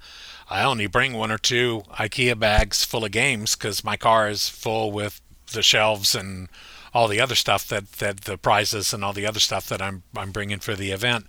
I 0.50 0.64
only 0.64 0.86
bring 0.86 1.12
one 1.12 1.30
or 1.30 1.38
two 1.38 1.82
IKEA 1.92 2.38
bags 2.38 2.84
full 2.84 3.04
of 3.04 3.10
games 3.10 3.54
because 3.54 3.84
my 3.84 3.96
car 3.96 4.28
is 4.28 4.48
full 4.48 4.90
with 4.90 5.20
the 5.52 5.62
shelves 5.62 6.14
and 6.14 6.48
all 6.94 7.08
the 7.08 7.20
other 7.20 7.34
stuff 7.34 7.68
that, 7.68 7.92
that 7.92 8.22
the 8.22 8.38
prizes 8.38 8.94
and 8.94 9.04
all 9.04 9.12
the 9.12 9.26
other 9.26 9.40
stuff 9.40 9.68
that 9.68 9.82
I'm 9.82 10.02
I'm 10.16 10.32
bringing 10.32 10.58
for 10.58 10.74
the 10.74 10.90
event. 10.90 11.26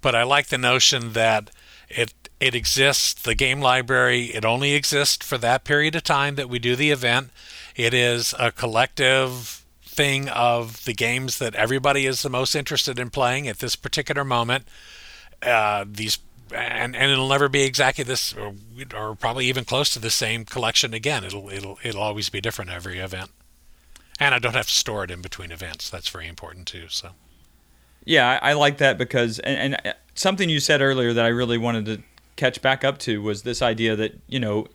But 0.00 0.14
I 0.14 0.22
like 0.22 0.48
the 0.48 0.58
notion 0.58 1.12
that 1.14 1.50
it 1.88 2.12
it 2.40 2.54
exists. 2.54 3.14
The 3.14 3.34
game 3.34 3.60
library 3.60 4.26
it 4.26 4.44
only 4.44 4.74
exists 4.74 5.24
for 5.24 5.38
that 5.38 5.64
period 5.64 5.96
of 5.96 6.04
time 6.04 6.34
that 6.34 6.48
we 6.48 6.58
do 6.58 6.76
the 6.76 6.90
event. 6.90 7.30
It 7.74 7.94
is 7.94 8.34
a 8.38 8.52
collective 8.52 9.64
thing 9.98 10.28
of 10.28 10.84
the 10.84 10.94
games 10.94 11.38
that 11.38 11.56
everybody 11.56 12.06
is 12.06 12.22
the 12.22 12.30
most 12.30 12.54
interested 12.54 13.00
in 13.00 13.10
playing 13.10 13.48
at 13.48 13.58
this 13.58 13.74
particular 13.74 14.22
moment. 14.22 14.64
Uh, 15.42 15.84
these 15.90 16.20
and 16.54 16.94
and 16.94 17.10
it'll 17.10 17.28
never 17.28 17.48
be 17.48 17.62
exactly 17.62 18.04
this, 18.04 18.32
or, 18.32 18.54
or, 18.96 19.16
probably 19.16 19.46
even 19.46 19.64
close 19.64 19.90
to 19.90 19.98
the 19.98 20.08
same 20.08 20.44
collection 20.44 20.94
again. 20.94 21.24
It'll 21.24 21.50
it'll 21.50 21.78
it'll 21.82 22.00
always 22.00 22.28
be 22.30 22.40
different 22.40 22.70
every 22.70 23.00
event, 23.00 23.30
and 24.20 24.34
I 24.34 24.38
don't 24.38 24.54
have 24.54 24.68
to 24.68 24.72
store 24.72 25.02
it 25.02 25.10
in 25.10 25.20
between 25.20 25.50
events. 25.50 25.90
That's 25.90 26.08
very 26.08 26.28
important 26.28 26.68
too. 26.68 26.86
So, 26.88 27.10
yeah, 28.04 28.38
I, 28.40 28.50
I 28.50 28.52
like 28.52 28.78
that 28.78 28.98
because 28.98 29.40
and, 29.40 29.74
and 29.74 29.86
uh, 29.86 29.98
something 30.14 30.48
you 30.48 30.60
said 30.60 30.80
earlier 30.80 31.12
that 31.12 31.24
I 31.24 31.28
really 31.28 31.58
wanted 31.58 31.84
to 31.86 32.02
catch 32.36 32.62
back 32.62 32.84
up 32.84 32.98
to 33.00 33.20
was 33.20 33.42
this 33.42 33.62
idea 33.62 33.96
that 33.96 34.12
you 34.28 34.38
know 34.38 34.68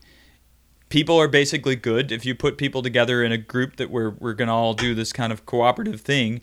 people 0.93 1.19
are 1.19 1.27
basically 1.27 1.75
good. 1.75 2.11
If 2.11 2.23
you 2.23 2.35
put 2.35 2.55
people 2.55 2.83
together 2.83 3.23
in 3.23 3.31
a 3.31 3.37
group 3.37 3.77
that 3.77 3.89
we're 3.89 4.11
we're 4.11 4.35
gonna 4.35 4.55
all 4.55 4.75
do 4.75 4.93
this 4.93 5.11
kind 5.11 5.33
of 5.33 5.43
cooperative 5.43 6.01
thing, 6.01 6.39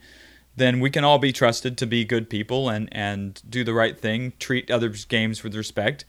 then 0.57 0.81
we 0.81 0.91
can 0.91 1.05
all 1.05 1.21
be 1.21 1.33
trusted 1.33 1.79
to 1.79 1.87
be 1.87 2.05
good 2.05 2.29
people 2.29 2.69
and 2.69 2.89
and 2.91 3.41
do 3.49 3.63
the 3.63 3.73
right 3.73 3.97
thing, 3.97 4.33
treat 4.41 4.69
others' 4.69 5.05
games 5.05 5.45
with 5.45 5.55
respect. 5.55 6.05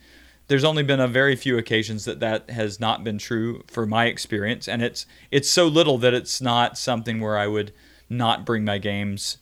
There's 0.48 0.64
only 0.64 0.82
been 0.82 0.98
a 0.98 1.06
very 1.06 1.36
few 1.36 1.56
occasions 1.56 2.04
that 2.04 2.18
that 2.18 2.50
has 2.50 2.80
not 2.80 3.04
been 3.04 3.16
true 3.16 3.62
for 3.68 3.86
my 3.86 4.06
experience, 4.06 4.66
and 4.66 4.82
it's 4.82 5.06
it's 5.30 5.48
so 5.48 5.68
little 5.68 5.96
that 5.98 6.12
it's 6.12 6.40
not 6.40 6.76
something 6.76 7.20
where 7.20 7.38
I 7.38 7.46
would 7.46 7.72
not 8.10 8.44
bring 8.44 8.64
my 8.64 8.78
games 8.78 9.38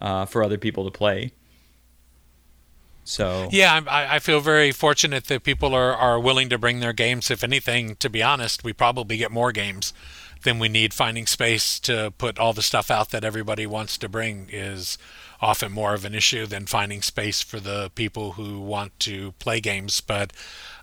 uh, 0.00 0.24
for 0.24 0.42
other 0.42 0.58
people 0.58 0.84
to 0.84 0.90
play. 0.90 1.30
So 3.04 3.48
Yeah, 3.50 3.80
I, 3.86 4.16
I 4.16 4.18
feel 4.18 4.40
very 4.40 4.72
fortunate 4.72 5.24
that 5.24 5.42
people 5.42 5.74
are, 5.74 5.94
are 5.94 6.20
willing 6.20 6.48
to 6.50 6.58
bring 6.58 6.80
their 6.80 6.92
games. 6.92 7.30
If 7.30 7.42
anything, 7.42 7.96
to 7.96 8.08
be 8.08 8.22
honest, 8.22 8.64
we 8.64 8.72
probably 8.72 9.16
get 9.16 9.30
more 9.30 9.52
games 9.52 9.92
than 10.42 10.58
we 10.58 10.68
need. 10.68 10.94
Finding 10.94 11.26
space 11.26 11.80
to 11.80 12.12
put 12.18 12.38
all 12.38 12.52
the 12.52 12.62
stuff 12.62 12.90
out 12.90 13.10
that 13.10 13.24
everybody 13.24 13.66
wants 13.66 13.98
to 13.98 14.08
bring 14.08 14.48
is 14.50 14.98
often 15.42 15.72
more 15.72 15.92
of 15.92 16.04
an 16.04 16.14
issue 16.14 16.46
than 16.46 16.64
finding 16.66 17.02
space 17.02 17.42
for 17.42 17.58
the 17.58 17.90
people 17.96 18.32
who 18.32 18.60
want 18.60 18.98
to 19.00 19.32
play 19.32 19.60
games. 19.60 20.00
But 20.00 20.32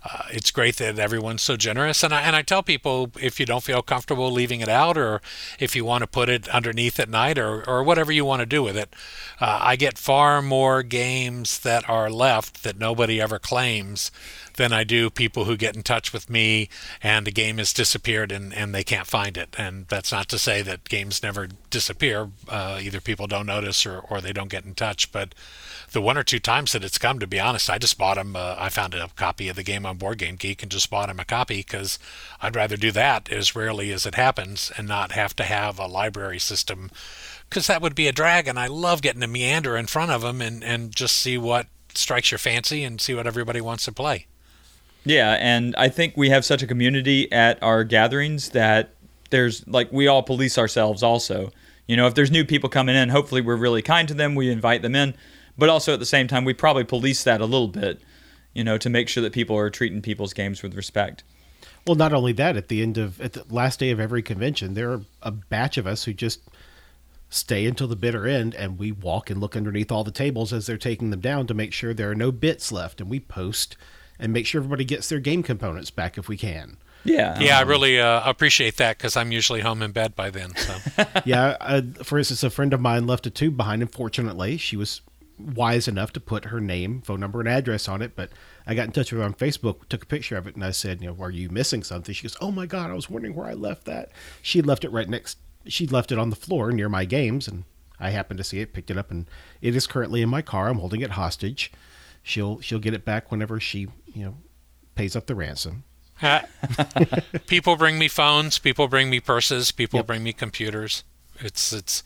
uh, 0.04 0.24
it's 0.30 0.50
great 0.50 0.76
that 0.76 0.98
everyone's 0.98 1.42
so 1.42 1.56
generous. 1.56 2.02
And 2.02 2.12
I, 2.12 2.20
and 2.20 2.36
I 2.36 2.42
tell 2.42 2.62
people 2.62 3.10
if 3.18 3.40
you 3.40 3.46
don't 3.46 3.64
feel 3.64 3.80
comfortable 3.80 4.30
leaving 4.30 4.60
it 4.60 4.68
out, 4.68 4.98
or 4.98 5.22
if 5.58 5.74
you 5.74 5.84
want 5.86 6.02
to 6.02 6.06
put 6.06 6.28
it 6.28 6.46
underneath 6.48 7.00
at 7.00 7.08
night, 7.08 7.38
or, 7.38 7.66
or 7.68 7.82
whatever 7.82 8.12
you 8.12 8.26
want 8.26 8.40
to 8.40 8.46
do 8.46 8.62
with 8.62 8.76
it, 8.76 8.94
uh, 9.40 9.58
I 9.62 9.76
get 9.76 9.96
far 9.96 10.42
more 10.42 10.82
games 10.82 11.60
that 11.60 11.88
are 11.88 12.10
left 12.10 12.62
that 12.62 12.78
nobody 12.78 13.18
ever 13.18 13.38
claims 13.38 14.10
than 14.60 14.74
I 14.74 14.84
do 14.84 15.08
people 15.08 15.46
who 15.46 15.56
get 15.56 15.74
in 15.74 15.82
touch 15.82 16.12
with 16.12 16.28
me 16.28 16.68
and 17.02 17.26
the 17.26 17.30
game 17.30 17.56
has 17.56 17.72
disappeared 17.72 18.30
and, 18.30 18.52
and 18.52 18.74
they 18.74 18.84
can't 18.84 19.06
find 19.06 19.38
it. 19.38 19.56
And 19.56 19.88
that's 19.88 20.12
not 20.12 20.28
to 20.28 20.38
say 20.38 20.60
that 20.60 20.86
games 20.86 21.22
never 21.22 21.48
disappear. 21.70 22.28
Uh, 22.46 22.78
either 22.82 23.00
people 23.00 23.26
don't 23.26 23.46
notice 23.46 23.86
or, 23.86 24.00
or 24.00 24.20
they 24.20 24.34
don't 24.34 24.50
get 24.50 24.66
in 24.66 24.74
touch. 24.74 25.12
But 25.12 25.34
the 25.92 26.02
one 26.02 26.18
or 26.18 26.22
two 26.22 26.40
times 26.40 26.72
that 26.72 26.84
it's 26.84 26.98
come, 26.98 27.18
to 27.20 27.26
be 27.26 27.40
honest, 27.40 27.70
I 27.70 27.78
just 27.78 27.96
bought 27.96 28.16
them. 28.16 28.36
Uh, 28.36 28.54
I 28.58 28.68
found 28.68 28.92
a 28.92 29.08
copy 29.16 29.48
of 29.48 29.56
the 29.56 29.62
game 29.62 29.86
on 29.86 29.96
Board 29.96 30.18
Game 30.18 30.36
Geek 30.36 30.62
and 30.62 30.70
just 30.70 30.90
bought 30.90 31.08
them 31.08 31.18
a 31.18 31.24
copy 31.24 31.60
because 31.60 31.98
I'd 32.42 32.54
rather 32.54 32.76
do 32.76 32.92
that 32.92 33.32
as 33.32 33.56
rarely 33.56 33.90
as 33.92 34.04
it 34.04 34.16
happens 34.16 34.70
and 34.76 34.86
not 34.86 35.12
have 35.12 35.34
to 35.36 35.44
have 35.44 35.78
a 35.78 35.86
library 35.86 36.38
system 36.38 36.90
because 37.48 37.66
that 37.66 37.80
would 37.80 37.94
be 37.94 38.08
a 38.08 38.12
drag. 38.12 38.46
And 38.46 38.58
I 38.58 38.66
love 38.66 39.00
getting 39.00 39.22
to 39.22 39.26
meander 39.26 39.74
in 39.78 39.86
front 39.86 40.10
of 40.10 40.20
them 40.20 40.42
and, 40.42 40.62
and 40.62 40.94
just 40.94 41.16
see 41.16 41.38
what 41.38 41.66
strikes 41.94 42.30
your 42.30 42.38
fancy 42.38 42.84
and 42.84 43.00
see 43.00 43.14
what 43.14 43.26
everybody 43.26 43.62
wants 43.62 43.86
to 43.86 43.92
play. 43.92 44.26
Yeah, 45.04 45.36
and 45.40 45.74
I 45.76 45.88
think 45.88 46.16
we 46.16 46.30
have 46.30 46.44
such 46.44 46.62
a 46.62 46.66
community 46.66 47.30
at 47.32 47.62
our 47.62 47.84
gatherings 47.84 48.50
that 48.50 48.94
there's 49.30 49.66
like 49.66 49.92
we 49.92 50.06
all 50.06 50.22
police 50.22 50.58
ourselves 50.58 51.02
also. 51.02 51.50
You 51.86 51.96
know, 51.96 52.06
if 52.06 52.14
there's 52.14 52.30
new 52.30 52.44
people 52.44 52.68
coming 52.68 52.94
in, 52.94 53.08
hopefully 53.08 53.40
we're 53.40 53.56
really 53.56 53.82
kind 53.82 54.06
to 54.08 54.14
them, 54.14 54.34
we 54.34 54.50
invite 54.50 54.82
them 54.82 54.94
in, 54.94 55.14
but 55.58 55.68
also 55.68 55.94
at 55.94 55.98
the 55.98 56.06
same 56.06 56.28
time 56.28 56.44
we 56.44 56.54
probably 56.54 56.84
police 56.84 57.24
that 57.24 57.40
a 57.40 57.46
little 57.46 57.68
bit, 57.68 58.00
you 58.52 58.62
know, 58.62 58.78
to 58.78 58.90
make 58.90 59.08
sure 59.08 59.22
that 59.22 59.32
people 59.32 59.56
are 59.56 59.70
treating 59.70 60.02
people's 60.02 60.32
games 60.32 60.62
with 60.62 60.74
respect. 60.74 61.24
Well, 61.86 61.96
not 61.96 62.12
only 62.12 62.32
that, 62.34 62.56
at 62.56 62.68
the 62.68 62.82
end 62.82 62.98
of 62.98 63.20
at 63.20 63.32
the 63.32 63.44
last 63.48 63.80
day 63.80 63.90
of 63.90 63.98
every 63.98 64.22
convention, 64.22 64.74
there 64.74 64.92
are 64.92 65.00
a 65.22 65.30
batch 65.30 65.78
of 65.78 65.86
us 65.86 66.04
who 66.04 66.12
just 66.12 66.40
stay 67.30 67.64
until 67.64 67.86
the 67.86 67.96
bitter 67.96 68.26
end 68.26 68.54
and 68.54 68.78
we 68.78 68.92
walk 68.92 69.30
and 69.30 69.40
look 69.40 69.56
underneath 69.56 69.90
all 69.90 70.04
the 70.04 70.10
tables 70.10 70.52
as 70.52 70.66
they're 70.66 70.76
taking 70.76 71.10
them 71.10 71.20
down 71.20 71.46
to 71.46 71.54
make 71.54 71.72
sure 71.72 71.94
there 71.94 72.10
are 72.10 72.14
no 72.14 72.32
bits 72.32 72.72
left 72.72 73.00
and 73.00 73.08
we 73.08 73.20
post 73.20 73.76
and 74.20 74.32
make 74.32 74.46
sure 74.46 74.60
everybody 74.60 74.84
gets 74.84 75.08
their 75.08 75.18
game 75.18 75.42
components 75.42 75.90
back 75.90 76.16
if 76.16 76.28
we 76.28 76.36
can. 76.36 76.76
Yeah. 77.04 77.40
Yeah, 77.40 77.58
I 77.58 77.62
really 77.62 77.98
uh, 78.00 78.28
appreciate 78.28 78.76
that 78.76 78.98
because 78.98 79.16
I'm 79.16 79.32
usually 79.32 79.60
home 79.60 79.82
in 79.82 79.92
bed 79.92 80.14
by 80.14 80.30
then. 80.30 80.54
So 80.54 80.76
yeah, 81.24 81.56
uh, 81.60 81.82
for 82.02 82.18
instance, 82.18 82.42
a 82.42 82.50
friend 82.50 82.72
of 82.72 82.80
mine 82.80 83.06
left 83.06 83.26
a 83.26 83.30
tube 83.30 83.56
behind. 83.56 83.82
Unfortunately, 83.82 84.58
she 84.58 84.76
was 84.76 85.00
wise 85.38 85.88
enough 85.88 86.12
to 86.12 86.20
put 86.20 86.46
her 86.46 86.60
name, 86.60 87.00
phone 87.00 87.20
number, 87.20 87.40
and 87.40 87.48
address 87.48 87.88
on 87.88 88.02
it. 88.02 88.14
But 88.14 88.30
I 88.66 88.74
got 88.74 88.86
in 88.86 88.92
touch 88.92 89.10
with 89.10 89.20
her 89.20 89.24
on 89.24 89.34
Facebook, 89.34 89.88
took 89.88 90.02
a 90.02 90.06
picture 90.06 90.36
of 90.36 90.46
it, 90.46 90.54
and 90.54 90.64
I 90.64 90.70
said, 90.72 91.00
"You 91.00 91.08
know, 91.08 91.22
are 91.22 91.30
you 91.30 91.48
missing 91.48 91.82
something?" 91.82 92.14
She 92.14 92.24
goes, 92.24 92.36
"Oh 92.40 92.50
my 92.50 92.66
God, 92.66 92.90
I 92.90 92.94
was 92.94 93.08
wondering 93.08 93.34
where 93.34 93.46
I 93.46 93.54
left 93.54 93.84
that." 93.86 94.10
She 94.42 94.60
left 94.60 94.84
it 94.84 94.92
right 94.92 95.08
next. 95.08 95.38
She 95.66 95.86
left 95.86 96.12
it 96.12 96.18
on 96.18 96.30
the 96.30 96.36
floor 96.36 96.70
near 96.72 96.88
my 96.88 97.04
games, 97.04 97.48
and 97.48 97.64
I 97.98 98.10
happened 98.10 98.38
to 98.38 98.44
see 98.44 98.60
it, 98.60 98.72
picked 98.72 98.90
it 98.90 98.98
up, 98.98 99.10
and 99.10 99.26
it 99.60 99.74
is 99.74 99.86
currently 99.86 100.22
in 100.22 100.28
my 100.28 100.42
car. 100.42 100.68
I'm 100.68 100.78
holding 100.78 101.00
it 101.00 101.12
hostage. 101.12 101.72
She'll 102.22 102.60
she'll 102.60 102.78
get 102.78 102.94
it 102.94 103.04
back 103.04 103.30
whenever 103.30 103.58
she 103.58 103.88
you 104.14 104.24
know 104.24 104.36
pays 104.94 105.16
up 105.16 105.26
the 105.26 105.34
ransom. 105.34 105.84
people 107.46 107.76
bring 107.76 107.98
me 107.98 108.06
phones, 108.06 108.58
people 108.58 108.88
bring 108.88 109.08
me 109.08 109.20
purses, 109.20 109.72
people 109.72 110.00
yep. 110.00 110.06
bring 110.06 110.22
me 110.22 110.32
computers. 110.32 111.02
It's 111.38 111.72
it's 111.72 112.02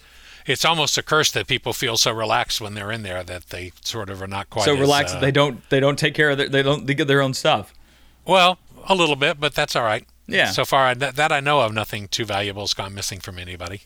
it's 0.46 0.64
almost 0.64 0.98
a 0.98 1.02
curse 1.02 1.32
that 1.32 1.46
people 1.46 1.72
feel 1.72 1.96
so 1.96 2.12
relaxed 2.12 2.60
when 2.60 2.74
they're 2.74 2.92
in 2.92 3.02
there 3.02 3.24
that 3.24 3.46
they 3.48 3.72
sort 3.82 4.10
of 4.10 4.22
are 4.22 4.26
not 4.26 4.50
quite 4.50 4.66
so 4.66 4.74
as, 4.74 4.80
relaxed 4.80 5.14
uh, 5.14 5.18
that 5.18 5.26
they 5.26 5.32
don't 5.32 5.68
they 5.70 5.80
don't 5.80 5.98
take 5.98 6.14
care 6.14 6.30
of 6.30 6.38
their, 6.38 6.48
they 6.48 6.62
don't 6.62 6.86
they 6.86 6.94
get 6.94 7.08
their 7.08 7.20
own 7.20 7.34
stuff. 7.34 7.72
Well, 8.26 8.58
a 8.88 8.94
little 8.94 9.16
bit, 9.16 9.40
but 9.40 9.54
that's 9.54 9.74
all 9.76 9.84
right. 9.84 10.06
Yeah. 10.26 10.50
So 10.50 10.64
far, 10.64 10.94
that, 10.94 11.16
that 11.16 11.32
I 11.32 11.40
know 11.40 11.60
of, 11.60 11.72
nothing 11.72 12.08
too 12.08 12.24
valuable 12.24 12.62
has 12.62 12.74
gone 12.74 12.94
missing 12.94 13.20
from 13.20 13.38
anybody. 13.38 13.82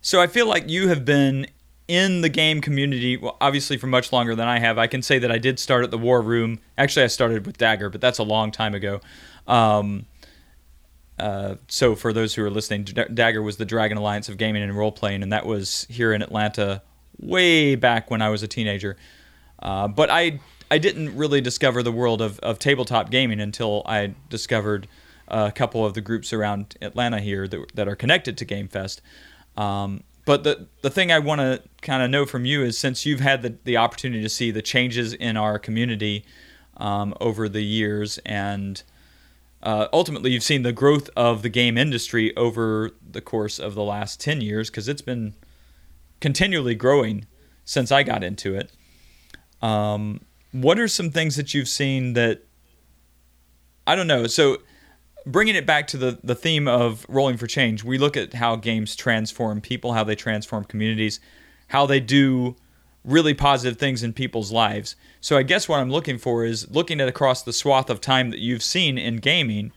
So 0.00 0.20
I 0.20 0.26
feel 0.26 0.46
like 0.46 0.68
you 0.68 0.88
have 0.88 1.04
been 1.04 1.46
in 1.90 2.20
the 2.20 2.28
game 2.28 2.60
community, 2.60 3.16
well, 3.16 3.36
obviously 3.40 3.76
for 3.76 3.88
much 3.88 4.12
longer 4.12 4.36
than 4.36 4.46
I 4.46 4.60
have. 4.60 4.78
I 4.78 4.86
can 4.86 5.02
say 5.02 5.18
that 5.18 5.32
I 5.32 5.38
did 5.38 5.58
start 5.58 5.82
at 5.82 5.90
the 5.90 5.98
War 5.98 6.22
Room. 6.22 6.60
Actually, 6.78 7.02
I 7.02 7.08
started 7.08 7.44
with 7.44 7.58
Dagger, 7.58 7.90
but 7.90 8.00
that's 8.00 8.18
a 8.18 8.22
long 8.22 8.52
time 8.52 8.76
ago. 8.76 9.00
Um, 9.48 10.06
uh, 11.18 11.56
so 11.66 11.96
for 11.96 12.12
those 12.12 12.36
who 12.36 12.44
are 12.44 12.50
listening, 12.50 12.84
D- 12.84 13.04
Dagger 13.12 13.42
was 13.42 13.56
the 13.56 13.64
Dragon 13.64 13.98
Alliance 13.98 14.28
of 14.28 14.38
Gaming 14.38 14.62
and 14.62 14.72
Role 14.72 14.92
Playing, 14.92 15.24
and 15.24 15.32
that 15.32 15.44
was 15.44 15.84
here 15.90 16.12
in 16.12 16.22
Atlanta 16.22 16.80
way 17.18 17.74
back 17.74 18.08
when 18.08 18.22
I 18.22 18.28
was 18.28 18.44
a 18.44 18.48
teenager. 18.48 18.96
Uh, 19.58 19.88
but 19.88 20.10
I 20.10 20.38
I 20.70 20.78
didn't 20.78 21.16
really 21.16 21.40
discover 21.40 21.82
the 21.82 21.90
world 21.90 22.22
of, 22.22 22.38
of 22.38 22.60
tabletop 22.60 23.10
gaming 23.10 23.40
until 23.40 23.82
I 23.84 24.14
discovered 24.28 24.86
a 25.26 25.50
couple 25.50 25.84
of 25.84 25.94
the 25.94 26.00
groups 26.00 26.32
around 26.32 26.76
Atlanta 26.80 27.18
here 27.18 27.48
that, 27.48 27.74
that 27.74 27.88
are 27.88 27.96
connected 27.96 28.38
to 28.38 28.44
Game 28.44 28.68
Fest. 28.68 29.02
Um, 29.56 30.04
but 30.30 30.44
the 30.44 30.68
the 30.82 30.90
thing 30.90 31.10
I 31.10 31.18
want 31.18 31.40
to 31.40 31.60
kind 31.82 32.04
of 32.04 32.08
know 32.08 32.24
from 32.24 32.44
you 32.44 32.62
is 32.62 32.78
since 32.78 33.04
you've 33.04 33.18
had 33.18 33.42
the, 33.42 33.56
the 33.64 33.76
opportunity 33.76 34.22
to 34.22 34.28
see 34.28 34.52
the 34.52 34.62
changes 34.62 35.12
in 35.12 35.36
our 35.36 35.58
community 35.58 36.24
um, 36.76 37.14
over 37.20 37.48
the 37.48 37.62
years 37.62 38.18
and 38.24 38.80
uh, 39.64 39.88
ultimately 39.92 40.30
you've 40.30 40.44
seen 40.44 40.62
the 40.62 40.70
growth 40.70 41.10
of 41.16 41.42
the 41.42 41.48
game 41.48 41.76
industry 41.76 42.32
over 42.36 42.92
the 43.04 43.20
course 43.20 43.58
of 43.58 43.74
the 43.74 43.82
last 43.82 44.20
10 44.20 44.40
years 44.40 44.70
because 44.70 44.86
it's 44.86 45.02
been 45.02 45.34
continually 46.20 46.76
growing 46.76 47.26
since 47.64 47.90
I 47.90 48.04
got 48.04 48.22
into 48.22 48.54
it. 48.54 48.70
Um, 49.60 50.20
what 50.52 50.78
are 50.78 50.86
some 50.86 51.10
things 51.10 51.34
that 51.34 51.54
you've 51.54 51.66
seen 51.66 52.12
that 52.12 52.44
I 53.84 53.96
don't 53.96 54.06
know? 54.06 54.28
So 54.28 54.58
bringing 55.26 55.54
it 55.54 55.66
back 55.66 55.86
to 55.88 55.96
the, 55.96 56.18
the 56.22 56.34
theme 56.34 56.68
of 56.68 57.06
rolling 57.08 57.36
for 57.36 57.46
change, 57.46 57.84
we 57.84 57.98
look 57.98 58.16
at 58.16 58.34
how 58.34 58.56
games 58.56 58.96
transform 58.96 59.60
people, 59.60 59.92
how 59.92 60.04
they 60.04 60.14
transform 60.14 60.64
communities, 60.64 61.20
how 61.68 61.86
they 61.86 62.00
do 62.00 62.56
really 63.04 63.34
positive 63.34 63.78
things 63.78 64.02
in 64.02 64.12
people's 64.12 64.52
lives. 64.52 64.96
So 65.20 65.36
I 65.36 65.42
guess 65.42 65.68
what 65.68 65.80
I'm 65.80 65.90
looking 65.90 66.18
for 66.18 66.44
is 66.44 66.70
looking 66.70 67.00
at 67.00 67.08
across 67.08 67.42
the 67.42 67.52
swath 67.52 67.88
of 67.88 68.00
time 68.00 68.30
that 68.30 68.40
you've 68.40 68.62
seen 68.62 68.98
in 68.98 69.16
gaming, 69.16 69.72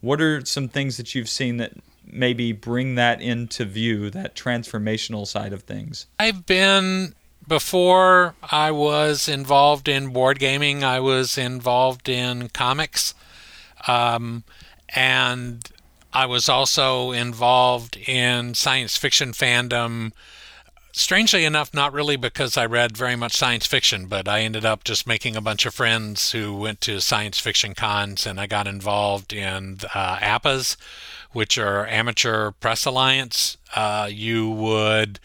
what 0.00 0.20
are 0.20 0.44
some 0.44 0.68
things 0.68 0.96
that 0.96 1.14
you've 1.14 1.28
seen 1.28 1.58
that 1.58 1.72
maybe 2.04 2.52
bring 2.52 2.94
that 2.96 3.20
into 3.20 3.64
view, 3.64 4.10
that 4.10 4.34
transformational 4.34 5.26
side 5.26 5.52
of 5.52 5.62
things? 5.62 6.06
I've 6.18 6.46
been 6.46 7.14
before 7.46 8.34
I 8.42 8.70
was 8.70 9.28
involved 9.28 9.88
in 9.88 10.12
board 10.12 10.38
gaming, 10.38 10.84
I 10.84 11.00
was 11.00 11.36
involved 11.36 12.08
in 12.08 12.48
comics. 12.48 13.14
Um, 13.86 14.44
and 14.94 15.68
I 16.12 16.26
was 16.26 16.48
also 16.48 17.12
involved 17.12 17.96
in 17.96 18.54
science 18.54 18.96
fiction 18.96 19.32
fandom. 19.32 20.12
Strangely 20.92 21.46
enough, 21.46 21.72
not 21.72 21.94
really 21.94 22.16
because 22.16 22.58
I 22.58 22.66
read 22.66 22.98
very 22.98 23.16
much 23.16 23.32
science 23.34 23.66
fiction, 23.66 24.06
but 24.06 24.28
I 24.28 24.40
ended 24.40 24.66
up 24.66 24.84
just 24.84 25.06
making 25.06 25.36
a 25.36 25.40
bunch 25.40 25.64
of 25.64 25.74
friends 25.74 26.32
who 26.32 26.54
went 26.54 26.82
to 26.82 27.00
science 27.00 27.38
fiction 27.38 27.74
cons, 27.74 28.26
and 28.26 28.38
I 28.38 28.46
got 28.46 28.66
involved 28.66 29.32
in 29.32 29.78
uh, 29.94 30.18
APAs, 30.20 30.76
which 31.30 31.56
are 31.56 31.86
Amateur 31.86 32.50
Press 32.50 32.84
Alliance. 32.84 33.56
Uh, 33.74 34.08
you 34.10 34.50
would 34.50 35.18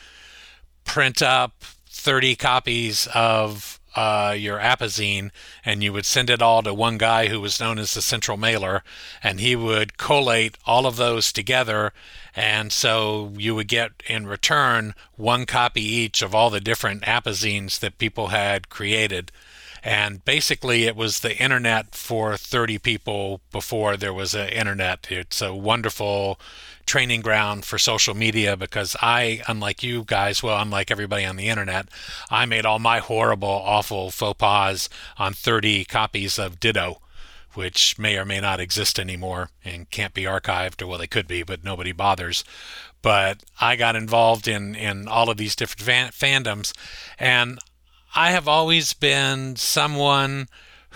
print 0.85 1.21
up 1.21 1.65
30 1.89 2.37
copies 2.37 3.09
of 3.13 3.81
uh, 3.97 4.31
your 4.37 4.59
apazine 4.59 5.31
and 5.65 5.81
you 5.81 5.91
would 5.91 6.05
send 6.05 6.29
it 6.29 6.39
all 6.39 6.61
to 6.61 6.71
one 6.71 6.99
guy 6.99 7.29
who 7.29 7.41
was 7.41 7.59
known 7.59 7.79
as 7.79 7.95
the 7.95 8.01
central 8.01 8.37
mailer 8.37 8.83
and 9.23 9.39
he 9.39 9.55
would 9.55 9.97
collate 9.97 10.55
all 10.67 10.85
of 10.85 10.97
those 10.97 11.33
together 11.33 11.91
and 12.35 12.71
so 12.71 13.33
you 13.35 13.55
would 13.55 13.67
get 13.67 14.03
in 14.05 14.27
return 14.27 14.93
one 15.15 15.47
copy 15.47 15.81
each 15.81 16.21
of 16.21 16.35
all 16.35 16.51
the 16.51 16.61
different 16.61 17.01
apazines 17.01 17.79
that 17.79 17.97
people 17.97 18.27
had 18.27 18.69
created. 18.69 19.31
And 19.83 20.23
basically 20.23 20.83
it 20.83 20.95
was 20.95 21.21
the 21.21 21.35
internet 21.35 21.95
for 21.95 22.37
30 22.37 22.77
people 22.77 23.41
before 23.51 23.97
there 23.97 24.13
was 24.13 24.35
an 24.35 24.49
internet. 24.49 25.07
It's 25.09 25.41
a 25.41 25.55
wonderful 25.55 26.39
training 26.87 27.21
ground 27.21 27.65
for 27.65 27.77
social 27.77 28.15
media 28.15 28.57
because 28.57 28.95
I, 29.01 29.41
unlike 29.47 29.83
you 29.83 30.03
guys, 30.05 30.41
well, 30.41 30.59
unlike 30.59 30.89
everybody 30.89 31.25
on 31.25 31.35
the 31.35 31.49
internet, 31.49 31.89
I 32.31 32.45
made 32.45 32.65
all 32.65 32.79
my 32.79 32.99
horrible, 32.99 33.47
awful 33.47 34.09
faux 34.09 34.37
pas 34.37 34.89
on 35.17 35.33
30 35.33 35.85
copies 35.85 36.39
of 36.39 36.59
Ditto, 36.59 37.01
which 37.53 37.99
may 37.99 38.17
or 38.17 38.25
may 38.25 38.39
not 38.39 38.59
exist 38.59 38.97
anymore 38.97 39.51
and 39.63 39.89
can't 39.91 40.13
be 40.13 40.23
archived, 40.23 40.81
or 40.81 40.87
well, 40.87 40.97
they 40.97 41.07
could 41.07 41.27
be, 41.27 41.43
but 41.43 41.63
nobody 41.63 41.91
bothers. 41.91 42.43
But 43.01 43.43
I 43.61 43.75
got 43.75 43.95
involved 43.95 44.47
in, 44.47 44.73
in 44.73 45.07
all 45.07 45.29
of 45.29 45.37
these 45.37 45.55
different 45.55 46.13
fan- 46.13 46.43
fandoms, 46.43 46.73
and 47.19 47.59
I 48.15 48.31
have 48.31 48.47
always 48.47 48.93
been 48.93 49.57
someone 49.57 50.47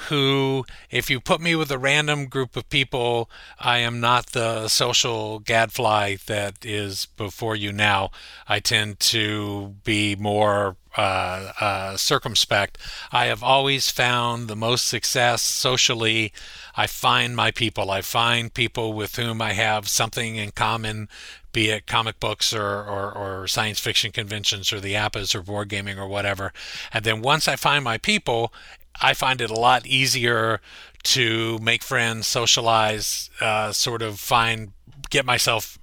who, 0.10 0.66
if 0.90 1.10
you 1.10 1.20
put 1.20 1.42
me 1.42 1.56
with 1.56 1.72
a 1.72 1.78
random 1.78 2.26
group 2.26 2.56
of 2.56 2.70
people, 2.70 3.30
I 3.60 3.80
am 3.80 4.00
not 4.00 4.28
the 4.28 4.68
social 4.68 5.40
gadfly 5.40 6.18
that 6.28 6.66
is 6.66 7.06
before 7.06 7.56
you 7.56 7.72
now. 7.72 8.12
I 8.48 8.60
tend 8.60 9.00
to 9.00 9.76
be 9.84 10.16
more 10.16 10.78
uh, 10.98 11.54
uh, 11.60 11.98
circumspect. 11.98 12.78
I 13.12 13.28
have 13.28 13.44
always 13.44 13.90
found 13.90 14.48
the 14.48 14.56
most 14.56 14.88
success 14.88 15.42
socially. 15.42 16.34
I 16.76 16.88
find 16.88 17.36
my 17.36 17.52
people. 17.52 17.92
I 17.92 18.02
find 18.02 18.54
people 18.54 18.94
with 18.94 19.16
whom 19.16 19.42
I 19.42 19.54
have 19.54 19.88
something 19.88 20.36
in 20.36 20.52
common, 20.52 21.08
be 21.54 21.70
it 21.70 21.88
comic 21.88 22.20
books 22.20 22.54
or, 22.54 22.84
or, 22.84 23.12
or 23.14 23.48
science 23.48 23.80
fiction 23.80 24.12
conventions 24.12 24.74
or 24.74 24.80
the 24.80 24.94
APBAs 24.94 25.36
or 25.36 25.42
board 25.42 25.70
gaming 25.70 26.00
or 26.00 26.08
whatever. 26.08 26.52
And 26.94 27.06
then 27.06 27.22
once 27.22 27.48
I 27.48 27.56
find 27.56 27.84
my 27.84 27.98
people, 27.98 28.54
I 29.02 29.14
find 29.14 29.42
it 29.42 29.50
a 29.50 29.60
lot 29.60 29.86
easier 29.86 30.62
to 31.04 31.58
make 31.60 31.84
friends, 31.84 32.28
socialize, 32.28 33.30
uh, 33.40 33.72
sort 33.72 34.02
of 34.02 34.20
find, 34.20 34.72
get 35.10 35.26
myself 35.26 35.80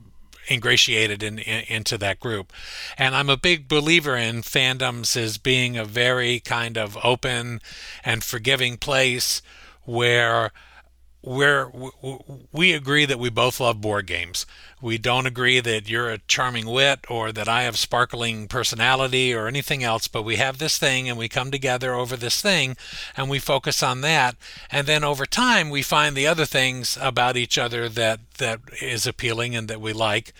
ingratiated 0.50 1.22
in, 1.22 1.38
in, 1.38 1.64
into 1.68 1.98
that 1.98 2.20
group. 2.20 2.52
And 2.96 3.14
I'm 3.14 3.28
a 3.28 3.36
big 3.36 3.68
believer 3.68 4.16
in 4.16 4.42
fandoms 4.42 5.16
as 5.16 5.38
being 5.38 5.76
a 5.76 5.84
very 5.84 6.40
kind 6.40 6.78
of 6.78 6.96
open 7.04 7.60
and 8.04 8.24
forgiving 8.24 8.76
place 8.76 9.42
where 9.84 10.52
we're, 11.22 11.70
we 12.52 12.72
agree 12.72 13.04
that 13.04 13.18
we 13.18 13.28
both 13.28 13.58
love 13.58 13.80
board 13.80 14.06
games. 14.06 14.46
We 14.80 14.98
don't 14.98 15.26
agree 15.26 15.58
that 15.58 15.88
you're 15.88 16.10
a 16.10 16.18
charming 16.18 16.66
wit 16.66 17.00
or 17.08 17.32
that 17.32 17.48
I 17.48 17.64
have 17.64 17.76
sparkling 17.76 18.46
personality 18.46 19.34
or 19.34 19.48
anything 19.48 19.82
else, 19.82 20.06
but 20.06 20.22
we 20.22 20.36
have 20.36 20.58
this 20.58 20.78
thing 20.78 21.08
and 21.08 21.18
we 21.18 21.28
come 21.28 21.50
together 21.50 21.94
over 21.94 22.16
this 22.16 22.40
thing 22.40 22.76
and 23.16 23.28
we 23.28 23.40
focus 23.40 23.82
on 23.82 24.00
that. 24.02 24.36
And 24.70 24.86
then 24.86 25.02
over 25.02 25.26
time, 25.26 25.70
we 25.70 25.82
find 25.82 26.16
the 26.16 26.28
other 26.28 26.46
things 26.46 26.96
about 27.00 27.36
each 27.36 27.58
other 27.58 27.88
that, 27.88 28.20
that 28.38 28.60
is 28.80 29.06
appealing 29.06 29.56
and 29.56 29.66
that 29.68 29.80
we 29.80 29.92
like 29.92 30.32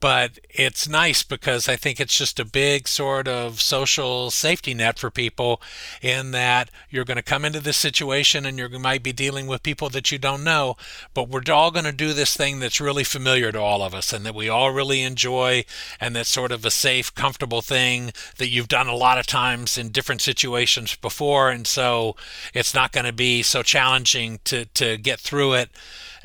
but 0.00 0.38
it's 0.50 0.88
nice 0.88 1.22
because 1.22 1.68
I 1.68 1.76
think 1.76 1.98
it's 1.98 2.16
just 2.16 2.38
a 2.38 2.44
big 2.44 2.86
sort 2.86 3.26
of 3.26 3.60
social 3.60 4.30
safety 4.30 4.74
net 4.74 4.98
for 4.98 5.10
people 5.10 5.60
in 6.00 6.30
that 6.32 6.70
you're 6.88 7.04
going 7.04 7.16
to 7.16 7.22
come 7.22 7.44
into 7.44 7.60
this 7.60 7.76
situation 7.76 8.46
and 8.46 8.58
you 8.58 8.68
might 8.78 9.02
be 9.02 9.12
dealing 9.12 9.46
with 9.46 9.62
people 9.62 9.88
that 9.90 10.12
you 10.12 10.18
don't 10.18 10.44
know, 10.44 10.76
but 11.14 11.28
we're 11.28 11.42
all 11.52 11.70
going 11.70 11.84
to 11.84 11.92
do 11.92 12.12
this 12.12 12.36
thing 12.36 12.60
that's 12.60 12.80
really 12.80 13.04
familiar 13.04 13.50
to 13.50 13.60
all 13.60 13.82
of 13.82 13.94
us 13.94 14.12
and 14.12 14.24
that 14.24 14.34
we 14.34 14.48
all 14.48 14.70
really 14.70 15.02
enjoy 15.02 15.64
and 16.00 16.14
that's 16.14 16.28
sort 16.28 16.52
of 16.52 16.64
a 16.64 16.70
safe, 16.70 17.14
comfortable 17.14 17.62
thing 17.62 18.12
that 18.36 18.48
you've 18.48 18.68
done 18.68 18.88
a 18.88 18.94
lot 18.94 19.18
of 19.18 19.26
times 19.26 19.76
in 19.76 19.88
different 19.88 20.20
situations 20.20 20.94
before. 20.96 21.50
And 21.50 21.66
so 21.66 22.14
it's 22.54 22.74
not 22.74 22.92
going 22.92 23.06
to 23.06 23.12
be 23.12 23.42
so 23.42 23.62
challenging 23.62 24.38
to, 24.44 24.66
to 24.66 24.96
get 24.96 25.18
through 25.18 25.54
it 25.54 25.70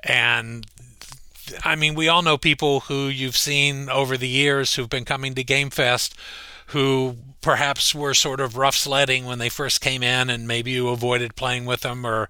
and 0.04 0.68
I 1.64 1.76
mean, 1.76 1.96
we 1.96 2.08
all 2.08 2.22
know 2.22 2.38
people 2.38 2.82
who 2.82 3.08
you've 3.08 3.38
seen 3.38 3.90
over 3.90 4.18
the 4.18 4.28
years 4.28 4.76
who've 4.76 4.90
been 4.90 5.06
coming 5.06 5.36
to 5.36 5.44
Game 5.44 5.70
Fest 5.70 6.16
who 6.68 7.16
perhaps 7.42 7.94
were 7.94 8.14
sort 8.14 8.40
of 8.40 8.56
rough 8.56 8.76
sledding 8.76 9.26
when 9.26 9.38
they 9.38 9.50
first 9.50 9.82
came 9.82 10.02
in 10.02 10.30
and 10.30 10.48
maybe 10.48 10.72
you 10.72 10.88
avoided 10.90 11.36
playing 11.36 11.66
with 11.66 11.82
them 11.82 12.06
or 12.06 12.30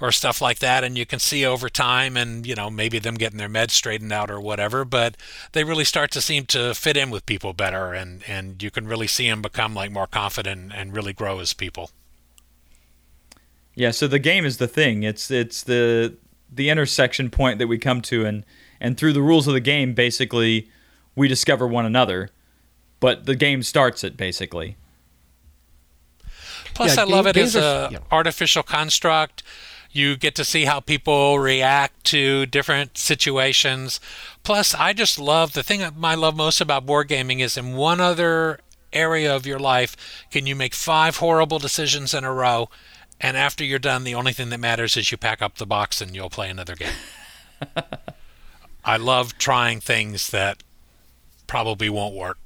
or 0.00 0.10
stuff 0.10 0.40
like 0.40 0.58
that. 0.58 0.82
And 0.82 0.96
you 0.96 1.06
can 1.06 1.18
see 1.18 1.44
over 1.44 1.68
time 1.68 2.16
and 2.16 2.46
you 2.46 2.54
know 2.54 2.70
maybe 2.70 2.98
them 2.98 3.14
getting 3.14 3.38
their 3.38 3.48
meds 3.48 3.72
straightened 3.72 4.12
out 4.12 4.30
or 4.30 4.40
whatever 4.40 4.84
but 4.84 5.16
they 5.52 5.64
really 5.64 5.84
start 5.84 6.10
to 6.12 6.20
seem 6.20 6.46
to 6.46 6.74
fit 6.74 6.96
in 6.96 7.10
with 7.10 7.26
people 7.26 7.52
better 7.52 7.92
and 7.92 8.22
and 8.26 8.62
you 8.62 8.70
can 8.70 8.88
really 8.88 9.06
see 9.06 9.28
them 9.28 9.42
become 9.42 9.74
like 9.74 9.92
more 9.92 10.06
confident 10.06 10.72
and 10.74 10.94
really 10.96 11.12
grow 11.12 11.38
as 11.38 11.52
people. 11.52 11.90
Yeah 13.74 13.90
so 13.90 14.08
the 14.08 14.18
game 14.18 14.44
is 14.44 14.56
the 14.56 14.68
thing. 14.68 15.02
It's 15.02 15.30
it's 15.30 15.62
the 15.62 16.16
the 16.50 16.70
intersection 16.70 17.30
point 17.30 17.58
that 17.58 17.66
we 17.66 17.78
come 17.78 18.00
to 18.00 18.24
and 18.24 18.44
and 18.80 18.96
through 18.96 19.12
the 19.12 19.22
rules 19.22 19.46
of 19.46 19.54
the 19.54 19.60
game 19.60 19.94
basically 19.94 20.68
we 21.14 21.28
discover 21.28 21.66
one 21.66 21.84
another 21.84 22.30
but 23.00 23.26
the 23.26 23.34
game 23.34 23.62
starts 23.62 24.04
it 24.04 24.16
basically 24.16 24.76
plus 26.74 26.96
yeah, 26.96 27.02
i 27.02 27.04
game, 27.04 27.14
love 27.14 27.26
it 27.26 27.36
as 27.36 27.54
an 27.54 27.92
yeah. 27.92 27.98
artificial 28.10 28.62
construct 28.62 29.42
you 29.90 30.16
get 30.16 30.34
to 30.34 30.44
see 30.44 30.64
how 30.64 30.80
people 30.80 31.38
react 31.38 32.02
to 32.04 32.46
different 32.46 32.98
situations 32.98 34.00
plus 34.42 34.74
i 34.74 34.92
just 34.92 35.18
love 35.18 35.52
the 35.52 35.62
thing 35.62 35.80
that 35.80 35.94
i 36.02 36.14
love 36.14 36.36
most 36.36 36.60
about 36.60 36.86
board 36.86 37.08
gaming 37.08 37.40
is 37.40 37.56
in 37.56 37.74
one 37.74 38.00
other 38.00 38.58
area 38.92 39.34
of 39.34 39.44
your 39.46 39.58
life 39.58 39.96
can 40.30 40.46
you 40.46 40.54
make 40.54 40.74
five 40.74 41.16
horrible 41.16 41.58
decisions 41.58 42.14
in 42.14 42.24
a 42.24 42.32
row 42.32 42.68
and 43.20 43.36
after 43.36 43.64
you're 43.64 43.78
done, 43.78 44.04
the 44.04 44.14
only 44.14 44.32
thing 44.32 44.50
that 44.50 44.60
matters 44.60 44.96
is 44.96 45.10
you 45.10 45.16
pack 45.16 45.40
up 45.40 45.56
the 45.56 45.66
box 45.66 46.00
and 46.00 46.14
you'll 46.14 46.30
play 46.30 46.50
another 46.50 46.74
game. 46.74 46.92
I 48.84 48.96
love 48.96 49.38
trying 49.38 49.80
things 49.80 50.30
that 50.30 50.62
probably 51.46 51.88
won't 51.88 52.14
work 52.14 52.38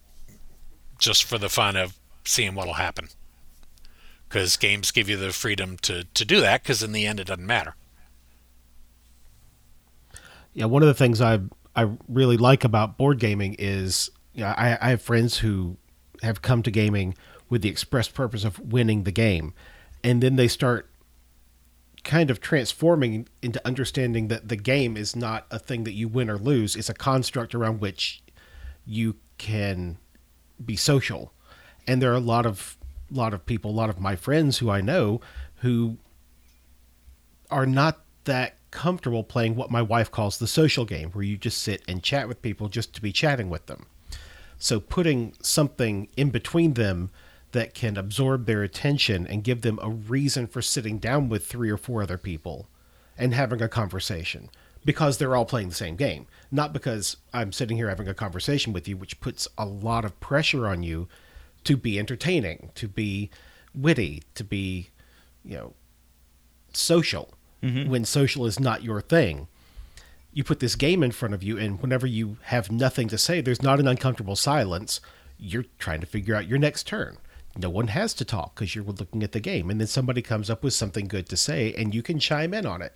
just 0.98 1.24
for 1.24 1.38
the 1.38 1.48
fun 1.48 1.76
of 1.76 1.98
seeing 2.24 2.54
what'll 2.54 2.74
happen. 2.74 3.08
Because 4.28 4.56
games 4.56 4.90
give 4.90 5.08
you 5.08 5.16
the 5.16 5.32
freedom 5.32 5.76
to, 5.82 6.04
to 6.04 6.24
do 6.24 6.40
that, 6.40 6.62
because 6.62 6.82
in 6.82 6.92
the 6.92 7.06
end, 7.06 7.18
it 7.18 7.28
doesn't 7.28 7.46
matter. 7.46 7.74
Yeah, 10.52 10.66
one 10.66 10.82
of 10.82 10.88
the 10.88 10.94
things 10.94 11.20
I 11.20 11.40
I 11.76 11.88
really 12.08 12.36
like 12.36 12.64
about 12.64 12.98
board 12.98 13.20
gaming 13.20 13.54
is 13.58 14.10
you 14.34 14.42
know, 14.42 14.48
I, 14.56 14.76
I 14.80 14.90
have 14.90 15.00
friends 15.00 15.38
who 15.38 15.76
have 16.22 16.42
come 16.42 16.62
to 16.64 16.70
gaming 16.70 17.14
with 17.48 17.62
the 17.62 17.68
express 17.68 18.08
purpose 18.08 18.44
of 18.44 18.58
winning 18.58 19.04
the 19.04 19.12
game 19.12 19.54
and 20.02 20.22
then 20.22 20.36
they 20.36 20.48
start 20.48 20.90
kind 22.08 22.30
of 22.30 22.40
transforming 22.40 23.28
into 23.42 23.60
understanding 23.66 24.28
that 24.28 24.48
the 24.48 24.56
game 24.56 24.96
is 24.96 25.14
not 25.14 25.46
a 25.50 25.58
thing 25.58 25.84
that 25.84 25.92
you 25.92 26.08
win 26.08 26.30
or 26.30 26.38
lose. 26.38 26.74
It's 26.74 26.88
a 26.88 26.94
construct 26.94 27.54
around 27.54 27.80
which 27.80 28.22
you 28.86 29.16
can 29.36 29.98
be 30.64 30.74
social. 30.74 31.34
And 31.86 32.00
there 32.00 32.10
are 32.10 32.16
a 32.16 32.20
lot 32.20 32.46
of 32.46 32.78
lot 33.10 33.34
of 33.34 33.44
people 33.44 33.70
a 33.70 33.72
lot 33.72 33.90
of 33.90 34.00
my 34.00 34.16
friends 34.16 34.58
who 34.58 34.70
I 34.70 34.82
know 34.82 35.20
who 35.56 35.96
are 37.50 37.64
not 37.66 38.04
that 38.24 38.56
comfortable 38.70 39.24
playing 39.24 39.54
what 39.54 39.70
my 39.70 39.80
wife 39.80 40.10
calls 40.10 40.38
the 40.38 40.46
social 40.46 40.84
game 40.86 41.10
where 41.10 41.24
you 41.24 41.36
just 41.36 41.60
sit 41.60 41.82
and 41.86 42.02
chat 42.02 42.26
with 42.26 42.42
people 42.42 42.68
just 42.68 42.94
to 42.94 43.02
be 43.02 43.12
chatting 43.12 43.50
with 43.50 43.66
them. 43.66 43.86
So 44.58 44.80
putting 44.80 45.34
something 45.42 46.08
in 46.16 46.30
between 46.30 46.72
them 46.74 47.10
that 47.52 47.74
can 47.74 47.96
absorb 47.96 48.46
their 48.46 48.62
attention 48.62 49.26
and 49.26 49.44
give 49.44 49.62
them 49.62 49.78
a 49.82 49.90
reason 49.90 50.46
for 50.46 50.60
sitting 50.60 50.98
down 50.98 51.28
with 51.28 51.46
three 51.46 51.70
or 51.70 51.76
four 51.76 52.02
other 52.02 52.18
people 52.18 52.68
and 53.16 53.34
having 53.34 53.62
a 53.62 53.68
conversation 53.68 54.50
because 54.84 55.18
they're 55.18 55.34
all 55.34 55.44
playing 55.44 55.70
the 55.70 55.74
same 55.74 55.96
game. 55.96 56.26
Not 56.50 56.72
because 56.72 57.16
I'm 57.32 57.52
sitting 57.52 57.76
here 57.76 57.88
having 57.88 58.08
a 58.08 58.14
conversation 58.14 58.72
with 58.72 58.86
you, 58.86 58.96
which 58.96 59.20
puts 59.20 59.48
a 59.56 59.66
lot 59.66 60.04
of 60.04 60.18
pressure 60.20 60.66
on 60.66 60.82
you 60.82 61.08
to 61.64 61.76
be 61.76 61.98
entertaining, 61.98 62.70
to 62.74 62.86
be 62.86 63.30
witty, 63.74 64.22
to 64.34 64.44
be, 64.44 64.90
you 65.44 65.56
know, 65.56 65.72
social. 66.72 67.34
Mm-hmm. 67.62 67.90
When 67.90 68.04
social 68.04 68.46
is 68.46 68.60
not 68.60 68.84
your 68.84 69.00
thing, 69.00 69.48
you 70.32 70.44
put 70.44 70.60
this 70.60 70.76
game 70.76 71.02
in 71.02 71.10
front 71.10 71.34
of 71.34 71.42
you, 71.42 71.58
and 71.58 71.80
whenever 71.82 72.06
you 72.06 72.36
have 72.42 72.70
nothing 72.70 73.08
to 73.08 73.18
say, 73.18 73.40
there's 73.40 73.62
not 73.62 73.80
an 73.80 73.88
uncomfortable 73.88 74.36
silence. 74.36 75.00
You're 75.38 75.64
trying 75.78 76.00
to 76.00 76.06
figure 76.06 76.36
out 76.36 76.46
your 76.46 76.58
next 76.58 76.86
turn 76.86 77.18
no 77.58 77.68
one 77.68 77.88
has 77.88 78.14
to 78.14 78.24
talk 78.24 78.54
because 78.54 78.74
you're 78.74 78.84
looking 78.84 79.22
at 79.22 79.32
the 79.32 79.40
game. 79.40 79.68
And 79.68 79.80
then 79.80 79.88
somebody 79.88 80.22
comes 80.22 80.48
up 80.48 80.62
with 80.62 80.72
something 80.72 81.06
good 81.06 81.28
to 81.28 81.36
say 81.36 81.74
and 81.76 81.94
you 81.94 82.02
can 82.02 82.18
chime 82.18 82.54
in 82.54 82.64
on 82.64 82.80
it. 82.80 82.94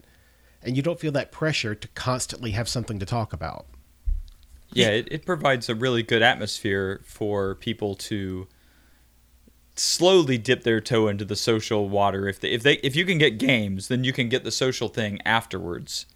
And 0.62 0.76
you 0.76 0.82
don't 0.82 1.00
feel 1.00 1.12
that 1.12 1.32
pressure 1.32 1.74
to 1.74 1.88
constantly 1.88 2.52
have 2.52 2.68
something 2.68 2.98
to 3.00 3.06
talk 3.06 3.32
about. 3.32 3.66
Yeah 4.72 4.90
it, 4.90 5.08
it 5.10 5.26
provides 5.26 5.68
a 5.68 5.74
really 5.74 6.02
good 6.02 6.22
atmosphere 6.22 7.02
for 7.04 7.56
people 7.56 7.94
to 7.96 8.46
slowly 9.74 10.38
dip 10.38 10.62
their 10.62 10.80
toe 10.80 11.08
into 11.08 11.24
the 11.24 11.36
social 11.36 11.88
water. 11.88 12.28
If 12.28 12.40
they 12.40 12.50
if 12.50 12.62
they 12.62 12.74
if 12.74 12.94
you 12.94 13.04
can 13.04 13.18
get 13.18 13.38
games 13.38 13.88
then 13.88 14.04
you 14.04 14.12
can 14.12 14.28
get 14.28 14.44
the 14.44 14.52
social 14.52 14.88
thing 14.88 15.18
afterwards 15.24 16.06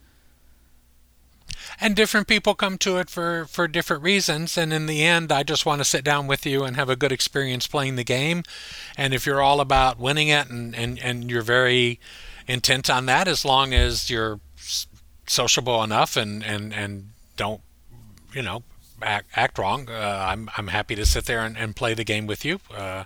and 1.80 1.94
different 1.94 2.26
people 2.26 2.54
come 2.54 2.78
to 2.78 2.98
it 2.98 3.10
for 3.10 3.46
for 3.46 3.68
different 3.68 4.02
reasons. 4.02 4.56
And 4.56 4.72
in 4.72 4.86
the 4.86 5.04
end 5.04 5.32
I 5.32 5.42
just 5.42 5.66
want 5.66 5.80
to 5.80 5.84
sit 5.84 6.04
down 6.04 6.26
with 6.26 6.46
you 6.46 6.64
and 6.64 6.76
have 6.76 6.88
a 6.88 6.96
good 6.96 7.12
experience 7.12 7.66
playing 7.66 7.96
the 7.96 8.04
game. 8.04 8.42
And 8.96 9.14
if 9.14 9.26
you're 9.26 9.40
all 9.40 9.60
about 9.60 9.98
winning 9.98 10.28
it 10.28 10.48
and 10.48 10.74
and, 10.74 10.98
and 11.00 11.30
you're 11.30 11.42
very 11.42 12.00
intent 12.46 12.88
on 12.88 13.06
that 13.06 13.28
as 13.28 13.44
long 13.44 13.74
as 13.74 14.10
you're 14.10 14.40
sociable 15.26 15.82
enough 15.82 16.16
and 16.16 16.44
and 16.44 16.72
and 16.72 17.10
don't 17.36 17.60
you 18.32 18.42
know 18.42 18.62
act, 19.02 19.28
act 19.34 19.58
wrong 19.58 19.88
uh, 19.90 20.26
I'm 20.28 20.48
I'm 20.56 20.68
happy 20.68 20.94
to 20.94 21.04
sit 21.04 21.26
there 21.26 21.40
and, 21.40 21.56
and 21.56 21.74
play 21.74 21.94
the 21.94 22.04
game 22.04 22.26
with 22.26 22.44
you. 22.44 22.60
Uh, 22.74 23.04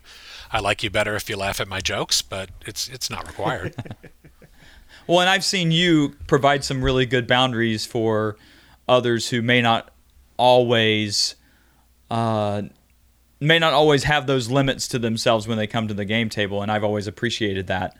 I 0.53 0.61
like 0.61 0.83
you 0.83 0.91
better 0.91 1.15
if 1.17 1.31
you 1.31 1.37
laugh 1.37 1.61
at 1.61 1.69
my 1.69 1.81
jokes 1.81 2.23
but 2.23 2.51
it's 2.67 2.89
it's 2.89 3.11
not 3.11 3.27
required. 3.27 3.75
Well, 5.11 5.19
and 5.19 5.29
I've 5.29 5.45
seen 5.45 5.73
you 5.73 6.11
provide 6.29 6.63
some 6.63 6.85
really 6.85 7.05
good 7.05 7.27
boundaries 7.27 7.85
for 7.85 8.37
others 8.91 9.31
who 9.31 9.41
may 9.41 9.63
not 9.63 9.91
always 10.37 11.37
uh, 12.11 12.63
may 13.39 13.59
not 13.59 13.73
always 13.73 14.05
have 14.05 14.27
those 14.27 14.51
limits 14.51 14.89
to 14.89 14.99
themselves 14.99 15.49
when 15.49 15.57
they 15.57 15.67
come 15.67 15.89
to 15.89 15.95
the 15.95 16.05
game 16.05 16.29
table, 16.29 16.61
and 16.61 16.71
I've 16.71 16.85
always 16.85 17.07
appreciated 17.07 17.69
that. 17.69 17.97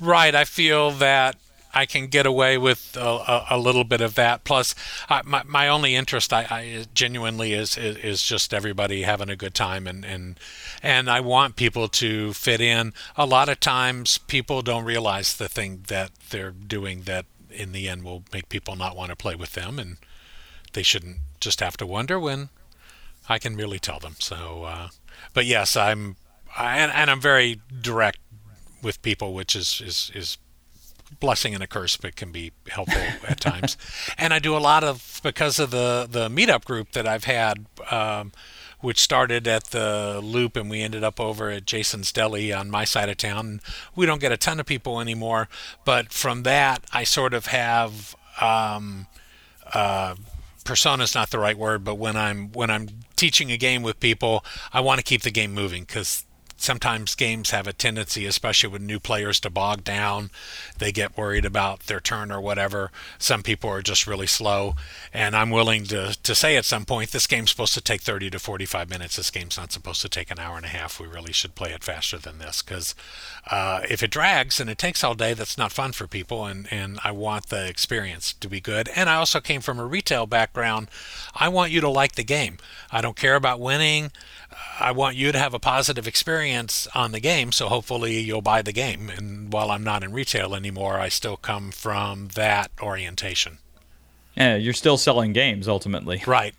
Right. 0.00 0.34
I 0.34 0.44
feel 0.44 0.90
that 0.92 1.36
I 1.72 1.86
can 1.86 2.06
get 2.06 2.26
away 2.26 2.56
with 2.58 2.96
a, 2.96 3.00
a, 3.00 3.46
a 3.50 3.58
little 3.58 3.84
bit 3.84 4.00
of 4.00 4.14
that. 4.14 4.44
Plus, 4.44 4.74
I, 5.08 5.22
my, 5.24 5.42
my 5.44 5.68
only 5.68 5.94
interest, 5.94 6.32
I, 6.32 6.46
I 6.50 6.84
genuinely 6.94 7.52
is, 7.52 7.76
is, 7.76 7.96
is 7.96 8.22
just 8.22 8.52
everybody 8.52 9.02
having 9.02 9.28
a 9.28 9.36
good 9.36 9.54
time, 9.54 9.86
and 9.86 10.04
and 10.04 10.38
and 10.82 11.10
I 11.10 11.20
want 11.20 11.56
people 11.56 11.88
to 11.88 12.32
fit 12.32 12.60
in. 12.60 12.92
A 13.16 13.26
lot 13.26 13.48
of 13.48 13.60
times, 13.60 14.18
people 14.18 14.62
don't 14.62 14.84
realize 14.84 15.36
the 15.36 15.48
thing 15.48 15.84
that 15.88 16.10
they're 16.30 16.52
doing 16.52 17.02
that 17.02 17.26
in 17.54 17.72
the 17.72 17.88
end 17.88 18.04
will 18.04 18.24
make 18.32 18.48
people 18.48 18.76
not 18.76 18.96
want 18.96 19.10
to 19.10 19.16
play 19.16 19.34
with 19.34 19.52
them, 19.52 19.78
and 19.78 19.96
they 20.72 20.82
shouldn't 20.82 21.18
just 21.40 21.60
have 21.60 21.76
to 21.78 21.86
wonder 21.86 22.18
when 22.18 22.48
I 23.28 23.38
can 23.38 23.56
really 23.56 23.78
tell 23.78 23.98
them. 23.98 24.16
So, 24.18 24.64
uh, 24.64 24.88
but 25.32 25.46
yes, 25.46 25.76
I'm, 25.76 26.16
I, 26.56 26.78
and, 26.78 26.92
and 26.92 27.10
I'm 27.10 27.20
very 27.20 27.60
direct 27.80 28.18
with 28.82 29.00
people, 29.02 29.32
which 29.32 29.56
is 29.56 29.80
is 29.84 30.10
is 30.14 30.38
blessing 31.20 31.54
and 31.54 31.62
a 31.62 31.66
curse, 31.66 31.96
but 31.96 32.16
can 32.16 32.32
be 32.32 32.52
helpful 32.68 33.02
at 33.28 33.40
times. 33.40 33.76
And 34.18 34.34
I 34.34 34.38
do 34.38 34.56
a 34.56 34.58
lot 34.58 34.84
of 34.84 35.20
because 35.22 35.58
of 35.58 35.70
the 35.70 36.06
the 36.10 36.28
meetup 36.28 36.64
group 36.64 36.92
that 36.92 37.06
I've 37.06 37.24
had. 37.24 37.66
Um, 37.90 38.32
which 38.84 39.00
started 39.00 39.48
at 39.48 39.64
the 39.68 40.20
Loop, 40.22 40.56
and 40.56 40.68
we 40.68 40.82
ended 40.82 41.02
up 41.02 41.18
over 41.18 41.48
at 41.48 41.64
Jason's 41.64 42.12
Deli 42.12 42.52
on 42.52 42.70
my 42.70 42.84
side 42.84 43.08
of 43.08 43.16
town. 43.16 43.62
We 43.96 44.04
don't 44.04 44.20
get 44.20 44.30
a 44.30 44.36
ton 44.36 44.60
of 44.60 44.66
people 44.66 45.00
anymore, 45.00 45.48
but 45.86 46.12
from 46.12 46.42
that, 46.42 46.84
I 46.92 47.02
sort 47.04 47.32
of 47.32 47.46
have 47.46 48.14
um, 48.42 49.06
uh, 49.72 50.16
persona 50.64 51.04
is 51.04 51.14
not 51.14 51.30
the 51.30 51.38
right 51.38 51.56
word, 51.56 51.82
but 51.82 51.94
when 51.94 52.14
I'm 52.14 52.52
when 52.52 52.70
I'm 52.70 52.88
teaching 53.16 53.50
a 53.50 53.56
game 53.56 53.82
with 53.82 54.00
people, 54.00 54.44
I 54.70 54.80
want 54.80 54.98
to 54.98 55.02
keep 55.02 55.22
the 55.22 55.30
game 55.30 55.54
moving 55.54 55.84
because 55.84 56.26
sometimes 56.56 57.14
games 57.14 57.50
have 57.50 57.66
a 57.66 57.72
tendency, 57.72 58.26
especially 58.26 58.70
with 58.70 58.82
new 58.82 59.00
players, 59.00 59.40
to 59.40 59.50
bog 59.50 59.84
down. 59.84 60.30
They 60.78 60.92
get 60.92 61.16
worried 61.16 61.44
about 61.44 61.80
their 61.80 62.00
turn 62.00 62.30
or 62.30 62.40
whatever. 62.40 62.90
Some 63.18 63.42
people 63.42 63.70
are 63.70 63.82
just 63.82 64.06
really 64.06 64.26
slow. 64.26 64.74
And 65.12 65.36
I'm 65.36 65.50
willing 65.50 65.84
to, 65.84 66.16
to 66.22 66.34
say 66.34 66.56
at 66.56 66.64
some 66.64 66.84
point, 66.84 67.10
this 67.10 67.26
game's 67.26 67.50
supposed 67.50 67.74
to 67.74 67.80
take 67.80 68.02
30 68.02 68.30
to 68.30 68.38
45 68.38 68.88
minutes. 68.88 69.16
This 69.16 69.30
game's 69.30 69.56
not 69.56 69.72
supposed 69.72 70.02
to 70.02 70.08
take 70.08 70.30
an 70.30 70.38
hour 70.38 70.56
and 70.56 70.66
a 70.66 70.70
half. 70.70 71.00
We 71.00 71.06
really 71.06 71.32
should 71.32 71.54
play 71.54 71.72
it 71.72 71.84
faster 71.84 72.18
than 72.18 72.38
this 72.38 72.62
because 72.62 72.94
uh, 73.50 73.82
if 73.88 74.02
it 74.02 74.10
drags 74.10 74.60
and 74.60 74.70
it 74.70 74.78
takes 74.78 75.04
all 75.04 75.14
day, 75.14 75.34
that's 75.34 75.58
not 75.58 75.72
fun 75.72 75.92
for 75.92 76.06
people. 76.06 76.46
And, 76.46 76.68
and 76.70 76.98
I 77.04 77.10
want 77.10 77.48
the 77.48 77.66
experience 77.68 78.32
to 78.34 78.48
be 78.48 78.60
good. 78.60 78.88
And 78.94 79.10
I 79.10 79.16
also 79.16 79.40
came 79.40 79.60
from 79.60 79.78
a 79.78 79.86
retail 79.86 80.26
background. 80.26 80.88
I 81.34 81.48
want 81.48 81.72
you 81.72 81.80
to 81.80 81.88
like 81.88 82.14
the 82.14 82.24
game. 82.24 82.58
I 82.90 83.00
don't 83.00 83.16
care 83.16 83.34
about 83.34 83.60
winning. 83.60 84.12
I 84.80 84.92
want 84.92 85.16
you 85.16 85.32
to 85.32 85.38
have 85.38 85.54
a 85.54 85.58
positive 85.58 86.06
experience 86.06 86.86
on 86.94 87.12
the 87.12 87.20
game, 87.20 87.52
so 87.52 87.68
hopefully 87.68 88.20
you'll 88.20 88.42
buy 88.42 88.62
the 88.62 88.72
game. 88.72 89.10
And 89.10 89.52
while 89.52 89.70
I'm 89.70 89.84
not 89.84 90.02
in 90.02 90.12
retail 90.12 90.54
anymore, 90.54 90.98
I 90.98 91.08
still 91.08 91.36
come 91.36 91.70
from 91.70 92.28
that 92.34 92.70
orientation. 92.80 93.58
Yeah, 94.36 94.56
you're 94.56 94.72
still 94.72 94.96
selling 94.96 95.32
games 95.32 95.68
ultimately. 95.68 96.22
Right. 96.26 96.54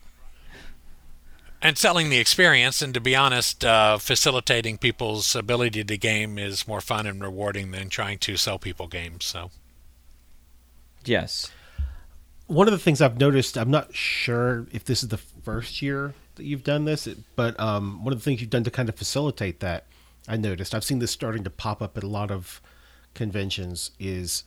And 1.61 1.77
selling 1.77 2.09
the 2.09 2.19
experience, 2.19 2.81
and 2.81 2.93
to 2.93 3.01
be 3.01 3.15
honest, 3.15 3.65
uh, 3.65 3.97
facilitating 3.97 4.77
people's 4.77 5.35
ability 5.35 5.83
to 5.83 5.97
game 5.97 6.37
is 6.37 6.67
more 6.67 6.81
fun 6.81 7.07
and 7.07 7.21
rewarding 7.21 7.71
than 7.71 7.89
trying 7.89 8.19
to 8.19 8.37
sell 8.37 8.59
people 8.59 8.87
games. 8.87 9.25
So, 9.25 9.49
yes. 11.03 11.51
One 12.47 12.67
of 12.67 12.71
the 12.71 12.77
things 12.77 13.01
I've 13.01 13.19
noticed, 13.19 13.57
I'm 13.57 13.71
not 13.71 13.95
sure 13.95 14.67
if 14.71 14.85
this 14.85 15.01
is 15.01 15.09
the 15.09 15.17
first 15.17 15.81
year 15.81 16.13
that 16.35 16.45
you've 16.45 16.63
done 16.63 16.85
this, 16.85 17.07
but 17.35 17.59
um, 17.59 18.03
one 18.03 18.13
of 18.13 18.19
the 18.19 18.23
things 18.23 18.41
you've 18.41 18.49
done 18.49 18.63
to 18.63 18.71
kind 18.71 18.89
of 18.89 18.95
facilitate 18.95 19.59
that, 19.59 19.85
I 20.27 20.37
noticed, 20.37 20.73
I've 20.73 20.83
seen 20.83 20.99
this 20.99 21.11
starting 21.11 21.43
to 21.43 21.49
pop 21.49 21.81
up 21.81 21.97
at 21.97 22.03
a 22.03 22.07
lot 22.07 22.31
of 22.31 22.61
conventions, 23.13 23.91
is 23.99 24.43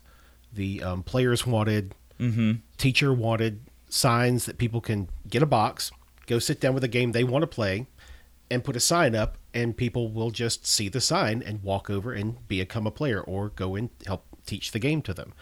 the 0.53 0.83
um, 0.83 1.03
players 1.03 1.47
wanted, 1.47 1.95
mm-hmm. 2.19 2.53
teacher 2.77 3.13
wanted 3.13 3.61
signs 3.89 4.47
that 4.47 4.59
people 4.59 4.81
can 4.81 5.09
get 5.29 5.43
a 5.43 5.47
box, 5.47 5.91
go 6.27 6.39
sit 6.39 6.61
down 6.61 6.75
with 6.75 6.85
a 6.85 6.89
game 6.89 7.13
they 7.13 7.25
want 7.25 7.43
to 7.43 7.47
play, 7.47 7.87
and 8.51 8.65
put 8.65 8.77
a 8.77 8.81
sign 8.81 9.15
up, 9.15 9.37
and 9.53 9.77
people 9.77 10.11
will 10.11 10.31
just 10.31 10.67
see 10.67 10.89
the 10.89 11.01
sign 11.01 11.43
and 11.45 11.63
walk 11.63 11.91
over 11.91 12.13
and 12.13 12.47
become 12.49 12.87
a 12.87 12.91
player 12.91 13.21
or 13.21 13.51
go 13.51 13.75
and 13.77 13.91
help 14.07 14.25
teach 14.47 14.73
the 14.73 14.79
game 14.79 15.03
to 15.03 15.15
them. 15.15 15.33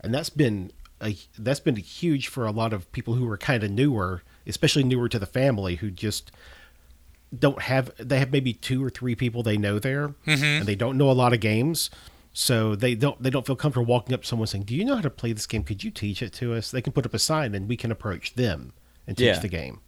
And 0.00 0.14
that's 0.14 0.30
been 0.30 0.72
a, 1.02 1.16
that's 1.38 1.60
been 1.60 1.76
huge 1.76 2.28
for 2.28 2.46
a 2.46 2.50
lot 2.50 2.72
of 2.72 2.90
people 2.92 3.14
who 3.14 3.28
are 3.30 3.36
kind 3.36 3.62
of 3.62 3.70
newer 3.70 4.22
especially 4.46 4.84
newer 4.84 5.08
to 5.08 5.18
the 5.18 5.26
family 5.26 5.76
who 5.76 5.90
just 5.90 6.30
don't 7.36 7.62
have 7.62 7.90
they 7.98 8.18
have 8.18 8.30
maybe 8.30 8.52
two 8.52 8.84
or 8.84 8.90
three 8.90 9.14
people 9.14 9.42
they 9.42 9.56
know 9.56 9.78
there 9.78 10.14
mm-hmm. 10.26 10.44
and 10.44 10.66
they 10.66 10.74
don't 10.74 10.96
know 10.96 11.10
a 11.10 11.12
lot 11.12 11.32
of 11.32 11.40
games 11.40 11.90
so 12.32 12.74
they 12.74 12.94
don't 12.94 13.20
they 13.22 13.30
don't 13.30 13.46
feel 13.46 13.56
comfortable 13.56 13.86
walking 13.86 14.14
up 14.14 14.22
to 14.22 14.28
someone 14.28 14.46
saying 14.46 14.64
do 14.64 14.74
you 14.74 14.84
know 14.84 14.96
how 14.96 15.02
to 15.02 15.10
play 15.10 15.32
this 15.32 15.46
game 15.46 15.64
could 15.64 15.82
you 15.82 15.90
teach 15.90 16.22
it 16.22 16.32
to 16.32 16.54
us 16.54 16.70
they 16.70 16.82
can 16.82 16.92
put 16.92 17.06
up 17.06 17.14
a 17.14 17.18
sign 17.18 17.54
and 17.54 17.68
we 17.68 17.76
can 17.76 17.90
approach 17.90 18.34
them 18.34 18.72
and 19.06 19.16
teach 19.16 19.26
yeah. 19.26 19.38
the 19.38 19.48
game 19.48 19.80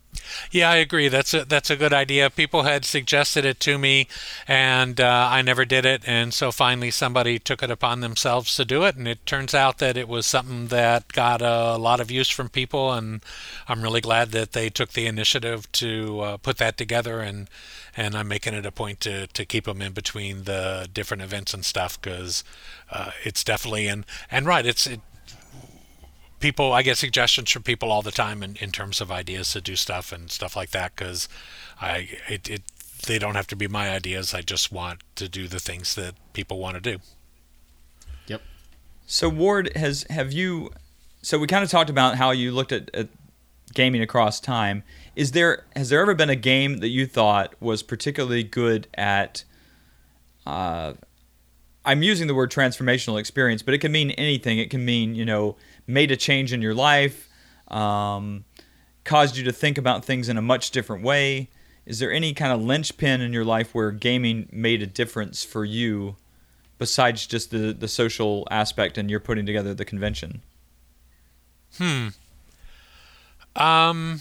yeah, 0.51 0.71
I 0.71 0.77
agree. 0.77 1.09
That's 1.09 1.35
a 1.35 1.45
that's 1.45 1.71
a 1.71 1.77
good 1.77 1.93
idea. 1.93 2.31
People 2.31 2.63
had 2.63 2.85
suggested 2.85 3.45
it 3.45 3.61
to 3.61 3.79
me, 3.79 4.09
and 4.47 5.01
uh, 5.01 5.29
I 5.31 5.43
never 5.43 5.65
did 5.65 5.85
it. 5.85 6.03
And 6.07 6.33
so 6.33 6.53
finally, 6.53 6.91
somebody 6.91 7.39
took 7.39 7.63
it 7.63 7.71
upon 7.71 8.01
themselves 8.01 8.55
to 8.57 8.65
do 8.65 8.85
it, 8.85 8.97
and 8.97 9.07
it 9.07 9.25
turns 9.27 9.55
out 9.55 9.79
that 9.79 9.97
it 9.97 10.09
was 10.09 10.27
something 10.27 10.69
that 10.69 11.09
got 11.09 11.43
a 11.43 11.77
lot 11.77 12.01
of 12.01 12.11
use 12.11 12.29
from 12.29 12.49
people. 12.49 12.93
And 12.93 13.23
I'm 13.69 13.83
really 13.83 14.01
glad 14.01 14.31
that 14.33 14.53
they 14.53 14.69
took 14.69 14.93
the 14.93 15.07
initiative 15.07 15.71
to 15.73 16.21
uh, 16.21 16.37
put 16.39 16.59
that 16.59 16.77
together. 16.77 17.21
And 17.21 17.49
and 17.97 18.15
I'm 18.15 18.29
making 18.29 18.55
it 18.55 18.67
a 18.67 18.73
point 18.73 19.01
to 19.01 19.27
to 19.27 19.45
keep 19.45 19.65
them 19.65 19.81
in 19.81 19.93
between 19.93 20.45
the 20.45 20.89
different 20.93 21.23
events 21.23 21.55
and 21.55 21.65
stuff 21.65 22.01
because 22.01 22.45
uh, 22.91 23.11
it's 23.25 23.43
definitely 23.43 23.89
and 23.89 24.05
and 24.31 24.47
right. 24.47 24.67
It's 24.67 24.87
it, 24.87 25.01
people 26.39 26.73
i 26.73 26.83
get 26.83 26.97
suggestions 26.97 27.51
from 27.51 27.63
people 27.63 27.91
all 27.91 28.03
the 28.03 28.11
time 28.11 28.43
in, 28.43 28.57
in 28.57 28.71
terms 28.71 29.01
of 29.01 29.11
ideas 29.11 29.53
to 29.53 29.61
do 29.61 29.75
stuff 29.75 30.13
and 30.13 30.31
stuff 30.31 30.55
like 30.55 30.71
that 30.71 30.95
because 30.95 31.29
i 31.81 32.09
it, 32.29 32.49
it 32.49 32.63
they 33.07 33.19
don't 33.19 33.35
have 33.35 33.47
to 33.49 33.57
be 33.57 33.69
my 33.69 33.91
ideas. 33.91 34.35
I 34.35 34.43
just 34.43 34.73
want 34.73 35.01
to 35.17 35.29
do 35.29 35.49
the 35.49 35.61
things 35.61 35.95
that 35.95 36.15
people 36.33 36.59
want 36.59 36.75
to 36.75 36.81
do. 36.81 36.99
Yep. 38.27 38.43
So 39.07 39.29
ward 39.29 39.75
has 39.77 40.05
have 40.11 40.33
you 40.33 40.71
so 41.23 41.39
we 41.39 41.47
kind 41.47 41.65
of 41.65 41.71
talked 41.71 41.91
about 41.91 42.17
how 42.17 42.31
you 42.31 42.53
looked 42.53 42.73
at, 42.73 42.95
at 42.95 43.09
gaming 43.75 44.03
across 44.03 44.41
time. 44.41 44.83
Is 45.15 45.33
there 45.33 45.65
has 45.75 45.89
there 45.89 46.01
ever 46.01 46.15
been 46.15 46.31
a 46.31 46.37
game 46.37 46.79
that 46.79 46.89
you 46.89 47.07
thought 47.07 47.55
was 47.61 47.83
particularly 47.83 48.43
good 48.43 48.89
at 48.95 49.45
uh, 50.47 50.93
i'm 51.85 52.03
using 52.03 52.29
the 52.29 52.35
word 52.35 52.51
transformational 52.53 53.19
experience 53.19 53.63
but 53.63 53.75
it 53.75 53.79
can 53.79 53.93
mean 53.93 54.11
anything. 54.13 54.59
It 54.59 54.71
can 54.71 54.85
mean 54.85 55.15
you 55.15 55.25
know 55.25 55.57
made 55.87 56.11
a 56.11 56.17
change 56.17 56.53
in 56.53 56.63
your 56.63 56.75
life, 56.75 57.29
um, 57.69 58.45
caused 59.05 59.37
you 59.37 59.45
to 59.45 59.53
think 59.53 59.79
about 59.79 60.05
things 60.05 60.29
in 60.29 60.37
a 60.37 60.43
much 60.43 60.71
different 60.71 61.03
way? 61.03 61.49
Is 61.85 62.01
there 62.01 62.13
any 62.13 62.35
kind 62.35 62.53
of 62.53 62.63
linchpin 62.63 63.21
in 63.21 63.33
your 63.33 63.45
life 63.45 63.75
where 63.75 63.93
gaming 63.93 64.49
made 64.51 64.83
a 64.83 64.87
difference 64.87 65.45
for 65.45 65.65
you 65.65 66.17
besides 66.79 67.27
just 67.27 67.51
the, 67.51 67.73
the 67.73 67.89
social 67.89 68.47
aspect 68.51 68.99
and 68.99 69.09
you're 69.09 69.21
putting 69.21 69.47
together 69.47 69.73
the 69.73 69.85
convention? 69.85 70.43
Hmm. 71.79 72.09
Um, 73.55 74.21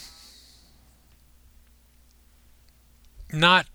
not 3.32 3.66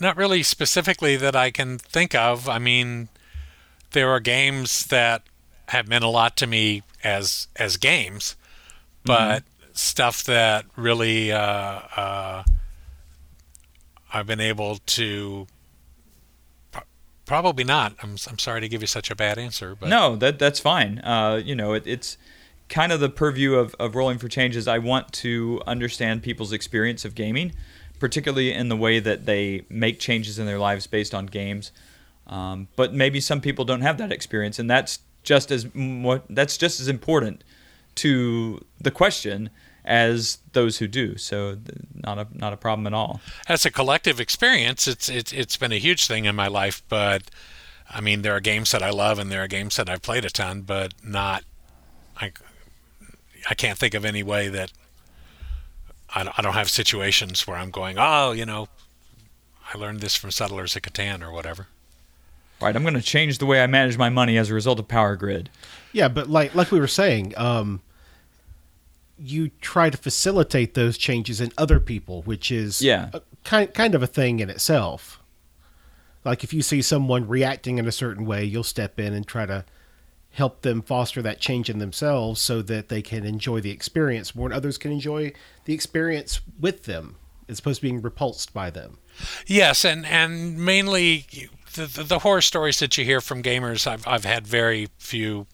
not 0.00 0.16
really 0.16 0.42
specifically 0.42 1.16
that 1.16 1.34
I 1.34 1.50
can 1.50 1.78
think 1.78 2.14
of. 2.14 2.48
I 2.48 2.58
mean, 2.58 3.08
there 3.90 4.10
are 4.10 4.20
games 4.20 4.86
that 4.86 5.22
have 5.68 5.86
meant 5.88 6.04
a 6.04 6.08
lot 6.08 6.36
to 6.38 6.46
me 6.46 6.82
as 7.04 7.48
as 7.56 7.76
games, 7.76 8.36
but 9.04 9.42
mm-hmm. 9.42 9.70
stuff 9.72 10.24
that 10.24 10.64
really 10.76 11.30
uh, 11.30 11.38
uh, 11.40 12.42
I've 14.12 14.26
been 14.26 14.40
able 14.40 14.76
to. 14.76 15.46
Probably 17.26 17.64
not. 17.64 17.94
I'm, 18.02 18.16
I'm 18.26 18.38
sorry 18.38 18.62
to 18.62 18.68
give 18.68 18.80
you 18.80 18.86
such 18.86 19.10
a 19.10 19.14
bad 19.14 19.38
answer, 19.38 19.76
but 19.78 19.90
no, 19.90 20.16
that 20.16 20.38
that's 20.38 20.58
fine. 20.58 20.98
Uh, 21.00 21.42
you 21.44 21.54
know, 21.54 21.74
it, 21.74 21.86
it's 21.86 22.16
kind 22.70 22.90
of 22.90 23.00
the 23.00 23.10
purview 23.10 23.54
of, 23.54 23.74
of 23.78 23.94
rolling 23.94 24.16
for 24.16 24.28
changes. 24.28 24.66
I 24.66 24.78
want 24.78 25.12
to 25.12 25.60
understand 25.66 26.22
people's 26.22 26.52
experience 26.52 27.04
of 27.04 27.14
gaming, 27.14 27.52
particularly 27.98 28.50
in 28.52 28.70
the 28.70 28.76
way 28.76 28.98
that 28.98 29.26
they 29.26 29.66
make 29.68 29.98
changes 30.00 30.38
in 30.38 30.46
their 30.46 30.58
lives 30.58 30.86
based 30.86 31.14
on 31.14 31.26
games. 31.26 31.70
Um, 32.26 32.68
but 32.76 32.94
maybe 32.94 33.20
some 33.20 33.42
people 33.42 33.66
don't 33.66 33.82
have 33.82 33.98
that 33.98 34.10
experience, 34.10 34.58
and 34.58 34.70
that's 34.70 35.00
just 35.28 35.50
as 35.50 35.66
what 35.74 36.24
that's 36.30 36.56
just 36.56 36.80
as 36.80 36.88
important 36.88 37.44
to 37.94 38.64
the 38.80 38.90
question 38.90 39.50
as 39.84 40.38
those 40.54 40.78
who 40.78 40.88
do. 40.88 41.18
So 41.18 41.58
not 41.92 42.18
a 42.18 42.26
not 42.32 42.54
a 42.54 42.56
problem 42.56 42.86
at 42.86 42.94
all. 42.94 43.20
As 43.46 43.66
a 43.66 43.70
collective 43.70 44.20
experience, 44.20 44.88
it's 44.88 45.10
it's 45.10 45.30
it's 45.34 45.58
been 45.58 45.70
a 45.70 45.78
huge 45.78 46.06
thing 46.06 46.24
in 46.24 46.34
my 46.34 46.48
life. 46.48 46.82
But 46.88 47.24
I 47.90 48.00
mean, 48.00 48.22
there 48.22 48.34
are 48.34 48.40
games 48.40 48.70
that 48.72 48.82
I 48.82 48.88
love, 48.88 49.18
and 49.18 49.30
there 49.30 49.42
are 49.44 49.48
games 49.48 49.76
that 49.76 49.90
I've 49.90 50.00
played 50.00 50.24
a 50.24 50.30
ton, 50.30 50.62
but 50.62 50.94
not. 51.04 51.44
I 52.16 52.32
I 53.50 53.54
can't 53.54 53.78
think 53.78 53.92
of 53.92 54.06
any 54.06 54.22
way 54.22 54.48
that 54.48 54.72
I 56.08 56.32
I 56.38 56.40
don't 56.40 56.54
have 56.54 56.70
situations 56.70 57.46
where 57.46 57.58
I'm 57.58 57.70
going, 57.70 57.96
oh, 57.98 58.32
you 58.32 58.46
know, 58.46 58.68
I 59.74 59.76
learned 59.76 60.00
this 60.00 60.16
from 60.16 60.30
Settlers 60.30 60.74
of 60.74 60.80
Catan 60.80 61.22
or 61.22 61.30
whatever. 61.30 61.66
Right, 62.60 62.74
I'm 62.74 62.82
going 62.82 62.94
to 62.94 63.02
change 63.02 63.38
the 63.38 63.46
way 63.46 63.62
I 63.62 63.66
manage 63.68 63.96
my 63.96 64.08
money 64.08 64.36
as 64.36 64.50
a 64.50 64.54
result 64.54 64.78
of 64.80 64.88
Power 64.88 65.14
Grid. 65.14 65.48
Yeah, 65.92 66.08
but 66.08 66.28
like 66.28 66.54
like 66.54 66.70
we 66.72 66.80
were 66.80 66.88
saying, 66.88 67.34
um, 67.36 67.80
you 69.18 69.50
try 69.60 69.90
to 69.90 69.96
facilitate 69.96 70.74
those 70.74 70.98
changes 70.98 71.40
in 71.40 71.52
other 71.58 71.80
people, 71.80 72.22
which 72.22 72.50
is 72.50 72.82
Yeah. 72.82 73.10
a, 73.12 73.22
kind 73.44 73.72
kind 73.74 73.94
of 73.94 74.02
a 74.02 74.06
thing 74.06 74.40
in 74.40 74.50
itself. 74.50 75.20
Like 76.24 76.42
if 76.44 76.52
you 76.52 76.62
see 76.62 76.82
someone 76.82 77.26
reacting 77.28 77.78
in 77.78 77.86
a 77.86 77.92
certain 77.92 78.26
way, 78.26 78.44
you'll 78.44 78.64
step 78.64 78.98
in 78.98 79.14
and 79.14 79.26
try 79.26 79.46
to 79.46 79.64
help 80.32 80.62
them 80.62 80.82
foster 80.82 81.22
that 81.22 81.40
change 81.40 81.70
in 81.70 81.78
themselves 81.78 82.40
so 82.40 82.60
that 82.62 82.88
they 82.88 83.02
can 83.02 83.24
enjoy 83.24 83.60
the 83.60 83.70
experience 83.70 84.34
more 84.34 84.46
and 84.46 84.54
others 84.54 84.78
can 84.78 84.92
enjoy 84.92 85.32
the 85.64 85.72
experience 85.74 86.40
with 86.60 86.84
them 86.84 87.16
as 87.48 87.58
opposed 87.60 87.78
to 87.80 87.82
being 87.82 88.02
repulsed 88.02 88.52
by 88.52 88.68
them. 88.68 88.98
Yes, 89.46 89.84
and 89.84 90.04
and 90.06 90.58
mainly 90.64 91.26
the, 91.86 92.04
the, 92.04 92.18
horror 92.20 92.42
stories 92.42 92.78
that 92.80 92.96
you 92.98 93.04
hear 93.04 93.20
from 93.20 93.42
gamers, 93.42 93.86
I've 93.86 94.06
I've 94.06 94.24
had 94.24 94.46
very 94.46 94.88
few 94.98 95.46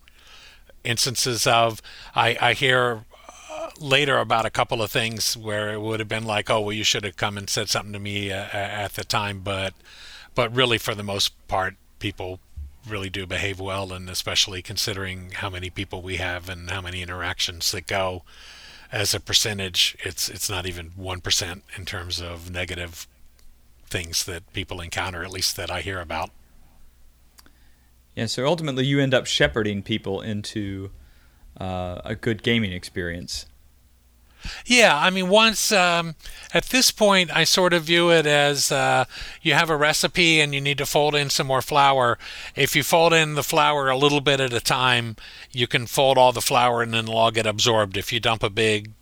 instances 0.83 1.47
of. 1.47 1.83
I 2.15 2.37
I 2.41 2.53
hear 2.55 3.05
uh, 3.51 3.71
later 3.79 4.19
about 4.19 4.47
a 4.47 4.51
couple 4.51 4.83
of 4.83 4.91
things 4.91 5.37
where 5.37 5.73
it 5.73 5.81
would 5.81 6.01
have 6.01 6.09
been 6.09 6.25
like, 6.25 6.51
oh 6.51 6.61
well, 6.61 6.73
you 6.73 6.85
should 6.85 7.05
have 7.05 7.17
come 7.17 7.37
and 7.39 7.49
said 7.49 7.69
something 7.69 7.93
to 7.93 7.99
me 7.99 8.33
uh, 8.33 8.49
at 8.53 8.95
the 8.95 9.05
time, 9.05 9.41
but 9.41 9.75
but 10.35 10.55
really 10.55 10.79
for 10.79 10.95
the 10.95 11.03
most 11.03 11.33
part, 11.49 11.77
people 11.99 12.41
really 12.87 13.11
do 13.11 13.27
behave 13.27 13.61
well, 13.61 13.93
and 13.93 14.11
especially 14.11 14.63
considering 14.63 15.31
how 15.33 15.49
many 15.49 15.71
people 15.71 16.03
we 16.03 16.17
have 16.17 16.49
and 16.49 16.71
how 16.71 16.81
many 16.81 17.03
interactions 17.03 17.71
that 17.73 17.87
go. 17.87 18.23
As 18.93 19.15
a 19.15 19.21
percentage, 19.21 19.97
it's 20.05 20.29
it's 20.29 20.49
not 20.49 20.67
even 20.67 20.93
one 20.97 21.21
percent 21.21 21.65
in 21.77 21.85
terms 21.85 22.21
of 22.21 22.51
negative 22.51 23.09
things 23.87 24.25
that 24.25 24.53
people 24.53 24.81
encounter, 24.81 25.23
at 25.23 25.31
least 25.31 25.57
that 25.57 25.71
I 25.71 25.81
hear 25.81 26.01
about. 26.01 26.31
Yeah, 28.15 28.27
so 28.27 28.47
ultimately 28.47 28.87
you 28.87 29.01
end 29.01 29.15
up 29.15 29.27
shepherding 29.27 29.83
people 29.83 30.21
into 30.21 30.91
uh, 31.61 32.01
a 32.05 32.15
good 32.15 32.43
gaming 32.43 32.73
experience. 32.73 33.47
Yeah, 34.67 34.97
I 34.97 35.11
mean, 35.11 35.29
once 35.29 35.73
um, 35.73 36.17
at 36.53 36.65
this 36.67 36.91
point, 36.91 37.35
I 37.35 37.45
sort 37.45 37.73
of 37.73 37.85
view 37.85 38.11
it 38.11 38.27
as 38.27 38.71
uh, 38.71 39.07
you 39.43 39.55
have 39.55 39.71
a 39.71 39.77
recipe 39.77 40.41
and 40.41 40.55
you 40.55 40.61
need 40.61 40.79
to 40.79 40.87
fold 40.87 41.15
in 41.15 41.31
some 41.31 41.47
more 41.47 41.63
flour. 41.63 42.19
If 42.55 42.77
you 42.77 42.83
fold 42.83 43.13
in 43.13 43.35
the 43.35 43.43
flour 43.43 43.89
a 43.89 43.97
little 43.97 44.21
bit 44.21 44.41
at 44.41 44.53
a 44.53 44.61
time, 44.61 45.17
you 45.51 45.67
can 45.67 45.87
fold 45.87 46.19
all 46.19 46.33
the 46.33 46.43
flour 46.43 46.83
and 46.83 46.93
then 46.93 47.05
it'll 47.05 47.17
all 47.17 47.31
get 47.31 47.47
absorbed. 47.47 47.97
If 47.97 48.13
you 48.13 48.21
dump 48.21 48.43
a 48.43 48.51
big 48.51 48.93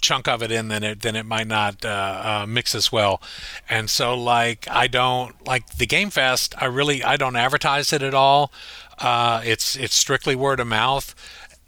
chunk 0.00 0.28
of 0.28 0.42
it 0.42 0.50
in, 0.50 0.68
then 0.68 0.82
it 0.82 1.00
then 1.00 1.16
it 1.16 1.26
might 1.26 1.46
not 1.46 1.84
uh, 1.84 2.42
uh, 2.42 2.46
mix 2.46 2.74
as 2.74 2.92
well. 2.92 3.20
And 3.68 3.90
so, 3.90 4.14
like, 4.16 4.66
I 4.70 4.86
don't 4.86 5.34
like 5.46 5.76
the 5.76 5.86
Game 5.86 6.10
Fest. 6.10 6.54
I 6.58 6.66
really 6.66 7.02
I 7.02 7.16
don't 7.16 7.36
advertise 7.36 7.92
it 7.92 8.02
at 8.02 8.14
all. 8.14 8.52
Uh, 8.98 9.40
it's 9.44 9.76
it's 9.76 9.94
strictly 9.94 10.34
word 10.34 10.60
of 10.60 10.66
mouth, 10.66 11.14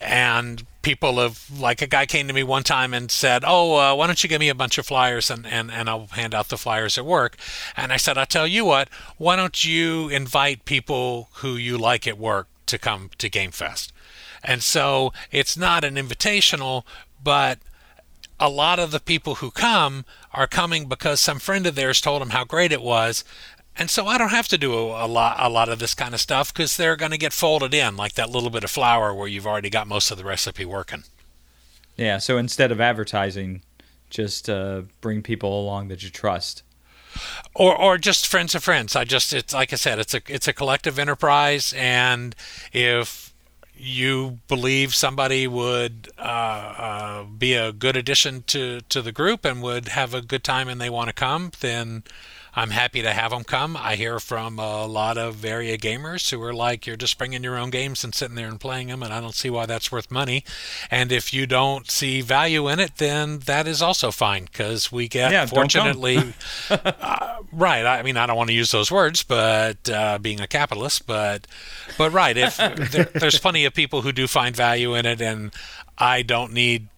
and 0.01 0.67
people 0.83 1.21
have 1.21 1.45
like 1.61 1.83
a 1.83 1.87
guy 1.87 2.07
came 2.07 2.27
to 2.27 2.33
me 2.33 2.43
one 2.43 2.63
time 2.63 2.95
and 2.95 3.11
said, 3.11 3.45
"Oh, 3.47 3.77
uh, 3.77 3.95
why 3.95 4.07
don't 4.07 4.23
you 4.23 4.29
give 4.29 4.41
me 4.41 4.49
a 4.49 4.55
bunch 4.55 4.79
of 4.79 4.87
flyers 4.87 5.31
and, 5.31 5.47
and 5.47 5.71
and 5.71 5.89
I'll 5.89 6.07
hand 6.09 6.35
out 6.35 6.49
the 6.49 6.59
flyers 6.59 6.99
at 6.99 7.05
work." 7.05 7.37
And 7.77 7.93
I 7.93 7.97
said, 7.97 8.19
"I'll 8.19 8.27
tell 8.27 8.47
you 8.47 8.65
what. 8.65 8.89
Why 9.17 9.37
don't 9.37 9.65
you 9.65 10.09
invite 10.09 10.65
people 10.65 11.29
who 11.35 11.57
you 11.57 11.79
like 11.79 12.07
at 12.07 12.19
work 12.19 12.49
to 12.67 12.79
come 12.79 13.11
to 13.19 13.29
Game 13.29 13.51
Fest?" 13.53 13.93
And 14.43 14.63
so 14.63 15.13
it's 15.31 15.57
not 15.57 15.85
an 15.85 15.97
invitational, 15.97 16.85
but 17.23 17.59
a 18.41 18.49
lot 18.49 18.79
of 18.79 18.91
the 18.91 18.99
people 18.99 19.37
who 19.37 19.51
come 19.51 20.05
are 20.33 20.47
coming 20.47 20.87
because 20.87 21.21
some 21.21 21.39
friend 21.39 21.67
of 21.67 21.75
theirs 21.75 22.01
told 22.01 22.23
them 22.23 22.31
how 22.31 22.45
great 22.45 22.73
it 22.73 22.83
was. 22.83 23.23
And 23.77 23.91
so 23.91 24.07
I 24.07 24.19
don't 24.19 24.31
have 24.31 24.49
to 24.49 24.59
do 24.59 24.75
a, 24.75 25.05
a 25.05 25.07
lot 25.07 25.37
a 25.39 25.49
lot 25.49 25.69
of 25.69 25.79
this 25.79 25.95
kind 25.95 26.15
of 26.15 26.21
stuff 26.21 26.53
because 26.53 26.77
they're 26.77 26.97
going 26.97 27.13
to 27.13 27.19
get 27.19 27.33
folded 27.33 27.73
in 27.73 27.97
like 27.97 28.15
that 28.15 28.31
little 28.31 28.51
bit 28.51 28.65
of 28.65 28.71
flour 28.71 29.15
where 29.15 29.29
you've 29.29 29.47
already 29.47 29.71
got 29.71 29.87
most 29.87 30.11
of 30.11 30.19
the 30.19 30.25
recipe 30.25 30.65
working. 30.65 31.05
Yeah, 31.97 32.19
so 32.19 32.39
instead 32.39 32.73
of 32.73 32.81
advertising, 32.81 33.63
just 34.09 34.49
uh, 34.49 34.83
bring 35.01 35.23
people 35.23 35.61
along 35.61 35.89
that 35.89 36.03
you 36.03 36.11
trust. 36.11 36.63
Or, 37.55 37.77
or 37.77 37.99
just 37.99 38.27
friends 38.27 38.55
of 38.55 38.65
friends. 38.65 38.97
I 38.97 39.05
just 39.05 39.33
it's 39.33 39.53
like 39.53 39.73
I 39.73 39.77
said, 39.77 39.99
it's 39.99 40.15
a 40.15 40.23
it's 40.27 40.49
a 40.49 40.53
collective 40.53 40.99
enterprise, 40.99 41.75
and 41.77 42.35
if 42.73 43.30
you 43.81 44.39
believe 44.49 44.95
somebody 44.95 45.47
would 45.47 46.09
uh, 46.19 46.23
uh, 46.23 47.25
be 47.25 47.55
a 47.55 47.73
good 47.73 47.97
addition 47.97 48.43
to, 48.43 48.81
to 48.89 49.01
the 49.01 49.13
group 49.13 49.45
and 49.45 49.63
would 49.63 49.89
have 49.89 50.15
a 50.15 50.21
good 50.21 50.45
time 50.45 50.69
and 50.69 50.81
they 50.81 50.91
want 50.91 51.09
to 51.09 51.15
come, 51.15 51.51
then 51.61 52.05
I'm 52.55 52.71
happy 52.71 53.03
to 53.03 53.13
have 53.13 53.31
them 53.31 53.45
come. 53.45 53.77
I 53.77 53.97
hear 53.97 54.19
from 54.19 54.59
a 54.59 54.87
lot 54.87 55.17
of 55.17 55.45
area 55.45 55.79
gamers 55.79 56.31
who 56.31 56.43
are 56.43 56.55
like, 56.55 56.87
you're 56.87 56.97
just 56.97 57.17
bringing 57.17 57.43
your 57.45 57.57
own 57.57 57.71
games 57.71 58.03
and 58.05 58.15
sitting 58.15 58.35
there 58.37 58.49
and 58.49 58.61
playing 58.61 58.89
them, 58.89 59.03
and 59.03 59.13
I 59.13 59.21
don't 59.21 59.35
see 59.35 59.51
why 59.51 59.67
that's 59.67 59.93
worth 59.93 60.11
money. 60.11 60.45
And 60.91 61.13
if 61.13 61.33
you 61.33 61.47
don't 61.47 61.91
see 61.91 62.21
value 62.21 62.69
in 62.69 62.81
it, 62.81 62.97
then 62.97 63.41
that 63.41 63.67
is 63.67 63.81
also 63.81 64.11
fine 64.11 64.45
because 64.45 64.91
we 64.91 65.09
get, 65.09 65.33
Yeah, 65.33 65.47
fortunately, 65.47 66.35
uh, 66.71 67.37
right. 67.53 67.87
I 67.87 68.03
mean, 68.03 68.17
I 68.17 68.27
don't 68.27 68.37
want 68.37 68.49
to 68.49 68.55
use 68.55 68.71
those 68.71 68.91
words, 68.91 69.23
but 69.23 69.89
uh, 69.89 70.19
being 70.19 70.41
a 70.41 70.47
capitalist, 70.47 71.07
but 71.07 71.47
but 71.97 72.13
right. 72.13 72.37
If 72.37 72.57
there, 72.57 73.05
there's 73.05 73.39
plenty 73.39 73.65
of 73.65 73.75
people 73.75 74.03
who 74.03 74.13
do 74.13 74.27
find 74.27 74.55
value 74.55 74.95
in 74.95 75.07
it, 75.07 75.21
and 75.21 75.53
I 75.99 76.23
don't 76.23 76.53
need 76.53 76.89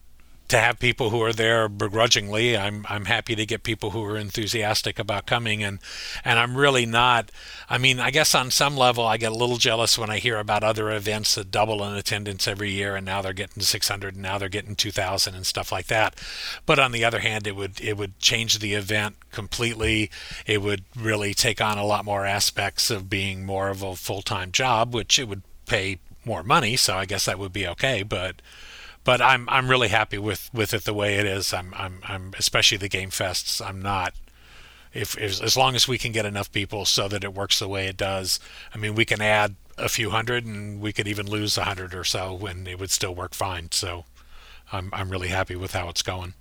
to 0.52 0.58
have 0.58 0.78
people 0.78 1.08
who 1.08 1.22
are 1.22 1.32
there 1.32 1.66
begrudgingly. 1.66 2.58
I'm 2.58 2.84
I'm 2.86 3.06
happy 3.06 3.34
to 3.34 3.46
get 3.46 3.62
people 3.62 3.92
who 3.92 4.04
are 4.04 4.18
enthusiastic 4.18 4.98
about 4.98 5.24
coming 5.24 5.62
and 5.62 5.78
and 6.26 6.38
I'm 6.38 6.58
really 6.58 6.84
not 6.84 7.30
I 7.70 7.78
mean, 7.78 7.98
I 7.98 8.10
guess 8.10 8.34
on 8.34 8.50
some 8.50 8.76
level 8.76 9.06
I 9.06 9.16
get 9.16 9.32
a 9.32 9.34
little 9.34 9.56
jealous 9.56 9.96
when 9.96 10.10
I 10.10 10.18
hear 10.18 10.36
about 10.36 10.62
other 10.62 10.90
events 10.90 11.36
that 11.36 11.50
double 11.50 11.82
in 11.82 11.94
attendance 11.94 12.46
every 12.46 12.70
year 12.70 12.96
and 12.96 13.06
now 13.06 13.22
they're 13.22 13.32
getting 13.32 13.62
600 13.62 14.12
and 14.12 14.22
now 14.22 14.36
they're 14.36 14.50
getting 14.50 14.76
2000 14.76 15.34
and 15.34 15.46
stuff 15.46 15.72
like 15.72 15.86
that. 15.86 16.20
But 16.66 16.78
on 16.78 16.92
the 16.92 17.02
other 17.02 17.20
hand, 17.20 17.46
it 17.46 17.56
would 17.56 17.80
it 17.80 17.96
would 17.96 18.18
change 18.18 18.58
the 18.58 18.74
event 18.74 19.16
completely. 19.30 20.10
It 20.44 20.60
would 20.60 20.84
really 20.94 21.32
take 21.32 21.62
on 21.62 21.78
a 21.78 21.86
lot 21.86 22.04
more 22.04 22.26
aspects 22.26 22.90
of 22.90 23.08
being 23.08 23.46
more 23.46 23.70
of 23.70 23.82
a 23.82 23.96
full-time 23.96 24.52
job, 24.52 24.92
which 24.92 25.18
it 25.18 25.28
would 25.28 25.44
pay 25.64 25.98
more 26.26 26.42
money, 26.42 26.76
so 26.76 26.96
I 26.96 27.06
guess 27.06 27.24
that 27.24 27.38
would 27.38 27.54
be 27.54 27.66
okay, 27.66 28.02
but 28.02 28.42
but 29.04 29.20
I'm 29.20 29.48
I'm 29.48 29.68
really 29.68 29.88
happy 29.88 30.18
with, 30.18 30.50
with 30.52 30.74
it 30.74 30.84
the 30.84 30.94
way 30.94 31.16
it 31.16 31.26
is. 31.26 31.52
I'm 31.52 31.72
I'm 31.76 32.00
I'm 32.04 32.34
especially 32.38 32.78
the 32.78 32.88
game 32.88 33.10
fests. 33.10 33.64
I'm 33.64 33.80
not 33.82 34.14
if, 34.92 35.18
if 35.18 35.42
as 35.42 35.56
long 35.56 35.74
as 35.74 35.88
we 35.88 35.98
can 35.98 36.12
get 36.12 36.26
enough 36.26 36.52
people 36.52 36.84
so 36.84 37.08
that 37.08 37.24
it 37.24 37.34
works 37.34 37.58
the 37.58 37.68
way 37.68 37.86
it 37.86 37.96
does. 37.96 38.38
I 38.74 38.78
mean, 38.78 38.94
we 38.94 39.04
can 39.04 39.20
add 39.20 39.56
a 39.78 39.88
few 39.88 40.10
hundred, 40.10 40.44
and 40.44 40.80
we 40.80 40.92
could 40.92 41.08
even 41.08 41.26
lose 41.26 41.56
a 41.56 41.64
hundred 41.64 41.94
or 41.94 42.04
so, 42.04 42.34
when 42.34 42.66
it 42.66 42.78
would 42.78 42.90
still 42.90 43.14
work 43.14 43.34
fine. 43.34 43.68
So 43.72 44.04
I'm 44.70 44.90
I'm 44.92 45.10
really 45.10 45.28
happy 45.28 45.56
with 45.56 45.72
how 45.72 45.88
it's 45.88 46.02
going. 46.02 46.34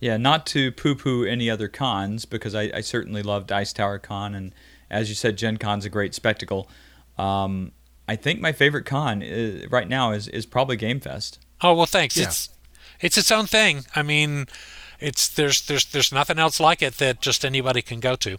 Yeah, 0.00 0.16
not 0.16 0.46
to 0.46 0.72
poo-poo 0.72 1.24
any 1.24 1.48
other 1.48 1.68
cons 1.68 2.24
because 2.24 2.56
I, 2.56 2.72
I 2.74 2.80
certainly 2.80 3.22
love 3.22 3.46
Dice 3.46 3.72
Tower 3.72 4.00
Con, 4.00 4.34
and 4.34 4.52
as 4.90 5.08
you 5.08 5.14
said, 5.14 5.38
Gen 5.38 5.58
Con's 5.58 5.84
a 5.84 5.88
great 5.88 6.12
spectacle. 6.12 6.68
Um, 7.16 7.70
I 8.08 8.16
think 8.16 8.40
my 8.40 8.52
favorite 8.52 8.84
con 8.84 9.22
is, 9.22 9.70
right 9.70 9.88
now 9.88 10.12
is 10.12 10.28
is 10.28 10.46
probably 10.46 10.76
Game 10.76 11.00
Fest. 11.00 11.38
Oh 11.60 11.74
well, 11.74 11.86
thanks. 11.86 12.16
Yeah. 12.16 12.24
It's 12.24 12.48
it's 13.00 13.18
its 13.18 13.30
own 13.30 13.46
thing. 13.46 13.84
I 13.94 14.02
mean, 14.02 14.46
it's 15.00 15.28
there's 15.28 15.66
there's 15.66 15.86
there's 15.86 16.12
nothing 16.12 16.38
else 16.38 16.60
like 16.60 16.82
it 16.82 16.98
that 16.98 17.20
just 17.20 17.44
anybody 17.44 17.82
can 17.82 18.00
go 18.00 18.16
to. 18.16 18.38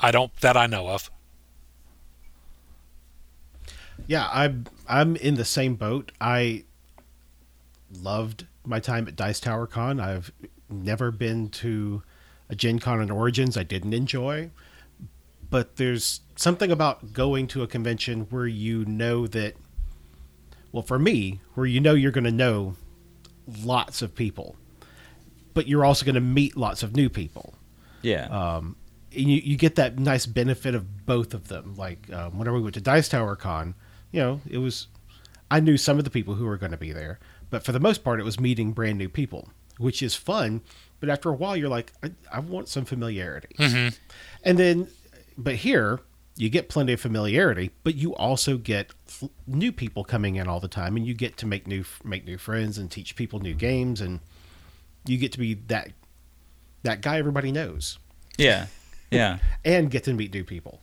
I 0.00 0.10
don't 0.10 0.34
that 0.40 0.56
I 0.56 0.66
know 0.66 0.88
of. 0.88 1.10
Yeah, 4.06 4.28
I'm 4.32 4.66
I'm 4.88 5.16
in 5.16 5.34
the 5.34 5.44
same 5.44 5.74
boat. 5.74 6.12
I 6.20 6.64
loved 8.00 8.46
my 8.64 8.80
time 8.80 9.08
at 9.08 9.16
Dice 9.16 9.40
Tower 9.40 9.66
Con. 9.66 10.00
I've 10.00 10.32
never 10.68 11.10
been 11.10 11.48
to 11.50 12.02
a 12.48 12.54
Gen 12.54 12.78
Con 12.78 13.00
in 13.00 13.10
Origins 13.10 13.56
I 13.56 13.62
didn't 13.62 13.94
enjoy. 13.94 14.50
But 15.52 15.76
there's 15.76 16.22
something 16.34 16.72
about 16.72 17.12
going 17.12 17.46
to 17.48 17.62
a 17.62 17.66
convention 17.66 18.22
where 18.30 18.46
you 18.46 18.84
know 18.86 19.26
that 19.28 19.54
well 20.72 20.82
for 20.82 20.98
me, 20.98 21.40
where 21.54 21.66
you 21.66 21.78
know 21.78 21.94
you're 21.94 22.10
gonna 22.10 22.30
know 22.30 22.74
lots 23.62 24.02
of 24.02 24.14
people. 24.14 24.56
But 25.54 25.68
you're 25.68 25.84
also 25.84 26.06
gonna 26.06 26.20
meet 26.20 26.56
lots 26.56 26.82
of 26.82 26.96
new 26.96 27.10
people 27.10 27.54
Yeah, 28.00 28.24
um, 28.28 28.76
and 29.14 29.28
you, 29.28 29.36
you 29.44 29.56
get 29.58 29.74
that 29.74 29.98
nice 29.98 30.24
benefit 30.24 30.74
of 30.74 31.04
both 31.04 31.34
of 31.34 31.48
them. 31.48 31.74
Like 31.76 32.10
um, 32.12 32.38
whenever 32.38 32.56
we 32.56 32.62
went 32.62 32.74
to 32.74 32.80
Dice 32.80 33.08
Tower 33.10 33.36
Con, 33.36 33.74
you 34.10 34.20
know, 34.20 34.40
it 34.48 34.58
was 34.58 34.88
I 35.50 35.60
knew 35.60 35.76
some 35.76 35.98
of 35.98 36.04
the 36.04 36.10
people 36.10 36.34
who 36.34 36.46
were 36.46 36.56
going 36.56 36.72
to 36.72 36.78
be 36.78 36.92
there, 36.92 37.18
but 37.50 37.62
for 37.62 37.72
the 37.72 37.80
most 37.80 38.02
part, 38.02 38.18
it 38.20 38.24
was 38.24 38.40
meeting 38.40 38.72
brand 38.72 38.96
new 38.96 39.10
people, 39.10 39.50
which 39.76 40.02
is 40.02 40.14
fun. 40.14 40.62
But 40.98 41.10
after 41.10 41.28
a 41.28 41.34
while, 41.34 41.56
you're 41.58 41.68
like, 41.68 41.92
I, 42.02 42.12
I 42.32 42.38
want 42.38 42.68
some 42.68 42.86
familiarity, 42.86 43.54
and 44.44 44.58
then, 44.58 44.88
but 45.36 45.56
here 45.56 46.00
you 46.36 46.48
get 46.48 46.68
plenty 46.68 46.94
of 46.94 47.00
familiarity, 47.00 47.70
but 47.84 47.94
you 47.94 48.14
also 48.14 48.56
get 48.56 48.92
f- 49.06 49.28
new 49.46 49.70
people 49.70 50.02
coming 50.02 50.36
in 50.36 50.48
all 50.48 50.60
the 50.60 50.68
time, 50.68 50.96
and 50.96 51.06
you 51.06 51.14
get 51.14 51.36
to 51.38 51.46
make 51.46 51.66
new 51.66 51.84
make 52.04 52.24
new 52.24 52.38
friends 52.38 52.78
and 52.78 52.90
teach 52.90 53.16
people 53.16 53.38
new 53.38 53.54
games 53.54 54.00
and 54.00 54.20
you 55.06 55.18
get 55.18 55.32
to 55.32 55.38
be 55.38 55.54
that 55.54 55.90
that 56.84 57.00
guy 57.00 57.18
everybody 57.18 57.52
knows 57.52 57.98
Yeah. 58.38 58.66
Yeah. 59.10 59.38
and 59.64 59.90
get 59.90 60.04
to 60.04 60.14
meet 60.14 60.32
new 60.32 60.44
people. 60.44 60.80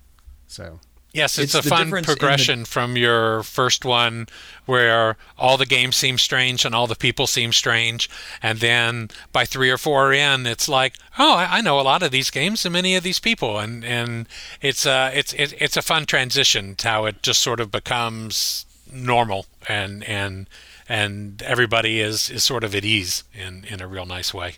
So 0.47 0.79
Yes, 1.11 1.39
it's, 1.39 1.55
It's 1.55 1.65
a 1.65 1.69
fun 1.69 1.87
in 1.87 1.89
the- 1.89 2.01
progression 2.03 2.65
from 2.65 2.95
your 2.95 3.41
first 3.41 3.83
one 3.83 4.27
where 4.65 5.17
all 5.39 5.57
the 5.57 5.65
games 5.65 5.95
seem 5.95 6.19
strange 6.19 6.65
and 6.65 6.75
all 6.75 6.85
the 6.85 6.95
people 6.95 7.25
seem 7.25 7.51
strange. 7.51 8.07
And 8.43 8.59
then 8.59 9.09
by 9.31 9.45
three 9.45 9.71
or 9.71 9.77
four 9.77 10.13
in, 10.13 10.45
it's 10.45 10.69
like, 10.69 10.93
oh, 11.17 11.35
I, 11.35 11.61
know 11.61 11.79
a 11.79 11.81
lot 11.81 12.03
of 12.03 12.11
these 12.11 12.29
games 12.29 12.63
and 12.63 12.73
many 12.73 12.95
of 12.95 13.01
these 13.03 13.19
people. 13.19 13.57
And, 13.57 13.83
and 13.83 14.27
it's, 14.61 14.85
uh, 14.85 15.09
it's, 15.13 15.33
it, 15.33 15.53
it's 15.59 15.77
a 15.77 15.81
fun 15.81 16.05
transition 16.05 16.75
to 16.75 16.87
how 16.87 17.05
it 17.05 17.23
just 17.23 17.41
sort 17.41 17.59
of 17.59 17.71
becomes 17.71 18.67
normal 18.91 19.47
and, 19.67 20.03
and, 20.03 20.47
and 20.87 21.41
everybody 21.41 22.01
is, 22.01 22.29
is 22.29 22.43
sort 22.43 22.63
of 22.63 22.75
at 22.75 22.85
ease 22.85 23.23
in, 23.33 23.65
in 23.67 23.81
a 23.81 23.87
real 23.87 24.05
nice 24.05 24.31
way. 24.31 24.57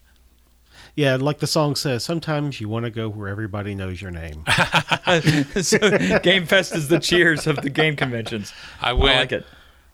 Yeah, 0.95 1.15
like 1.15 1.39
the 1.39 1.47
song 1.47 1.75
says, 1.75 2.03
sometimes 2.03 2.59
you 2.59 2.67
want 2.67 2.85
to 2.85 2.91
go 2.91 3.09
where 3.09 3.27
everybody 3.27 3.75
knows 3.75 4.01
your 4.01 4.11
name. 4.11 4.43
so 5.61 6.19
Game 6.19 6.45
Fest 6.45 6.75
is 6.75 6.87
the 6.87 6.99
cheers 6.99 7.47
of 7.47 7.57
the 7.57 7.69
game 7.69 7.95
conventions. 7.95 8.53
I 8.81 8.93
went 8.93 9.17
like 9.17 9.31
it. 9.31 9.45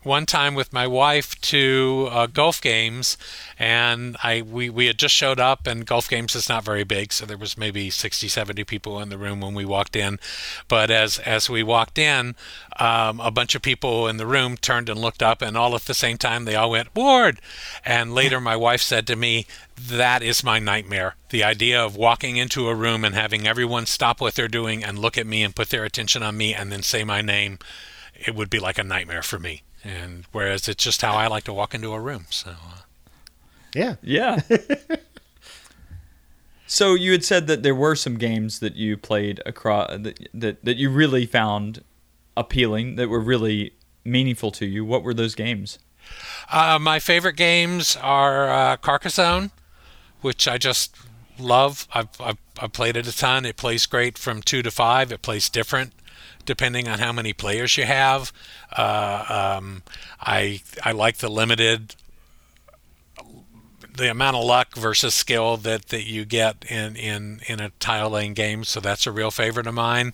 One 0.03 0.25
time 0.25 0.53
with 0.55 0.71
my 0.71 0.87
wife 0.87 1.39
to 1.41 2.07
uh, 2.11 2.27
Gulf 2.27 2.61
Games, 2.61 3.17
and 3.57 4.15
I 4.23 4.41
we, 4.41 4.69
we 4.69 4.85
had 4.85 4.97
just 4.97 5.13
showed 5.13 5.39
up, 5.39 5.67
and 5.67 5.85
Gulf 5.85 6.07
Games 6.07 6.35
is 6.35 6.47
not 6.47 6.63
very 6.63 6.83
big, 6.83 7.11
so 7.11 7.25
there 7.25 7.37
was 7.37 7.57
maybe 7.57 7.89
60, 7.89 8.27
70 8.27 8.63
people 8.63 8.99
in 8.99 9.09
the 9.09 9.17
room 9.17 9.41
when 9.41 9.53
we 9.53 9.65
walked 9.65 9.95
in. 9.95 10.19
But 10.67 10.91
as 10.91 11.19
as 11.19 11.49
we 11.49 11.63
walked 11.63 11.97
in, 11.97 12.35
um, 12.79 13.19
a 13.19 13.31
bunch 13.31 13.55
of 13.55 13.61
people 13.61 14.07
in 14.07 14.17
the 14.17 14.27
room 14.27 14.55
turned 14.55 14.87
and 14.87 15.01
looked 15.01 15.23
up, 15.23 15.41
and 15.41 15.57
all 15.57 15.75
at 15.75 15.85
the 15.85 15.93
same 15.93 16.17
time 16.17 16.45
they 16.45 16.55
all 16.55 16.69
went 16.69 16.95
Ward. 16.95 17.41
And 17.83 18.13
later, 18.13 18.39
my 18.39 18.55
wife 18.55 18.81
said 18.81 19.07
to 19.07 19.15
me, 19.15 19.45
"That 19.75 20.21
is 20.23 20.43
my 20.43 20.59
nightmare. 20.59 21.15
The 21.29 21.43
idea 21.43 21.83
of 21.83 21.95
walking 21.95 22.37
into 22.37 22.69
a 22.69 22.75
room 22.75 23.03
and 23.03 23.15
having 23.15 23.47
everyone 23.47 23.87
stop 23.87 24.21
what 24.21 24.35
they're 24.35 24.47
doing 24.47 24.83
and 24.83 24.99
look 24.99 25.17
at 25.17 25.27
me 25.27 25.43
and 25.43 25.55
put 25.55 25.69
their 25.69 25.85
attention 25.85 26.23
on 26.23 26.37
me, 26.37 26.53
and 26.53 26.71
then 26.71 26.83
say 26.83 27.03
my 27.03 27.21
name." 27.21 27.59
it 28.19 28.33
would 28.35 28.49
be 28.49 28.59
like 28.59 28.79
a 28.79 28.83
nightmare 28.83 29.21
for 29.21 29.37
me. 29.37 29.61
And 29.83 30.25
whereas 30.31 30.67
it's 30.67 30.83
just 30.83 31.01
how 31.01 31.13
I 31.13 31.27
like 31.27 31.43
to 31.45 31.53
walk 31.53 31.73
into 31.73 31.93
a 31.93 31.99
room. 31.99 32.25
So 32.29 32.51
uh, 32.51 32.81
Yeah. 33.73 33.95
Yeah. 34.01 34.41
so 36.67 36.93
you 36.93 37.11
had 37.11 37.23
said 37.23 37.47
that 37.47 37.63
there 37.63 37.75
were 37.75 37.95
some 37.95 38.17
games 38.17 38.59
that 38.59 38.75
you 38.75 38.97
played 38.97 39.41
across 39.45 39.89
that, 39.91 40.29
that 40.33 40.63
that 40.65 40.77
you 40.77 40.89
really 40.89 41.25
found 41.25 41.83
appealing 42.35 42.95
that 42.95 43.09
were 43.09 43.19
really 43.19 43.73
meaningful 44.03 44.51
to 44.51 44.65
you. 44.65 44.83
What 44.85 45.03
were 45.03 45.13
those 45.13 45.35
games? 45.35 45.79
uh, 46.51 46.79
my 46.79 46.99
favorite 46.99 47.35
games 47.35 47.97
are 47.97 48.49
uh, 48.49 48.77
Carcassonne, 48.77 49.51
which 50.21 50.47
I 50.47 50.57
just 50.57 50.95
love. 51.37 51.87
I've, 51.93 52.09
I've 52.19 52.37
I've 52.59 52.73
played 52.73 52.97
it 52.97 53.07
a 53.07 53.15
ton. 53.15 53.45
It 53.45 53.57
plays 53.57 53.85
great 53.85 54.17
from 54.17 54.41
two 54.41 54.61
to 54.63 54.71
five. 54.71 55.11
It 55.11 55.21
plays 55.21 55.49
different 55.49 55.93
depending 56.47 56.87
on 56.87 56.97
how 56.97 57.11
many 57.11 57.33
players 57.33 57.77
you 57.77 57.83
have. 57.83 58.33
Uh, 58.75 59.57
um, 59.59 59.83
I 60.19 60.61
I 60.83 60.93
like 60.93 61.17
the 61.17 61.29
limited 61.29 61.95
the 63.97 64.11
amount 64.11 64.35
of 64.35 64.45
luck 64.45 64.75
versus 64.75 65.13
skill 65.13 65.57
that, 65.57 65.87
that 65.87 66.05
you 66.05 66.23
get 66.23 66.63
in, 66.69 66.95
in, 66.95 67.41
in 67.47 67.59
a 67.59 67.71
tile 67.79 68.11
laying 68.11 68.33
game. 68.33 68.63
So 68.63 68.79
that's 68.79 69.07
a 69.07 69.11
real 69.11 69.31
favorite 69.31 69.65
of 69.65 69.73
mine. 69.73 70.13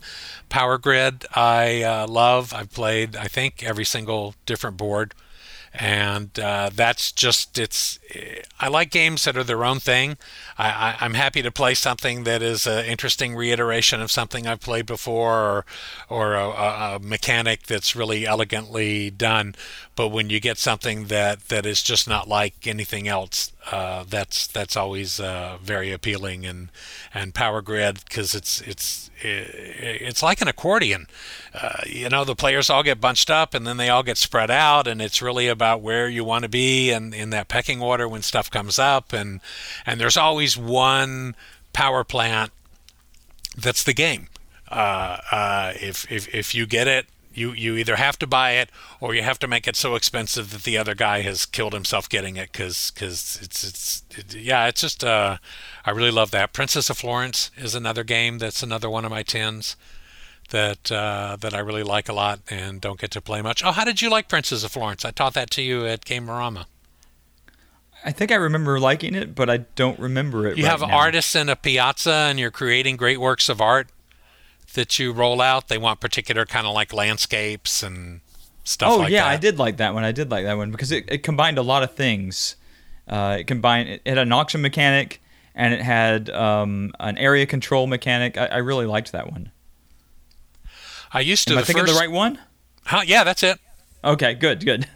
Power 0.50 0.78
Grid, 0.78 1.26
I 1.36 1.84
uh, 1.84 2.08
love. 2.08 2.54
I've 2.54 2.72
played, 2.72 3.16
I 3.16 3.28
think, 3.28 3.62
every 3.62 3.86
single 3.86 4.36
different 4.46 4.78
board. 4.78 5.14
And 5.74 6.38
uh, 6.40 6.70
that's 6.74 7.12
just, 7.12 7.58
it's, 7.58 7.98
I 8.60 8.68
like 8.68 8.92
games 8.92 9.24
that 9.24 9.36
are 9.36 9.44
their 9.44 9.66
own 9.66 9.80
thing. 9.80 10.18
I, 10.56 10.96
I'm 11.02 11.16
happy 11.16 11.42
to 11.42 11.52
play 11.52 11.74
something 11.74 12.26
that 12.26 12.44
is 12.44 12.68
an 12.68 12.86
interesting 12.86 13.36
reiteration 13.36 14.00
of 14.00 14.12
something 14.12 14.46
I've 14.46 14.62
played 14.62 14.86
before 14.86 15.34
or, 15.34 15.66
or 16.10 16.36
a, 16.36 16.50
a 16.50 17.00
mechanic 17.02 17.64
that's 17.64 17.96
really 17.96 18.28
elegantly 18.28 19.10
done. 19.10 19.56
But 19.96 20.10
when 20.10 20.30
you 20.30 20.40
get 20.40 20.58
something 20.58 21.06
that, 21.06 21.50
that 21.50 21.66
is 21.66 21.84
just 21.84 22.08
not 22.08 22.28
like 22.28 22.66
anything 22.66 23.08
else, 23.08 23.52
uh, 23.72 24.04
that's 24.10 24.48
that's 24.48 24.76
always 24.76 25.20
uh, 25.20 25.58
very 25.62 25.92
appealing 25.92 26.46
and 26.46 26.70
and 27.14 27.34
Power 27.34 27.62
Grid 27.62 28.00
because 28.06 28.34
it's 28.34 28.60
it's 28.62 29.12
it's 29.22 30.24
like 30.24 30.42
an 30.42 30.48
accordion. 30.48 31.06
Uh, 31.54 31.82
you 31.86 32.10
know, 32.10 32.26
the 32.26 32.36
players 32.36 32.70
all 32.70 32.82
get 32.82 33.00
bunched 33.00 33.30
up 33.30 33.54
and 33.54 33.68
then 33.68 33.78
they 33.78 33.90
all 33.90 34.04
get 34.04 34.18
spread 34.18 34.50
out, 34.50 34.88
and 34.88 35.02
it's 35.02 35.22
really 35.22 35.48
about 35.48 35.82
where 35.82 36.10
you 36.10 36.24
want 36.24 36.44
to 36.44 36.50
be 36.50 36.90
and 36.92 37.14
in 37.14 37.30
that 37.30 37.48
pecking 37.48 37.82
order 37.82 38.08
when 38.08 38.22
stuff 38.24 38.50
comes 38.50 38.80
up, 38.80 39.14
and 39.14 39.42
and 39.86 40.02
there's 40.02 40.18
always 40.18 40.58
one 40.58 41.36
power 41.72 42.04
plant 42.04 42.52
that's 43.58 43.84
the 43.84 43.94
game. 43.94 44.28
Uh, 44.70 45.18
uh, 45.32 45.74
if, 45.80 46.12
if 46.12 46.34
if 46.34 46.56
you 46.56 46.66
get 46.66 46.88
it, 46.88 47.06
you 47.34 47.52
you 47.54 47.76
either 47.76 47.96
have 47.96 48.18
to 48.20 48.28
buy 48.28 48.52
it 48.52 48.70
or 49.00 49.14
you 49.16 49.22
have 49.24 49.40
to 49.40 49.48
make 49.48 49.68
it 49.68 49.76
so 49.76 49.96
expensive 49.96 50.52
that 50.52 50.64
the 50.64 50.78
other 50.78 50.96
guy 50.96 51.22
has 51.22 51.46
killed 51.46 51.74
himself 51.74 52.08
getting 52.10 52.38
it 52.38 52.52
because 52.52 52.92
cause 52.92 53.40
it's 53.42 53.64
it's 53.64 54.04
it, 54.18 54.36
yeah 54.36 54.68
it's 54.68 54.82
just 54.82 55.04
uh 55.04 55.38
I 55.86 55.92
really 55.92 56.12
love 56.12 56.32
that 56.32 56.54
Princess 56.54 56.90
of 56.90 56.98
Florence 56.98 57.52
is 57.58 57.76
another 57.76 58.04
game 58.04 58.38
that's 58.38 58.64
another 58.64 58.90
one 58.90 59.06
of 59.06 59.12
my 59.12 59.24
tens 59.24 59.76
that 60.50 60.92
uh, 60.92 61.38
that 61.40 61.54
I 61.54 61.60
really 61.60 61.84
like 61.84 62.08
a 62.10 62.14
lot 62.14 62.40
and 62.50 62.80
don't 62.80 63.00
get 63.00 63.12
to 63.12 63.22
play 63.22 63.42
much. 63.42 63.64
Oh, 63.64 63.72
how 63.72 63.84
did 63.84 64.02
you 64.02 64.10
like 64.10 64.28
Princess 64.28 64.64
of 64.64 64.72
Florence? 64.72 65.04
I 65.04 65.12
taught 65.12 65.34
that 65.34 65.50
to 65.52 65.62
you 65.62 65.86
at 65.86 66.06
Gamerama. 66.06 66.66
I 68.06 68.12
think 68.12 68.32
I 68.32 68.36
remember 68.36 68.80
liking 68.80 69.16
it, 69.16 69.34
but 69.34 69.50
I 69.50 69.58
don't 69.58 69.98
remember 69.98 70.48
it. 70.48 70.58
You 70.58 70.66
right 70.66 70.72
have 70.72 70.82
now. 70.82 70.96
artists 70.96 71.36
in 71.36 71.50
a 71.50 71.56
piazza 71.56 72.12
and 72.12 72.40
you're 72.40 72.52
creating 72.52 72.98
great 72.98 73.20
works 73.20 73.48
of 73.48 73.62
art 73.62 73.88
that 74.74 75.00
you 75.00 75.12
roll 75.12 75.42
out. 75.42 75.68
They 75.68 75.78
want 75.78 76.00
particular 76.00 76.46
kind 76.46 76.68
of 76.68 76.74
like 76.74 76.94
landscapes 76.94 77.84
and 77.84 78.22
stuff 78.64 78.92
oh 78.92 78.98
like 78.98 79.12
yeah, 79.12 79.24
that. 79.24 79.32
I 79.32 79.38
did 79.38 79.58
like 79.58 79.78
that 79.78 79.94
one. 79.94 80.04
I 80.04 80.12
did 80.12 80.32
like 80.32 80.46
that 80.46 80.58
one 80.58 80.72
because 80.72 80.92
it, 80.92 81.06
it 81.08 81.24
combined 81.24 81.58
a 81.58 81.62
lot 81.62 81.84
of 81.84 81.94
things. 81.94 82.56
Uh, 83.08 83.38
it 83.40 83.48
combined 83.48 83.90
it 83.90 84.02
had 84.06 84.18
an 84.18 84.32
auction 84.32 84.62
mechanic 84.62 85.22
and 85.56 85.74
it 85.74 85.82
had 85.82 86.30
um, 86.30 86.94
an 87.00 87.18
area 87.18 87.46
control 87.46 87.88
mechanic. 87.88 88.38
I, 88.38 88.46
I 88.46 88.58
really 88.58 88.86
liked 88.86 89.12
that 89.12 89.32
one. 89.32 89.52
I 91.12 91.20
used 91.20 91.48
to 91.50 91.54
Am 91.54 91.60
I 91.60 91.64
thinking 91.64 91.84
first 91.84 91.94
the 91.94 92.00
right 92.00 92.12
one? 92.12 92.40
Huh, 92.86 93.02
yeah, 93.06 93.24
that's 93.24 93.44
it. 93.44 93.60
Okay, 94.04 94.34
good, 94.34 94.66
good. 94.66 94.88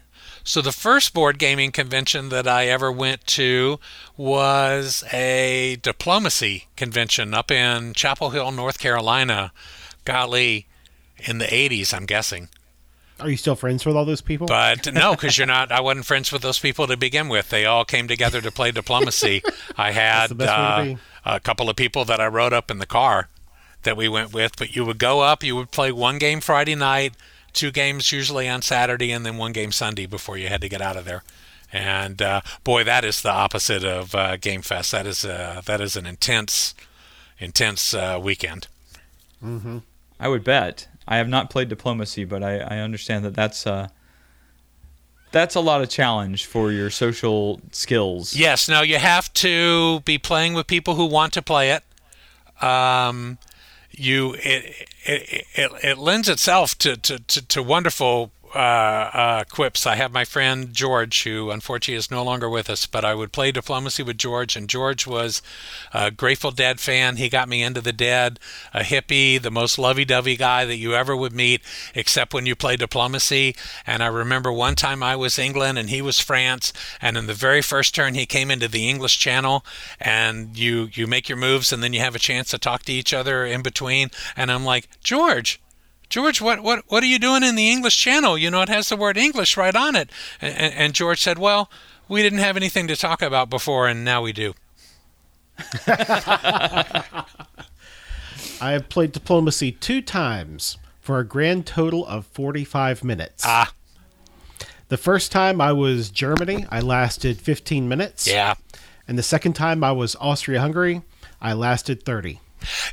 So 0.47 0.61
the 0.61 0.71
first 0.71 1.13
board 1.13 1.39
gaming 1.39 1.73
convention 1.73 2.29
that 2.29 2.47
I 2.47 2.67
ever 2.67 2.89
went 2.89 3.27
to 3.27 3.81
was 4.15 5.03
a 5.11 5.77
diplomacy 5.81 6.67
convention 6.77 7.33
up 7.33 7.51
in 7.51 7.93
Chapel 7.93 8.29
Hill, 8.29 8.51
North 8.53 8.79
Carolina. 8.79 9.51
Golly, 10.05 10.65
in 11.19 11.39
the 11.39 11.47
80s, 11.47 11.93
I'm 11.93 12.05
guessing. 12.05 12.47
Are 13.19 13.29
you 13.29 13.35
still 13.35 13.55
friends 13.55 13.85
with 13.85 13.97
all 13.97 14.05
those 14.05 14.21
people? 14.21 14.47
But 14.47 14.93
no, 14.93 15.11
because 15.11 15.37
you're 15.37 15.47
not. 15.47 15.69
I 15.69 15.81
wasn't 15.81 16.05
friends 16.05 16.31
with 16.31 16.43
those 16.43 16.59
people 16.59 16.87
to 16.87 16.95
begin 16.95 17.27
with. 17.27 17.49
They 17.49 17.65
all 17.65 17.83
came 17.83 18.07
together 18.07 18.39
to 18.39 18.49
play 18.49 18.71
diplomacy. 18.71 19.43
I 19.77 19.91
had 19.91 20.29
the 20.29 20.35
best 20.35 20.57
way 20.57 20.93
to 21.25 21.29
uh, 21.29 21.35
a 21.35 21.39
couple 21.41 21.69
of 21.69 21.75
people 21.75 22.05
that 22.05 22.21
I 22.21 22.27
rode 22.27 22.53
up 22.53 22.71
in 22.71 22.79
the 22.79 22.85
car 22.85 23.27
that 23.83 23.97
we 23.97 24.07
went 24.07 24.33
with. 24.33 24.55
But 24.55 24.77
you 24.77 24.85
would 24.85 24.97
go 24.97 25.19
up, 25.19 25.43
you 25.43 25.57
would 25.57 25.71
play 25.71 25.91
one 25.91 26.19
game 26.19 26.39
Friday 26.39 26.75
night, 26.75 27.15
two 27.57 27.71
games 27.71 28.11
usually 28.11 28.47
on 28.47 28.61
Saturday, 28.61 29.11
and 29.11 29.25
then 29.25 29.35
one 29.35 29.51
game 29.51 29.71
Sunday 29.71 30.05
before 30.05 30.37
you 30.37 30.47
had 30.47 30.61
to 30.61 30.69
get 30.69 30.81
out 30.81 30.95
of 30.95 31.03
there. 31.05 31.23
And 31.73 32.21
uh, 32.21 32.41
boy, 32.63 32.85
that 32.85 33.03
is 33.03 33.21
the 33.21 33.31
opposite 33.31 33.83
of 33.83 34.15
uh, 34.15 34.37
Game 34.37 34.61
Fest. 34.61 34.91
That 34.91 35.05
is 35.05 35.25
uh, 35.25 35.61
that 35.65 35.81
is 35.81 35.97
an 35.97 36.05
intense, 36.05 36.73
intense 37.39 37.93
uh, 37.93 38.19
weekend. 38.21 38.67
I 40.19 40.27
would 40.27 40.43
bet. 40.43 40.87
I 41.07 41.17
have 41.17 41.27
not 41.27 41.49
played 41.49 41.67
diplomacy, 41.69 42.23
but 42.23 42.43
I, 42.43 42.59
I 42.59 42.79
understand 42.79 43.25
that 43.25 43.33
that's 43.33 43.67
uh, 43.67 43.89
that's 45.31 45.55
a 45.55 45.59
lot 45.59 45.81
of 45.81 45.89
challenge 45.89 46.45
for 46.45 46.71
your 46.71 46.89
social 46.89 47.59
skills. 47.71 48.35
Yes. 48.35 48.69
Now 48.69 48.81
you 48.81 48.97
have 48.97 49.31
to 49.33 50.01
be 50.01 50.17
playing 50.17 50.53
with 50.53 50.67
people 50.67 50.95
who 50.95 51.05
want 51.05 51.33
to 51.33 51.41
play 51.41 51.71
it. 51.71 51.83
Um, 52.63 53.37
you 53.97 54.35
it 54.35 54.87
it, 55.05 55.45
it, 55.55 55.71
it 55.83 55.97
lends 55.97 56.29
itself 56.29 56.77
to 56.79 56.97
to, 56.97 57.19
to, 57.19 57.47
to 57.47 57.63
wonderful 57.63 58.31
uh, 58.53 58.57
uh, 58.57 59.43
quips. 59.45 59.85
I 59.85 59.95
have 59.95 60.11
my 60.11 60.25
friend 60.25 60.73
George, 60.73 61.23
who 61.23 61.51
unfortunately 61.51 61.97
is 61.97 62.11
no 62.11 62.23
longer 62.23 62.49
with 62.49 62.69
us, 62.69 62.85
but 62.85 63.05
I 63.05 63.13
would 63.13 63.31
play 63.31 63.51
diplomacy 63.51 64.03
with 64.03 64.17
George, 64.17 64.55
and 64.55 64.69
George 64.69 65.05
was 65.05 65.41
a 65.93 66.11
Grateful 66.11 66.51
Dead 66.51 66.79
fan. 66.79 67.17
He 67.17 67.29
got 67.29 67.49
me 67.49 67.63
into 67.63 67.81
the 67.81 67.93
Dead, 67.93 68.39
a 68.73 68.81
hippie, 68.81 69.41
the 69.41 69.51
most 69.51 69.77
lovey-dovey 69.77 70.37
guy 70.37 70.65
that 70.65 70.77
you 70.77 70.93
ever 70.93 71.15
would 71.15 71.33
meet, 71.33 71.61
except 71.93 72.33
when 72.33 72.45
you 72.45 72.55
play 72.55 72.75
diplomacy. 72.75 73.55
And 73.85 74.01
I 74.01 74.07
remember 74.07 74.51
one 74.51 74.75
time 74.75 75.03
I 75.03 75.15
was 75.15 75.39
England 75.39 75.77
and 75.77 75.89
he 75.89 76.01
was 76.01 76.19
France, 76.19 76.73
and 77.01 77.17
in 77.17 77.27
the 77.27 77.33
very 77.33 77.61
first 77.61 77.93
turn 77.93 78.13
he 78.13 78.25
came 78.25 78.49
into 78.51 78.67
the 78.67 78.89
English 78.89 79.17
Channel, 79.19 79.65
and 79.99 80.57
you 80.57 80.89
you 80.93 81.07
make 81.07 81.29
your 81.29 81.37
moves, 81.37 81.73
and 81.73 81.83
then 81.83 81.93
you 81.93 81.99
have 81.99 82.15
a 82.15 82.19
chance 82.19 82.49
to 82.51 82.57
talk 82.57 82.83
to 82.83 82.93
each 82.93 83.13
other 83.13 83.45
in 83.45 83.61
between. 83.61 84.09
And 84.35 84.51
I'm 84.51 84.65
like, 84.65 84.87
George, 85.01 85.59
George, 86.09 86.39
what, 86.41 86.61
what, 86.61 86.83
what 86.87 87.03
are 87.03 87.07
you 87.07 87.19
doing 87.19 87.43
in 87.43 87.55
the 87.55 87.69
English 87.69 87.97
channel? 87.97 88.37
You 88.37 88.49
know, 88.49 88.61
it 88.61 88.69
has 88.69 88.89
the 88.89 88.95
word 88.95 89.17
English 89.17 89.57
right 89.57 89.75
on 89.75 89.95
it. 89.95 90.09
And, 90.41 90.55
and, 90.55 90.73
and 90.73 90.93
George 90.93 91.21
said, 91.21 91.37
well, 91.37 91.69
we 92.07 92.21
didn't 92.21 92.39
have 92.39 92.55
anything 92.55 92.87
to 92.87 92.95
talk 92.95 93.21
about 93.21 93.49
before, 93.49 93.87
and 93.87 94.05
now 94.05 94.21
we 94.21 94.31
do. 94.31 94.53
I 98.59 98.71
have 98.71 98.89
played 98.89 99.11
diplomacy 99.11 99.71
two 99.71 100.01
times 100.01 100.77
for 101.01 101.19
a 101.19 101.23
grand 101.23 101.65
total 101.65 102.05
of 102.05 102.25
45 102.27 103.03
minutes. 103.03 103.43
Ah, 103.45 103.71
The 104.89 104.97
first 104.97 105.31
time 105.31 105.59
I 105.61 105.71
was 105.73 106.09
Germany, 106.09 106.65
I 106.69 106.79
lasted 106.81 107.39
15 107.39 107.87
minutes. 107.87 108.27
yeah. 108.27 108.55
And 109.09 109.17
the 109.17 109.23
second 109.23 109.53
time 109.53 109.83
I 109.85 109.93
was 109.93 110.17
Austria 110.19 110.59
Hungary, 110.59 111.01
I 111.41 111.53
lasted 111.53 112.03
30. 112.03 112.39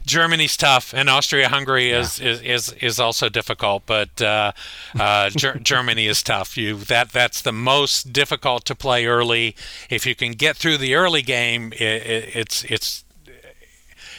Germany's 0.06 0.56
tough, 0.56 0.92
and 0.94 1.08
Austria-Hungary 1.08 1.90
is, 1.90 2.20
is, 2.20 2.40
is, 2.42 2.72
is 2.80 3.00
also 3.00 3.28
difficult. 3.28 3.84
But 3.86 4.20
uh, 4.20 4.52
uh, 4.98 5.30
Ger- 5.30 5.58
Germany 5.62 6.06
is 6.06 6.22
tough. 6.22 6.56
You 6.56 6.76
that 6.76 7.10
that's 7.10 7.42
the 7.42 7.52
most 7.52 8.12
difficult 8.12 8.64
to 8.66 8.74
play 8.74 9.06
early. 9.06 9.56
If 9.90 10.06
you 10.06 10.14
can 10.14 10.32
get 10.32 10.56
through 10.56 10.78
the 10.78 10.94
early 10.94 11.22
game, 11.22 11.72
it, 11.72 11.80
it, 11.80 12.36
it's 12.36 12.64
it's 12.64 13.04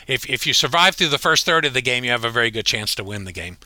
if 0.08 0.30
if 0.30 0.46
you 0.46 0.54
survive 0.54 0.96
through 0.96 1.10
the 1.10 1.18
first 1.18 1.46
third 1.46 1.66
of 1.66 1.74
the 1.74 1.82
game, 1.82 2.04
you 2.04 2.12
have 2.12 2.26
a 2.26 2.30
very 2.30 2.52
good 2.52 2.66
chance 2.66 2.96
to 2.96 3.04
win 3.04 3.26
the 3.26 3.32
game. 3.32 3.58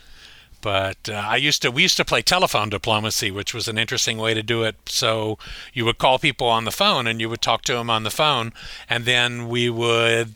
But 0.62 1.08
uh, 1.08 1.14
I 1.14 1.38
used 1.38 1.62
to 1.62 1.72
we 1.72 1.84
used 1.84 1.98
to 1.98 2.06
play 2.06 2.22
telephone 2.22 2.70
diplomacy, 2.70 3.32
which 3.32 3.54
was 3.54 3.68
an 3.68 3.78
interesting 3.78 4.18
way 4.18 4.34
to 4.34 4.44
do 4.44 4.64
it. 4.64 4.76
So 4.88 5.38
you 5.74 5.86
would 5.86 5.98
call 5.98 6.20
people 6.20 6.48
on 6.48 6.66
the 6.66 6.72
phone 6.72 7.08
and 7.08 7.22
you 7.22 7.30
would 7.30 7.42
talk 7.42 7.62
to 7.64 7.74
them 7.74 7.90
on 7.90 8.04
the 8.04 8.12
phone, 8.12 8.52
and 8.90 9.06
then 9.06 9.48
we 9.48 9.70
would 9.70 10.36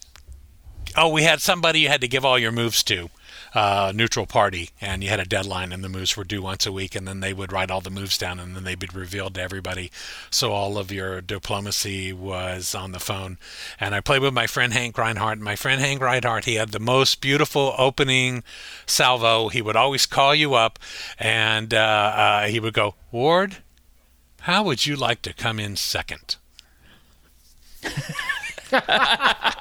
oh, 0.95 1.09
we 1.09 1.23
had 1.23 1.41
somebody 1.41 1.81
you 1.81 1.89
had 1.89 2.01
to 2.01 2.07
give 2.07 2.25
all 2.25 2.37
your 2.37 2.51
moves 2.51 2.83
to, 2.83 3.09
uh, 3.53 3.91
neutral 3.95 4.25
party, 4.25 4.71
and 4.81 5.03
you 5.03 5.09
had 5.09 5.19
a 5.19 5.25
deadline, 5.25 5.71
and 5.71 5.83
the 5.83 5.89
moves 5.89 6.17
were 6.17 6.23
due 6.23 6.41
once 6.41 6.65
a 6.65 6.71
week, 6.71 6.95
and 6.95 7.07
then 7.07 7.19
they 7.19 7.33
would 7.33 7.51
write 7.51 7.69
all 7.69 7.81
the 7.81 7.89
moves 7.89 8.17
down, 8.17 8.39
and 8.39 8.55
then 8.55 8.63
they'd 8.63 8.79
be 8.79 8.89
revealed 8.93 9.35
to 9.35 9.41
everybody. 9.41 9.91
So 10.29 10.51
all 10.51 10.77
of 10.77 10.91
your 10.91 11.21
diplomacy 11.21 12.13
was 12.13 12.73
on 12.73 12.91
the 12.91 12.99
phone. 12.99 13.37
And 13.79 13.93
I 13.93 13.99
played 13.99 14.21
with 14.21 14.33
my 14.33 14.47
friend 14.47 14.73
Hank 14.73 14.97
Reinhardt. 14.97 15.39
My 15.39 15.55
friend 15.55 15.81
Hank 15.81 16.01
Reinhardt, 16.01 16.45
he 16.45 16.55
had 16.55 16.69
the 16.69 16.79
most 16.79 17.21
beautiful 17.21 17.75
opening 17.77 18.43
salvo. 18.85 19.49
He 19.49 19.61
would 19.61 19.75
always 19.75 20.05
call 20.05 20.33
you 20.33 20.55
up, 20.55 20.79
and 21.19 21.73
uh, 21.73 21.77
uh, 21.77 22.47
he 22.47 22.59
would 22.59 22.73
go, 22.73 22.95
Ward, 23.11 23.57
how 24.41 24.63
would 24.63 24.85
you 24.85 24.95
like 24.95 25.21
to 25.21 25.33
come 25.33 25.59
in 25.59 25.75
second? 25.75 26.37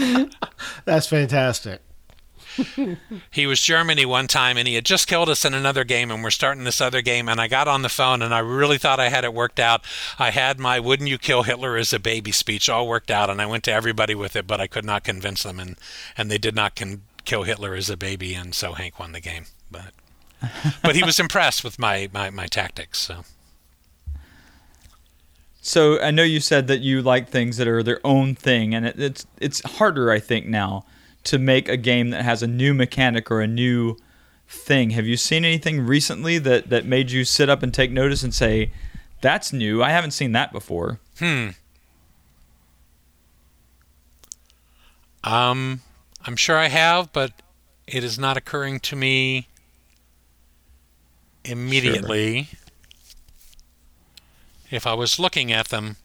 That's 0.84 1.06
fantastic. 1.06 1.80
he 3.30 3.46
was 3.46 3.60
Germany 3.60 4.04
one 4.04 4.26
time 4.26 4.56
and 4.56 4.66
he 4.66 4.74
had 4.74 4.84
just 4.84 5.06
killed 5.06 5.28
us 5.28 5.44
in 5.44 5.54
another 5.54 5.84
game 5.84 6.10
and 6.10 6.22
we're 6.22 6.30
starting 6.30 6.64
this 6.64 6.80
other 6.80 7.00
game 7.00 7.28
and 7.28 7.40
I 7.40 7.46
got 7.48 7.68
on 7.68 7.82
the 7.82 7.88
phone 7.88 8.22
and 8.22 8.34
I 8.34 8.40
really 8.40 8.76
thought 8.78 8.98
I 8.98 9.08
had 9.08 9.24
it 9.24 9.32
worked 9.32 9.60
out. 9.60 9.82
I 10.18 10.30
had 10.30 10.58
my 10.58 10.80
wouldn't 10.80 11.08
you 11.08 11.16
kill 11.18 11.44
Hitler 11.44 11.76
as 11.76 11.92
a 11.92 11.98
baby 12.00 12.32
speech 12.32 12.68
all 12.68 12.88
worked 12.88 13.10
out 13.10 13.30
and 13.30 13.40
I 13.40 13.46
went 13.46 13.64
to 13.64 13.72
everybody 13.72 14.14
with 14.14 14.34
it 14.34 14.46
but 14.46 14.60
I 14.60 14.66
could 14.66 14.84
not 14.84 15.04
convince 15.04 15.42
them 15.44 15.60
and 15.60 15.76
and 16.16 16.30
they 16.30 16.38
did 16.38 16.54
not 16.56 16.74
con- 16.74 17.02
kill 17.24 17.44
Hitler 17.44 17.74
as 17.74 17.88
a 17.88 17.96
baby 17.96 18.34
and 18.34 18.54
so 18.54 18.72
Hank 18.72 18.98
won 18.98 19.12
the 19.12 19.20
game. 19.20 19.46
But 19.70 19.92
but 20.82 20.96
he 20.96 21.04
was 21.04 21.20
impressed 21.20 21.62
with 21.62 21.78
my 21.78 22.10
my, 22.12 22.30
my 22.30 22.46
tactics 22.46 22.98
so 22.98 23.24
So 25.60 26.00
I 26.00 26.10
know 26.10 26.22
you 26.22 26.40
said 26.40 26.66
that 26.68 26.80
you 26.80 27.02
like 27.02 27.28
things 27.28 27.58
that 27.58 27.68
are 27.68 27.82
their 27.82 28.00
own 28.04 28.34
thing, 28.34 28.74
and 28.74 28.86
it, 28.86 28.98
it's 28.98 29.26
it's 29.38 29.60
harder, 29.72 30.10
I 30.10 30.18
think, 30.18 30.46
now 30.46 30.84
to 31.24 31.38
make 31.38 31.68
a 31.68 31.76
game 31.76 32.10
that 32.10 32.24
has 32.24 32.42
a 32.42 32.46
new 32.46 32.72
mechanic 32.72 33.30
or 33.30 33.40
a 33.40 33.46
new 33.46 33.96
thing. 34.48 34.90
Have 34.90 35.06
you 35.06 35.16
seen 35.16 35.44
anything 35.44 35.80
recently 35.82 36.38
that 36.38 36.70
that 36.70 36.86
made 36.86 37.10
you 37.10 37.24
sit 37.24 37.48
up 37.50 37.62
and 37.62 37.74
take 37.74 37.90
notice 37.90 38.22
and 38.22 38.34
say, 38.34 38.72
"That's 39.20 39.52
new. 39.52 39.82
I 39.82 39.90
haven't 39.90 40.12
seen 40.12 40.32
that 40.32 40.50
before." 40.50 40.98
Hmm. 41.18 41.50
Um, 45.22 45.82
I'm 46.24 46.36
sure 46.36 46.56
I 46.56 46.68
have, 46.68 47.12
but 47.12 47.32
it 47.86 48.02
is 48.02 48.18
not 48.18 48.38
occurring 48.38 48.80
to 48.80 48.96
me 48.96 49.48
immediately. 51.44 52.48
If 54.70 54.86
I 54.86 54.94
was 54.94 55.18
looking 55.18 55.52
at 55.52 55.68
them, 55.68 55.96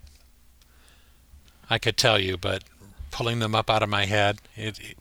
I 1.70 1.78
could 1.78 1.97
tell 1.97 2.20
you, 2.20 2.38
but 2.38 2.63
pulling 3.11 3.39
them 3.39 3.55
up 3.55 3.70
out 3.70 3.84
of 3.84 3.89
my 3.89 4.05
head, 4.05 4.39
it. 4.55 4.80
it 4.80 4.97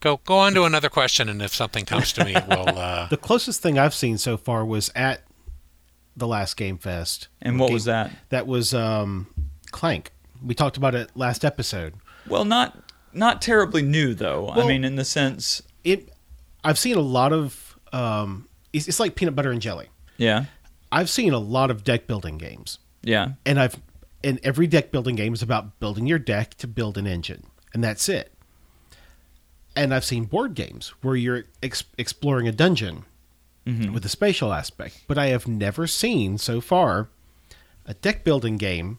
go 0.00 0.20
go 0.24 0.38
on 0.38 0.54
to 0.54 0.64
another 0.64 0.88
question, 0.88 1.28
and 1.28 1.42
if 1.42 1.54
something 1.54 1.84
comes 1.84 2.12
to 2.14 2.24
me, 2.24 2.34
it 2.36 2.46
will. 2.48 2.68
Uh, 2.78 3.08
The 3.08 3.16
closest 3.16 3.60
thing 3.62 3.78
I've 3.78 3.94
seen 3.94 4.18
so 4.18 4.36
far 4.36 4.64
was 4.64 4.90
at 4.94 5.22
the 6.16 6.26
last 6.26 6.56
Game 6.56 6.78
Fest. 6.78 7.28
And 7.40 7.58
what 7.58 7.68
Game- 7.68 7.74
was 7.74 7.84
that? 7.84 8.10
That 8.30 8.46
was 8.46 8.74
um, 8.74 9.26
Clank. 9.70 10.12
We 10.44 10.54
talked 10.54 10.76
about 10.76 10.94
it 10.94 11.10
last 11.14 11.44
episode. 11.44 11.94
Well, 12.28 12.44
not 12.44 12.78
not 13.12 13.40
terribly 13.42 13.82
new 13.82 14.14
though. 14.14 14.48
I 14.50 14.66
mean, 14.66 14.84
in 14.84 14.96
the 14.96 15.04
sense, 15.04 15.62
It, 15.84 16.10
I've 16.62 16.78
seen 16.78 16.96
a 16.96 17.00
lot 17.00 17.32
of. 17.32 17.78
Um, 17.92 18.46
it's, 18.72 18.86
it's 18.86 19.00
like 19.00 19.14
peanut 19.14 19.34
butter 19.34 19.50
and 19.50 19.62
jelly. 19.62 19.88
yeah, 20.18 20.44
I've 20.90 21.10
seen 21.10 21.32
a 21.32 21.38
lot 21.38 21.70
of 21.70 21.84
deck 21.84 22.06
building 22.06 22.38
games, 22.38 22.78
yeah, 23.02 23.32
and 23.44 23.58
I've 23.60 23.76
and 24.24 24.40
every 24.42 24.66
deck 24.66 24.90
building 24.90 25.16
game 25.16 25.34
is 25.34 25.42
about 25.42 25.78
building 25.80 26.06
your 26.06 26.18
deck 26.18 26.54
to 26.56 26.66
build 26.66 26.98
an 26.98 27.06
engine, 27.06 27.46
and 27.74 27.82
that's 27.84 28.08
it. 28.08 28.32
And 29.76 29.94
I've 29.94 30.04
seen 30.04 30.24
board 30.24 30.54
games 30.54 30.88
where 31.02 31.14
you're 31.14 31.44
ex- 31.62 31.84
exploring 31.96 32.48
a 32.48 32.52
dungeon 32.52 33.04
with 33.92 34.02
a 34.06 34.08
spatial 34.08 34.54
aspect, 34.54 35.04
but 35.06 35.18
I 35.18 35.26
have 35.26 35.46
never 35.46 35.86
seen 35.86 36.38
so 36.38 36.58
far 36.60 37.10
a 37.84 37.92
deck 37.92 38.24
building 38.24 38.56
game 38.56 38.98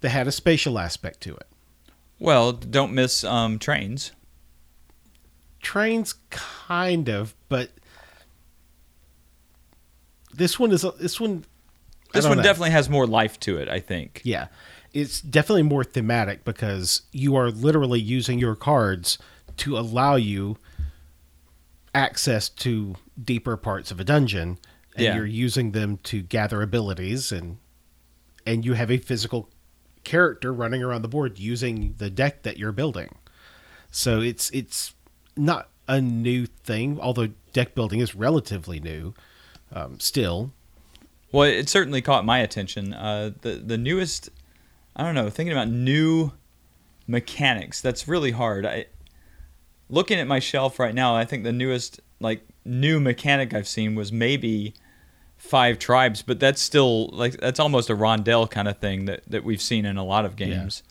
that 0.00 0.08
had 0.08 0.26
a 0.26 0.32
spatial 0.32 0.76
aspect 0.76 1.20
to 1.20 1.36
it. 1.36 1.46
Well, 2.18 2.50
don't 2.52 2.92
miss 2.92 3.22
um, 3.22 3.60
trains. 3.60 4.10
Trains, 5.62 6.14
kind 6.30 7.08
of, 7.08 7.34
but 7.48 7.70
this 10.34 10.58
one 10.58 10.72
is 10.72 10.84
this 10.98 11.20
one. 11.20 11.44
This 12.12 12.26
one 12.26 12.38
know. 12.38 12.42
definitely 12.42 12.70
has 12.70 12.88
more 12.88 13.06
life 13.06 13.38
to 13.40 13.58
it. 13.58 13.68
I 13.68 13.80
think. 13.80 14.20
Yeah. 14.24 14.48
It's 14.92 15.20
definitely 15.20 15.62
more 15.62 15.84
thematic 15.84 16.44
because 16.44 17.02
you 17.12 17.36
are 17.36 17.50
literally 17.50 18.00
using 18.00 18.40
your 18.40 18.56
cards 18.56 19.18
to 19.58 19.78
allow 19.78 20.16
you 20.16 20.56
access 21.94 22.48
to 22.48 22.96
deeper 23.22 23.56
parts 23.56 23.90
of 23.90 24.00
a 24.00 24.04
dungeon 24.04 24.58
and 24.96 25.04
Yeah. 25.04 25.14
you're 25.16 25.26
using 25.26 25.72
them 25.72 25.98
to 26.04 26.22
gather 26.22 26.62
abilities 26.62 27.30
and 27.32 27.58
and 28.46 28.64
you 28.64 28.72
have 28.72 28.90
a 28.90 28.96
physical 28.96 29.48
character 30.02 30.52
running 30.52 30.82
around 30.82 31.02
the 31.02 31.08
board 31.08 31.38
using 31.38 31.94
the 31.98 32.10
deck 32.10 32.42
that 32.42 32.56
you're 32.58 32.72
building. 32.72 33.14
So 33.90 34.20
it's 34.20 34.50
it's 34.50 34.94
not 35.36 35.68
a 35.86 36.00
new 36.00 36.46
thing, 36.46 36.98
although 37.00 37.28
deck 37.52 37.74
building 37.74 38.00
is 38.00 38.14
relatively 38.14 38.80
new 38.80 39.14
um, 39.72 40.00
still. 40.00 40.52
Well, 41.32 41.44
it 41.44 41.68
certainly 41.68 42.02
caught 42.02 42.24
my 42.24 42.38
attention. 42.38 42.92
Uh, 42.92 43.32
the 43.42 43.52
the 43.52 43.78
newest, 43.78 44.30
I 44.96 45.04
don't 45.04 45.14
know, 45.14 45.30
thinking 45.30 45.52
about 45.52 45.68
new 45.68 46.32
mechanics. 47.06 47.80
That's 47.80 48.08
really 48.08 48.32
hard. 48.32 48.66
I 48.66 48.86
looking 49.88 50.18
at 50.18 50.26
my 50.26 50.38
shelf 50.38 50.78
right 50.78 50.94
now. 50.94 51.16
I 51.16 51.24
think 51.24 51.44
the 51.44 51.52
newest 51.52 52.00
like 52.20 52.42
new 52.64 53.00
mechanic 53.00 53.54
I've 53.54 53.68
seen 53.68 53.94
was 53.94 54.12
maybe 54.12 54.74
five 55.36 55.78
tribes, 55.78 56.22
but 56.22 56.40
that's 56.40 56.60
still 56.60 57.08
like 57.08 57.38
that's 57.40 57.60
almost 57.60 57.90
a 57.90 57.94
rondel 57.94 58.50
kind 58.50 58.68
of 58.68 58.78
thing 58.78 59.06
that 59.06 59.22
that 59.26 59.44
we've 59.44 59.62
seen 59.62 59.84
in 59.84 59.96
a 59.96 60.04
lot 60.04 60.24
of 60.24 60.36
games. 60.36 60.82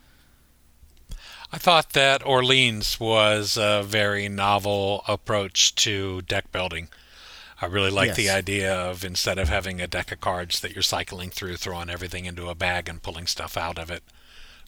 I 1.52 1.58
thought 1.58 1.94
that 1.94 2.24
Orleans 2.26 3.00
was 3.00 3.58
a 3.58 3.82
very 3.84 4.30
novel 4.30 5.04
approach 5.08 5.74
to 5.76 6.22
deck 6.22 6.52
building. 6.52 6.90
I 7.62 7.66
really 7.66 7.92
like 7.92 8.16
the 8.16 8.30
idea 8.30 8.74
of 8.74 9.04
instead 9.04 9.38
of 9.38 9.50
having 9.50 9.82
a 9.82 9.88
deck 9.88 10.12
of 10.12 10.22
cards 10.22 10.62
that 10.62 10.74
you're 10.74 10.82
cycling 10.82 11.30
through, 11.30 11.58
throwing 11.58 11.90
everything 11.90 12.26
into 12.26 12.48
a 12.48 12.56
bag 12.56 12.88
and 12.88 13.02
pulling 13.02 13.28
stuff 13.28 13.58
out 13.58 13.78
of 13.78 13.92
it. 13.92 14.04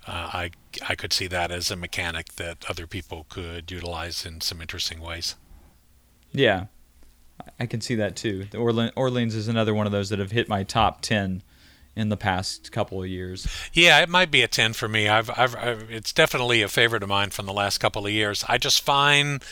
Uh, 0.07 0.11
I 0.33 0.51
I 0.89 0.95
could 0.95 1.13
see 1.13 1.27
that 1.27 1.51
as 1.51 1.71
a 1.71 1.75
mechanic 1.75 2.33
that 2.33 2.65
other 2.69 2.87
people 2.87 3.25
could 3.29 3.71
utilize 3.71 4.25
in 4.25 4.41
some 4.41 4.61
interesting 4.61 4.99
ways. 4.99 5.35
Yeah, 6.33 6.65
I 7.59 7.65
can 7.65 7.81
see 7.81 7.95
that 7.95 8.15
too. 8.15 8.45
The 8.45 8.57
Orle- 8.57 8.91
Orleans 8.95 9.35
is 9.35 9.47
another 9.47 9.73
one 9.73 9.85
of 9.85 9.91
those 9.91 10.09
that 10.09 10.19
have 10.19 10.31
hit 10.31 10.49
my 10.49 10.63
top 10.63 11.01
ten 11.01 11.43
in 11.95 12.09
the 12.09 12.17
past 12.17 12.71
couple 12.71 13.01
of 13.03 13.09
years. 13.09 13.47
Yeah, 13.73 13.99
it 14.01 14.09
might 14.09 14.31
be 14.31 14.41
a 14.41 14.47
ten 14.47 14.73
for 14.73 14.87
me. 14.87 15.07
I've, 15.07 15.29
I've, 15.29 15.55
I've 15.55 15.91
it's 15.91 16.13
definitely 16.13 16.61
a 16.61 16.67
favorite 16.67 17.03
of 17.03 17.09
mine 17.09 17.29
from 17.29 17.45
the 17.45 17.53
last 17.53 17.77
couple 17.77 18.05
of 18.05 18.11
years. 18.11 18.43
I 18.47 18.57
just 18.57 18.81
find 18.81 19.43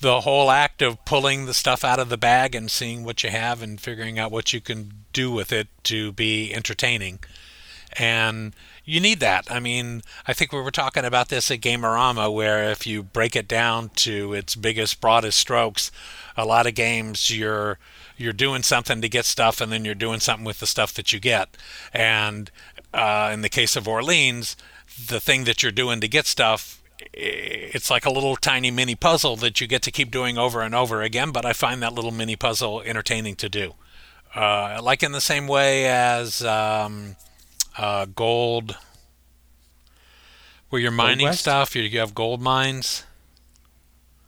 the 0.00 0.22
whole 0.22 0.50
act 0.50 0.82
of 0.82 1.04
pulling 1.04 1.46
the 1.46 1.54
stuff 1.54 1.84
out 1.84 1.98
of 1.98 2.08
the 2.08 2.16
bag 2.16 2.54
and 2.54 2.70
seeing 2.70 3.04
what 3.04 3.22
you 3.22 3.30
have 3.30 3.62
and 3.62 3.80
figuring 3.80 4.18
out 4.18 4.30
what 4.32 4.52
you 4.52 4.60
can 4.60 5.04
do 5.12 5.30
with 5.30 5.52
it 5.52 5.68
to 5.84 6.12
be 6.12 6.52
entertaining. 6.54 7.20
and 7.94 8.54
you 8.84 9.00
need 9.00 9.20
that. 9.20 9.50
I 9.50 9.60
mean, 9.60 10.02
I 10.26 10.32
think 10.32 10.52
we 10.52 10.60
were 10.60 10.70
talking 10.70 11.04
about 11.04 11.28
this 11.28 11.50
at 11.50 11.60
Gamerama, 11.60 12.32
where 12.32 12.70
if 12.70 12.86
you 12.86 13.02
break 13.02 13.36
it 13.36 13.46
down 13.48 13.90
to 13.96 14.32
its 14.32 14.56
biggest, 14.56 15.00
broadest 15.00 15.38
strokes, 15.38 15.90
a 16.36 16.44
lot 16.44 16.66
of 16.66 16.74
games 16.74 17.30
you're 17.30 17.78
you're 18.16 18.32
doing 18.32 18.62
something 18.62 19.00
to 19.00 19.08
get 19.08 19.24
stuff, 19.24 19.60
and 19.60 19.72
then 19.72 19.84
you're 19.84 19.94
doing 19.94 20.20
something 20.20 20.44
with 20.44 20.60
the 20.60 20.66
stuff 20.66 20.92
that 20.94 21.12
you 21.12 21.20
get. 21.20 21.56
And 21.92 22.50
uh, 22.92 23.30
in 23.32 23.42
the 23.42 23.48
case 23.48 23.76
of 23.76 23.88
Orleans, 23.88 24.56
the 25.06 25.20
thing 25.20 25.44
that 25.44 25.62
you're 25.62 25.72
doing 25.72 26.00
to 26.00 26.08
get 26.08 26.26
stuff 26.26 26.79
it's 27.12 27.90
like 27.90 28.06
a 28.06 28.10
little 28.10 28.36
tiny 28.36 28.70
mini 28.70 28.94
puzzle 28.94 29.36
that 29.36 29.60
you 29.60 29.66
get 29.66 29.82
to 29.82 29.90
keep 29.90 30.10
doing 30.10 30.38
over 30.38 30.60
and 30.62 30.74
over 30.74 31.02
again, 31.02 31.32
but 31.32 31.44
I 31.44 31.52
find 31.52 31.82
that 31.82 31.92
little 31.92 32.12
mini 32.12 32.36
puzzle 32.36 32.82
entertaining 32.82 33.36
to 33.36 33.48
do. 33.48 33.74
Uh, 34.34 34.80
like 34.82 35.02
in 35.02 35.12
the 35.12 35.20
same 35.20 35.48
way 35.48 35.86
as 35.86 36.44
um, 36.44 37.16
uh, 37.76 38.06
gold, 38.14 38.76
where 40.68 40.80
you're 40.80 40.92
mining 40.92 41.32
stuff, 41.32 41.74
you, 41.74 41.82
you 41.82 41.98
have 41.98 42.14
gold 42.14 42.40
mines. 42.40 43.04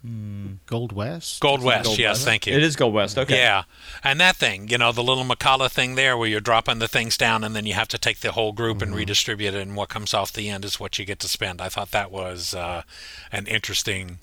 Mm. 0.06 0.58
Gold 0.66 0.92
West? 0.92 1.40
Gold 1.40 1.62
West, 1.62 1.84
Gold 1.84 1.98
yes, 1.98 2.16
West? 2.16 2.24
thank 2.24 2.46
you. 2.46 2.56
It 2.56 2.62
is 2.62 2.74
Gold 2.74 2.92
West, 2.92 3.16
okay. 3.16 3.36
Yeah. 3.36 3.64
And 4.02 4.20
that 4.20 4.34
thing, 4.34 4.68
you 4.68 4.76
know, 4.76 4.90
the 4.90 5.02
little 5.02 5.24
mancala 5.24 5.70
thing 5.70 5.94
there 5.94 6.16
where 6.16 6.28
you're 6.28 6.40
dropping 6.40 6.80
the 6.80 6.88
things 6.88 7.16
down 7.16 7.44
and 7.44 7.54
then 7.54 7.66
you 7.66 7.74
have 7.74 7.88
to 7.88 7.98
take 7.98 8.18
the 8.18 8.32
whole 8.32 8.52
group 8.52 8.78
mm-hmm. 8.78 8.88
and 8.88 8.96
redistribute 8.96 9.54
it, 9.54 9.60
and 9.60 9.76
what 9.76 9.88
comes 9.88 10.12
off 10.12 10.32
the 10.32 10.48
end 10.48 10.64
is 10.64 10.80
what 10.80 10.98
you 10.98 11.04
get 11.04 11.20
to 11.20 11.28
spend. 11.28 11.60
I 11.60 11.68
thought 11.68 11.92
that 11.92 12.10
was 12.10 12.52
uh, 12.52 12.82
an 13.30 13.46
interesting 13.46 14.18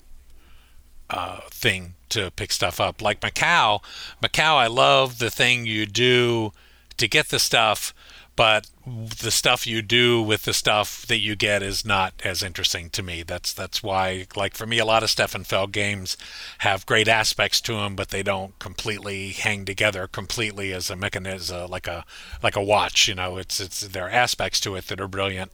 uh, 1.08 1.40
thing 1.50 1.94
to 2.10 2.30
pick 2.30 2.52
stuff 2.52 2.78
up. 2.78 3.00
Like 3.00 3.22
Macao, 3.22 3.80
Macao, 4.20 4.56
I 4.56 4.66
love 4.66 5.18
the 5.18 5.30
thing 5.30 5.64
you 5.64 5.86
do 5.86 6.52
to 6.98 7.08
get 7.08 7.30
the 7.30 7.38
stuff 7.38 7.94
but 8.40 8.70
the 8.86 9.30
stuff 9.30 9.66
you 9.66 9.82
do 9.82 10.22
with 10.22 10.44
the 10.44 10.54
stuff 10.54 11.04
that 11.08 11.18
you 11.18 11.36
get 11.36 11.62
is 11.62 11.84
not 11.84 12.14
as 12.24 12.42
interesting 12.42 12.88
to 12.88 13.02
me. 13.02 13.22
That's 13.22 13.52
that's 13.52 13.82
why, 13.82 14.28
like 14.34 14.54
for 14.54 14.64
me, 14.64 14.78
a 14.78 14.86
lot 14.86 15.02
of 15.02 15.10
Stefan 15.10 15.44
Feld 15.44 15.72
games 15.72 16.16
have 16.60 16.86
great 16.86 17.06
aspects 17.06 17.60
to 17.60 17.74
them, 17.74 17.94
but 17.94 18.08
they 18.08 18.22
don't 18.22 18.58
completely 18.58 19.32
hang 19.32 19.66
together 19.66 20.06
completely 20.06 20.72
as 20.72 20.88
a 20.88 20.96
mechanism, 20.96 21.70
like 21.70 21.86
a 21.86 22.06
like 22.42 22.56
a 22.56 22.62
watch. 22.62 23.08
You 23.08 23.14
know, 23.14 23.36
it's 23.36 23.60
it's 23.60 23.82
there 23.82 24.06
are 24.06 24.10
aspects 24.10 24.58
to 24.60 24.74
it 24.74 24.86
that 24.86 25.02
are 25.02 25.06
brilliant, 25.06 25.52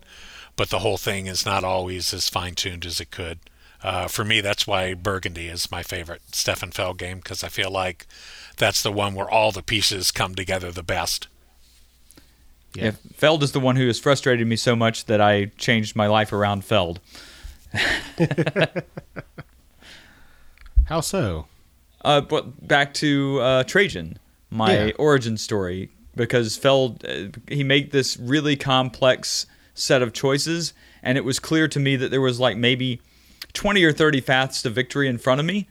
but 0.54 0.70
the 0.70 0.78
whole 0.78 0.96
thing 0.96 1.26
is 1.26 1.44
not 1.44 1.64
always 1.64 2.14
as 2.14 2.28
fine 2.28 2.54
tuned 2.54 2.86
as 2.86 3.00
it 3.00 3.10
could. 3.10 3.40
Uh, 3.82 4.06
for 4.06 4.24
me, 4.24 4.40
that's 4.40 4.64
why 4.64 4.94
Burgundy 4.94 5.48
is 5.48 5.72
my 5.72 5.82
favorite 5.82 6.22
Stefan 6.30 6.70
Feld 6.70 6.98
game 6.98 7.18
because 7.18 7.42
I 7.42 7.48
feel 7.48 7.72
like 7.72 8.06
that's 8.58 8.80
the 8.84 8.92
one 8.92 9.16
where 9.16 9.28
all 9.28 9.50
the 9.50 9.60
pieces 9.60 10.12
come 10.12 10.36
together 10.36 10.70
the 10.70 10.84
best. 10.84 11.26
Yeah. 12.76 12.92
Feld 13.14 13.42
is 13.42 13.52
the 13.52 13.60
one 13.60 13.76
who 13.76 13.86
has 13.86 13.98
frustrated 13.98 14.46
me 14.46 14.56
so 14.56 14.76
much 14.76 15.06
that 15.06 15.20
I 15.20 15.46
changed 15.56 15.96
my 15.96 16.06
life 16.06 16.32
around 16.32 16.64
Feld. 16.64 17.00
How 20.86 21.00
so? 21.00 21.46
Uh, 22.04 22.20
but 22.20 22.66
back 22.66 22.94
to 22.94 23.40
uh, 23.40 23.64
Trajan, 23.64 24.18
my 24.50 24.86
yeah. 24.86 24.92
origin 24.98 25.36
story, 25.36 25.90
because 26.14 26.56
Feld 26.56 27.04
uh, 27.04 27.30
he 27.48 27.64
made 27.64 27.90
this 27.90 28.16
really 28.16 28.54
complex 28.54 29.46
set 29.74 30.02
of 30.02 30.12
choices, 30.12 30.72
and 31.02 31.18
it 31.18 31.24
was 31.24 31.40
clear 31.40 31.66
to 31.68 31.80
me 31.80 31.96
that 31.96 32.12
there 32.12 32.20
was 32.20 32.38
like 32.38 32.56
maybe 32.56 33.00
twenty 33.52 33.82
or 33.82 33.92
thirty 33.92 34.20
paths 34.20 34.62
to 34.62 34.70
victory 34.70 35.08
in 35.08 35.18
front 35.18 35.40
of 35.40 35.46
me. 35.46 35.66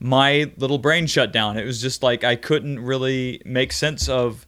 My 0.00 0.50
little 0.56 0.78
brain 0.78 1.06
shut 1.06 1.32
down. 1.32 1.56
It 1.56 1.64
was 1.64 1.80
just 1.80 2.02
like 2.02 2.24
I 2.24 2.34
couldn't 2.34 2.80
really 2.80 3.40
make 3.44 3.72
sense 3.72 4.08
of 4.08 4.47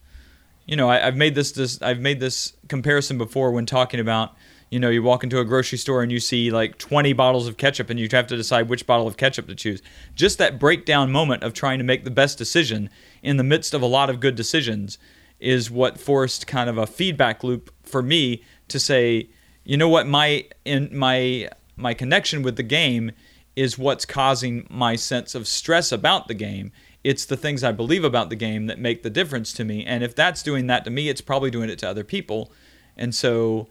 you 0.70 0.76
know, 0.76 0.88
I, 0.88 1.00
have 1.00 1.16
made 1.16 1.34
this, 1.34 1.50
this 1.50 1.82
I've 1.82 1.98
made 1.98 2.20
this 2.20 2.52
comparison 2.68 3.18
before 3.18 3.50
when 3.50 3.66
talking 3.66 3.98
about, 3.98 4.36
you 4.70 4.78
know, 4.78 4.88
you 4.88 5.02
walk 5.02 5.24
into 5.24 5.40
a 5.40 5.44
grocery 5.44 5.78
store 5.78 6.00
and 6.00 6.12
you 6.12 6.20
see 6.20 6.52
like 6.52 6.78
20 6.78 7.12
bottles 7.12 7.48
of 7.48 7.56
ketchup 7.56 7.90
and 7.90 7.98
you 7.98 8.08
have 8.12 8.28
to 8.28 8.36
decide 8.36 8.68
which 8.68 8.86
bottle 8.86 9.08
of 9.08 9.16
ketchup 9.16 9.48
to 9.48 9.56
choose. 9.56 9.82
Just 10.14 10.38
that 10.38 10.60
breakdown 10.60 11.10
moment 11.10 11.42
of 11.42 11.54
trying 11.54 11.78
to 11.78 11.84
make 11.84 12.04
the 12.04 12.10
best 12.10 12.38
decision 12.38 12.88
in 13.20 13.36
the 13.36 13.42
midst 13.42 13.74
of 13.74 13.82
a 13.82 13.86
lot 13.86 14.10
of 14.10 14.20
good 14.20 14.36
decisions 14.36 14.96
is 15.40 15.72
what 15.72 15.98
forced 15.98 16.46
kind 16.46 16.70
of 16.70 16.78
a 16.78 16.86
feedback 16.86 17.42
loop 17.42 17.74
for 17.82 18.00
me 18.00 18.44
to 18.68 18.78
say, 18.78 19.28
you 19.64 19.76
know 19.76 19.88
what, 19.88 20.06
my 20.06 20.44
in 20.64 20.88
my 20.96 21.48
my 21.74 21.94
connection 21.94 22.42
with 22.42 22.54
the 22.54 22.62
game 22.62 23.10
is 23.56 23.76
what's 23.76 24.04
causing 24.04 24.68
my 24.70 24.94
sense 24.94 25.34
of 25.34 25.48
stress 25.48 25.90
about 25.90 26.28
the 26.28 26.34
game 26.34 26.70
it's 27.03 27.24
the 27.24 27.36
things 27.36 27.64
I 27.64 27.72
believe 27.72 28.05
about 28.05 28.28
the 28.28 28.36
game 28.36 28.66
that 28.66 28.78
make 28.78 29.03
the 29.03 29.11
difference 29.11 29.53
to 29.55 29.64
me. 29.64 29.84
And 29.84 30.05
if 30.05 30.14
that's 30.14 30.42
doing 30.42 30.66
that 30.66 30.84
to 30.84 30.90
me, 30.90 31.09
it's 31.09 31.20
probably 31.20 31.51
doing 31.51 31.70
it 31.70 31.78
to 31.80 31.88
other 31.88 32.05
people. 32.05 32.53
And 32.96 33.14
so 33.14 33.68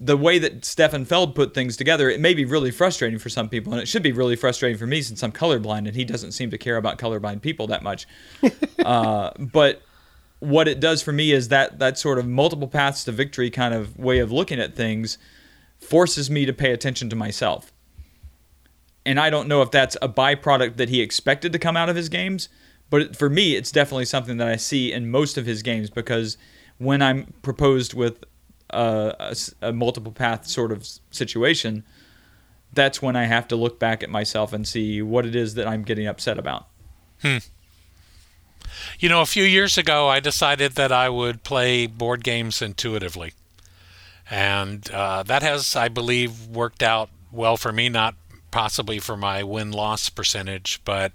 the 0.00 0.16
way 0.16 0.38
that 0.38 0.64
Stefan 0.64 1.04
Feld 1.04 1.34
put 1.34 1.54
things 1.54 1.76
together, 1.76 2.08
it 2.10 2.20
may 2.20 2.34
be 2.34 2.44
really 2.44 2.70
frustrating 2.70 3.18
for 3.18 3.28
some 3.28 3.48
people, 3.48 3.72
and 3.72 3.82
it 3.82 3.86
should 3.86 4.02
be 4.02 4.12
really 4.12 4.36
frustrating 4.36 4.78
for 4.78 4.86
me 4.86 5.02
since 5.02 5.22
I'm 5.22 5.32
colorblind 5.32 5.86
and 5.86 5.94
he 5.94 6.04
doesn't 6.04 6.32
seem 6.32 6.50
to 6.50 6.58
care 6.58 6.76
about 6.76 6.98
colorblind 6.98 7.42
people 7.42 7.66
that 7.68 7.82
much. 7.82 8.06
uh, 8.84 9.30
but 9.38 9.82
what 10.40 10.66
it 10.66 10.80
does 10.80 11.02
for 11.02 11.12
me 11.12 11.30
is 11.30 11.48
that 11.48 11.78
that 11.78 11.98
sort 11.98 12.18
of 12.18 12.26
multiple 12.26 12.66
paths 12.66 13.04
to 13.04 13.12
victory 13.12 13.48
kind 13.48 13.74
of 13.74 13.96
way 13.96 14.18
of 14.18 14.32
looking 14.32 14.58
at 14.58 14.74
things 14.74 15.18
forces 15.78 16.30
me 16.30 16.46
to 16.46 16.52
pay 16.52 16.72
attention 16.72 17.08
to 17.10 17.16
myself 17.16 17.72
and 19.04 19.18
I 19.18 19.30
don't 19.30 19.48
know 19.48 19.62
if 19.62 19.70
that's 19.70 19.96
a 20.00 20.08
byproduct 20.08 20.76
that 20.76 20.88
he 20.88 21.00
expected 21.00 21.52
to 21.52 21.58
come 21.58 21.76
out 21.76 21.88
of 21.88 21.96
his 21.96 22.08
games, 22.08 22.48
but 22.90 23.16
for 23.16 23.28
me, 23.30 23.56
it's 23.56 23.72
definitely 23.72 24.04
something 24.04 24.36
that 24.36 24.48
I 24.48 24.56
see 24.56 24.92
in 24.92 25.10
most 25.10 25.38
of 25.38 25.46
his 25.46 25.62
games 25.62 25.90
because 25.90 26.36
when 26.78 27.02
I'm 27.02 27.32
proposed 27.42 27.94
with 27.94 28.24
a, 28.70 29.14
a, 29.18 29.68
a 29.68 29.72
multiple 29.72 30.12
path 30.12 30.46
sort 30.46 30.72
of 30.72 30.86
situation, 31.10 31.84
that's 32.72 33.02
when 33.02 33.16
I 33.16 33.24
have 33.24 33.48
to 33.48 33.56
look 33.56 33.78
back 33.78 34.02
at 34.02 34.10
myself 34.10 34.52
and 34.52 34.66
see 34.66 35.02
what 35.02 35.26
it 35.26 35.34
is 35.34 35.54
that 35.54 35.66
I'm 35.66 35.82
getting 35.82 36.06
upset 36.06 36.38
about. 36.38 36.66
Hmm. 37.20 37.38
You 38.98 39.08
know, 39.08 39.20
a 39.20 39.26
few 39.26 39.44
years 39.44 39.76
ago, 39.76 40.08
I 40.08 40.20
decided 40.20 40.72
that 40.72 40.92
I 40.92 41.08
would 41.08 41.42
play 41.44 41.86
board 41.86 42.24
games 42.24 42.62
intuitively. 42.62 43.32
And 44.30 44.90
uh, 44.90 45.22
that 45.24 45.42
has, 45.42 45.76
I 45.76 45.88
believe, 45.88 46.46
worked 46.46 46.82
out 46.82 47.10
well 47.30 47.56
for 47.56 47.72
me, 47.72 47.88
not 47.88 48.14
possibly 48.52 49.00
for 49.00 49.16
my 49.16 49.42
win 49.42 49.72
loss 49.72 50.08
percentage, 50.08 50.80
but 50.84 51.12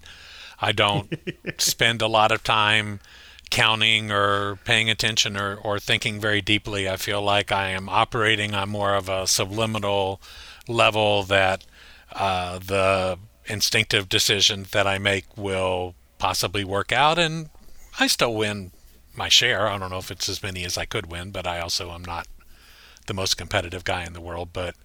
I 0.59 0.73
don't 0.73 1.13
spend 1.57 2.01
a 2.01 2.07
lot 2.07 2.33
of 2.33 2.43
time 2.43 2.99
counting 3.49 4.11
or 4.11 4.57
paying 4.65 4.89
attention 4.89 5.37
or, 5.37 5.55
or 5.55 5.79
thinking 5.79 6.19
very 6.19 6.41
deeply. 6.41 6.89
I 6.89 6.97
feel 6.97 7.21
like 7.21 7.49
I 7.51 7.69
am 7.69 7.87
operating 7.87 8.53
on 8.53 8.67
more 8.67 8.93
of 8.95 9.07
a 9.07 9.25
subliminal 9.25 10.19
level 10.67 11.23
that 11.23 11.65
uh, 12.11 12.59
the 12.59 13.17
instinctive 13.45 14.09
decisions 14.09 14.71
that 14.71 14.85
I 14.85 14.97
make 14.97 15.37
will 15.37 15.95
possibly 16.17 16.63
work 16.63 16.91
out, 16.91 17.17
and 17.17 17.49
I 17.99 18.07
still 18.07 18.33
win 18.33 18.71
my 19.15 19.29
share. 19.29 19.67
I 19.67 19.77
don't 19.77 19.89
know 19.89 19.97
if 19.97 20.11
it's 20.11 20.29
as 20.29 20.43
many 20.43 20.63
as 20.65 20.77
I 20.77 20.85
could 20.85 21.11
win, 21.11 21.31
but 21.31 21.47
I 21.47 21.59
also 21.59 21.91
am 21.91 22.03
not 22.03 22.27
the 23.07 23.13
most 23.13 23.37
competitive 23.37 23.83
guy 23.83 24.03
in 24.03 24.13
the 24.13 24.21
world. 24.21 24.49
But 24.53 24.75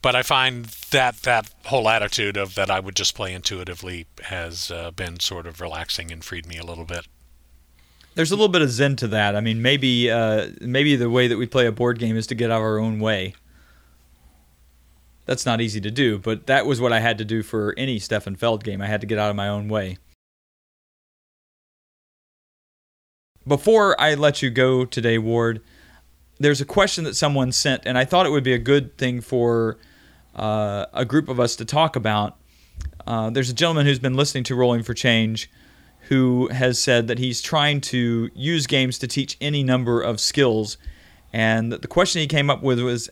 but 0.00 0.14
I 0.14 0.22
find 0.22 0.66
that 0.90 1.16
that 1.22 1.50
whole 1.66 1.88
attitude 1.88 2.36
of 2.36 2.54
that 2.54 2.70
I 2.70 2.80
would 2.80 2.94
just 2.94 3.14
play 3.14 3.34
intuitively 3.34 4.06
has 4.24 4.70
uh, 4.70 4.90
been 4.92 5.20
sort 5.20 5.46
of 5.46 5.60
relaxing 5.60 6.12
and 6.12 6.24
freed 6.24 6.46
me 6.46 6.58
a 6.58 6.64
little 6.64 6.84
bit. 6.84 7.06
There's 8.14 8.30
a 8.30 8.34
little 8.34 8.48
bit 8.48 8.62
of 8.62 8.70
zen 8.70 8.96
to 8.96 9.08
that. 9.08 9.36
I 9.36 9.40
mean, 9.40 9.62
maybe 9.62 10.10
uh, 10.10 10.48
maybe 10.60 10.96
the 10.96 11.10
way 11.10 11.28
that 11.28 11.36
we 11.36 11.46
play 11.46 11.66
a 11.66 11.72
board 11.72 11.98
game 11.98 12.16
is 12.16 12.26
to 12.28 12.34
get 12.34 12.50
out 12.50 12.58
of 12.58 12.62
our 12.62 12.78
own 12.78 12.98
way. 12.98 13.34
That's 15.26 15.44
not 15.44 15.60
easy 15.60 15.80
to 15.82 15.90
do, 15.90 16.18
but 16.18 16.46
that 16.46 16.64
was 16.64 16.80
what 16.80 16.92
I 16.92 17.00
had 17.00 17.18
to 17.18 17.24
do 17.24 17.42
for 17.42 17.74
any 17.76 17.98
Stefan 17.98 18.34
Feld 18.34 18.64
game. 18.64 18.80
I 18.80 18.86
had 18.86 19.02
to 19.02 19.06
get 19.06 19.18
out 19.18 19.30
of 19.30 19.36
my 19.36 19.48
own 19.48 19.68
way. 19.68 19.98
Before 23.46 23.98
I 24.00 24.14
let 24.14 24.42
you 24.42 24.50
go 24.50 24.84
today, 24.84 25.18
Ward, 25.18 25.62
there's 26.38 26.60
a 26.60 26.64
question 26.64 27.04
that 27.04 27.14
someone 27.14 27.52
sent, 27.52 27.82
and 27.84 27.98
I 27.98 28.04
thought 28.04 28.26
it 28.26 28.30
would 28.30 28.44
be 28.44 28.52
a 28.52 28.58
good 28.58 28.96
thing 28.96 29.20
for 29.20 29.76
uh, 30.38 30.86
a 30.92 31.04
group 31.04 31.28
of 31.28 31.40
us 31.40 31.56
to 31.56 31.64
talk 31.64 31.96
about. 31.96 32.36
Uh, 33.06 33.30
there's 33.30 33.50
a 33.50 33.54
gentleman 33.54 33.86
who's 33.86 33.98
been 33.98 34.14
listening 34.14 34.44
to 34.44 34.54
Rolling 34.54 34.82
for 34.82 34.94
Change 34.94 35.50
who 36.08 36.48
has 36.48 36.78
said 36.78 37.06
that 37.06 37.18
he's 37.18 37.42
trying 37.42 37.82
to 37.82 38.30
use 38.34 38.66
games 38.66 38.98
to 38.98 39.06
teach 39.06 39.36
any 39.42 39.62
number 39.62 40.00
of 40.00 40.20
skills. 40.20 40.78
And 41.34 41.70
the 41.70 41.88
question 41.88 42.20
he 42.20 42.26
came 42.26 42.48
up 42.48 42.62
with 42.62 42.80
was 42.80 43.10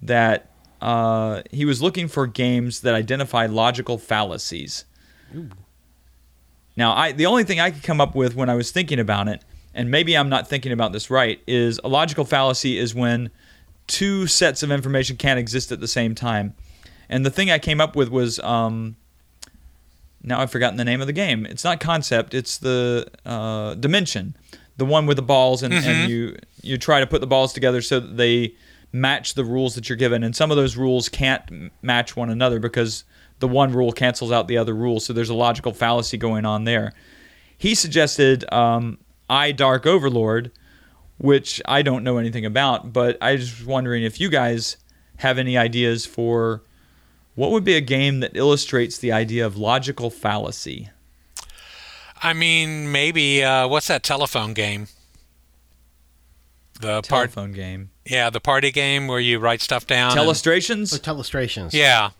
that 0.00 0.50
uh, 0.80 1.42
he 1.50 1.64
was 1.64 1.82
looking 1.82 2.06
for 2.06 2.28
games 2.28 2.82
that 2.82 2.94
identify 2.94 3.46
logical 3.46 3.98
fallacies. 3.98 4.84
Ooh. 5.34 5.50
Now, 6.76 6.94
I, 6.94 7.10
the 7.12 7.26
only 7.26 7.42
thing 7.42 7.58
I 7.58 7.72
could 7.72 7.82
come 7.82 8.00
up 8.00 8.14
with 8.14 8.36
when 8.36 8.48
I 8.48 8.54
was 8.54 8.70
thinking 8.70 9.00
about 9.00 9.26
it, 9.26 9.42
and 9.74 9.90
maybe 9.90 10.16
I'm 10.16 10.28
not 10.28 10.46
thinking 10.46 10.70
about 10.70 10.92
this 10.92 11.10
right, 11.10 11.40
is 11.48 11.80
a 11.82 11.88
logical 11.88 12.24
fallacy 12.24 12.78
is 12.78 12.94
when 12.94 13.30
two 13.88 14.28
sets 14.28 14.62
of 14.62 14.70
information 14.70 15.16
can't 15.16 15.38
exist 15.38 15.72
at 15.72 15.80
the 15.80 15.88
same 15.88 16.14
time. 16.14 16.54
And 17.08 17.24
the 17.24 17.30
thing 17.30 17.50
I 17.50 17.58
came 17.58 17.80
up 17.80 17.96
with 17.96 18.08
was 18.08 18.38
um, 18.40 18.96
now 20.22 20.40
I've 20.40 20.50
forgotten 20.50 20.76
the 20.76 20.84
name 20.84 21.00
of 21.00 21.06
the 21.06 21.12
game. 21.12 21.46
It's 21.46 21.64
not 21.64 21.80
concept. 21.80 22.34
It's 22.34 22.58
the 22.58 23.06
uh, 23.24 23.74
dimension, 23.74 24.36
the 24.76 24.84
one 24.84 25.06
with 25.06 25.16
the 25.16 25.22
balls 25.22 25.62
and, 25.62 25.72
mm-hmm. 25.72 25.88
and 25.88 26.10
you 26.10 26.36
you 26.62 26.76
try 26.76 27.00
to 27.00 27.06
put 27.06 27.20
the 27.20 27.26
balls 27.26 27.52
together 27.52 27.80
so 27.80 28.00
that 28.00 28.16
they 28.16 28.54
match 28.92 29.34
the 29.34 29.44
rules 29.44 29.74
that 29.74 29.88
you're 29.88 29.96
given, 29.96 30.24
and 30.24 30.34
some 30.34 30.50
of 30.50 30.56
those 30.56 30.76
rules 30.76 31.08
can't 31.08 31.70
match 31.82 32.16
one 32.16 32.30
another 32.30 32.58
because 32.58 33.04
the 33.38 33.48
one 33.48 33.72
rule 33.72 33.92
cancels 33.92 34.32
out 34.32 34.48
the 34.48 34.58
other 34.58 34.74
rule. 34.74 34.98
So 34.98 35.12
there's 35.12 35.28
a 35.28 35.34
logical 35.34 35.72
fallacy 35.72 36.16
going 36.16 36.44
on 36.44 36.64
there. 36.64 36.92
He 37.58 37.74
suggested 37.74 38.50
um, 38.52 38.98
I 39.30 39.52
Dark 39.52 39.86
Overlord, 39.86 40.50
which 41.18 41.62
I 41.66 41.82
don't 41.82 42.02
know 42.02 42.18
anything 42.18 42.44
about, 42.44 42.92
but 42.92 43.16
I 43.22 43.32
was 43.32 43.64
wondering 43.64 44.02
if 44.02 44.20
you 44.20 44.28
guys 44.28 44.76
have 45.18 45.38
any 45.38 45.56
ideas 45.56 46.04
for 46.04 46.62
what 47.36 47.52
would 47.52 47.62
be 47.64 47.74
a 47.76 47.80
game 47.80 48.18
that 48.20 48.32
illustrates 48.36 48.98
the 48.98 49.12
idea 49.12 49.46
of 49.46 49.56
logical 49.56 50.10
fallacy. 50.10 50.90
I 52.22 52.32
mean, 52.32 52.90
maybe 52.90 53.44
uh, 53.44 53.68
what's 53.68 53.86
that 53.86 54.02
telephone 54.02 54.52
game? 54.54 54.88
The 56.80 57.00
part, 57.02 57.32
Telephone 57.32 57.52
game. 57.52 57.90
yeah, 58.04 58.28
the 58.28 58.40
party 58.40 58.70
game 58.70 59.06
where 59.06 59.20
you 59.20 59.38
write 59.38 59.62
stuff 59.62 59.86
down. 59.86 60.10
and- 60.18 60.20
Telestrations? 60.20 60.92
Or 60.94 60.98
telestrations. 60.98 61.72
yeah. 61.72 62.10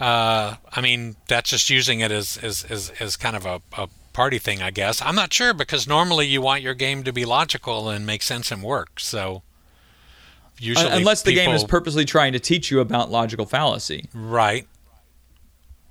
Uh, 0.00 0.56
I 0.72 0.80
mean, 0.80 1.16
that's 1.28 1.50
just 1.50 1.70
using 1.70 2.00
it 2.00 2.10
as 2.10 2.36
as, 2.38 2.64
as, 2.64 2.90
as 3.00 3.16
kind 3.16 3.34
of 3.36 3.46
a, 3.46 3.62
a 3.78 3.88
party 4.12 4.38
thing, 4.38 4.60
I 4.60 4.70
guess. 4.70 5.00
I'm 5.00 5.14
not 5.14 5.32
sure 5.32 5.54
because 5.54 5.86
normally 5.86 6.26
you 6.26 6.42
want 6.42 6.62
your 6.62 6.74
game 6.74 7.02
to 7.04 7.12
be 7.12 7.24
logical 7.24 7.88
and 7.88 8.04
make 8.04 8.22
sense 8.22 8.50
and 8.50 8.62
work. 8.62 8.98
So 9.00 9.42
usually, 10.58 10.86
Uh, 10.86 10.96
Unless 10.96 11.22
the 11.22 11.34
game 11.34 11.50
is 11.50 11.64
purposely 11.64 12.04
trying 12.04 12.32
to 12.32 12.38
teach 12.38 12.70
you 12.70 12.80
about 12.80 13.10
logical 13.10 13.46
fallacy, 13.46 14.08
right. 14.14 14.66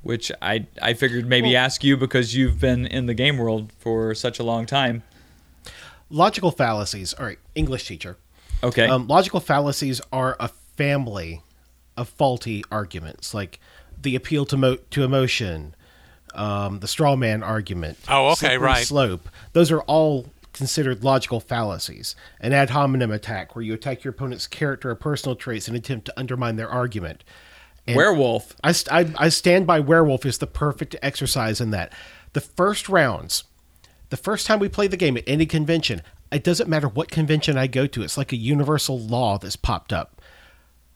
which 0.01 0.32
I 0.41 0.66
I 0.82 0.93
figured 0.93 1.28
maybe 1.28 1.55
ask 1.55 1.84
you 1.84 1.97
because 1.97 2.36
you've 2.36 2.59
been 2.59 2.86
in 2.86 3.05
the 3.05 3.13
game 3.13 3.38
world 3.38 3.72
for 3.80 4.13
such 4.16 4.39
a 4.39 4.43
long 4.43 4.66
time. 4.66 5.03
Logical 6.09 6.51
fallacies. 6.51 7.13
All 7.13 7.26
right, 7.26 7.39
English 7.55 7.88
teacher. 7.88 8.18
Okay. 8.63 8.88
Um, 8.88 9.07
logical 9.07 9.39
fallacies 9.39 10.01
are 10.11 10.36
a 10.39 10.49
family 10.78 11.41
of 11.97 12.07
faulty 12.09 12.63
arguments, 12.72 13.34
like 13.34 13.59
the 14.01 14.16
appeal 14.16 14.45
to 14.45 14.57
mo- 14.57 14.78
to 14.91 15.03
emotion, 15.03 15.74
um, 16.36 16.80
the 16.80 16.88
straw 16.88 17.16
man 17.16 17.41
argument. 17.41 17.97
Oh, 18.07 18.32
okay, 18.34 18.57
right. 18.57 18.86
Slope. 18.86 19.28
Those 19.53 19.72
are 19.72 19.82
all 19.82 20.28
considered 20.55 21.03
logical 21.03 21.39
fallacies. 21.39 22.15
An 22.39 22.53
ad 22.53 22.71
hominem 22.71 23.11
attack, 23.11 23.55
where 23.55 23.63
you 23.63 23.73
attack 23.73 24.03
your 24.03 24.13
opponent's 24.13 24.47
character 24.47 24.89
or 24.89 24.95
personal 24.95 25.35
traits 25.35 25.67
in 25.67 25.75
an 25.75 25.79
attempt 25.79 26.05
to 26.05 26.19
undermine 26.19 26.55
their 26.55 26.69
argument. 26.69 27.23
And 27.85 27.95
Werewolf. 27.95 28.55
I, 28.63 28.71
st- 28.71 29.11
I, 29.17 29.25
I 29.25 29.29
stand 29.29 29.67
by 29.67 29.79
Werewolf 29.79 30.25
is 30.25 30.39
the 30.39 30.47
perfect 30.47 30.95
exercise 31.03 31.61
in 31.61 31.71
that. 31.71 31.93
The 32.33 32.41
first 32.41 32.89
rounds, 32.89 33.43
the 34.09 34.17
first 34.17 34.47
time 34.47 34.59
we 34.59 34.69
play 34.69 34.87
the 34.87 34.97
game 34.97 35.17
at 35.17 35.23
any 35.27 35.45
convention, 35.45 36.01
it 36.31 36.43
doesn't 36.43 36.69
matter 36.69 36.87
what 36.87 37.11
convention 37.11 37.57
I 37.57 37.67
go 37.67 37.85
to, 37.87 38.01
it's 38.01 38.17
like 38.17 38.31
a 38.31 38.37
universal 38.37 38.99
law 38.99 39.37
that's 39.37 39.55
popped 39.55 39.93
up. 39.93 40.21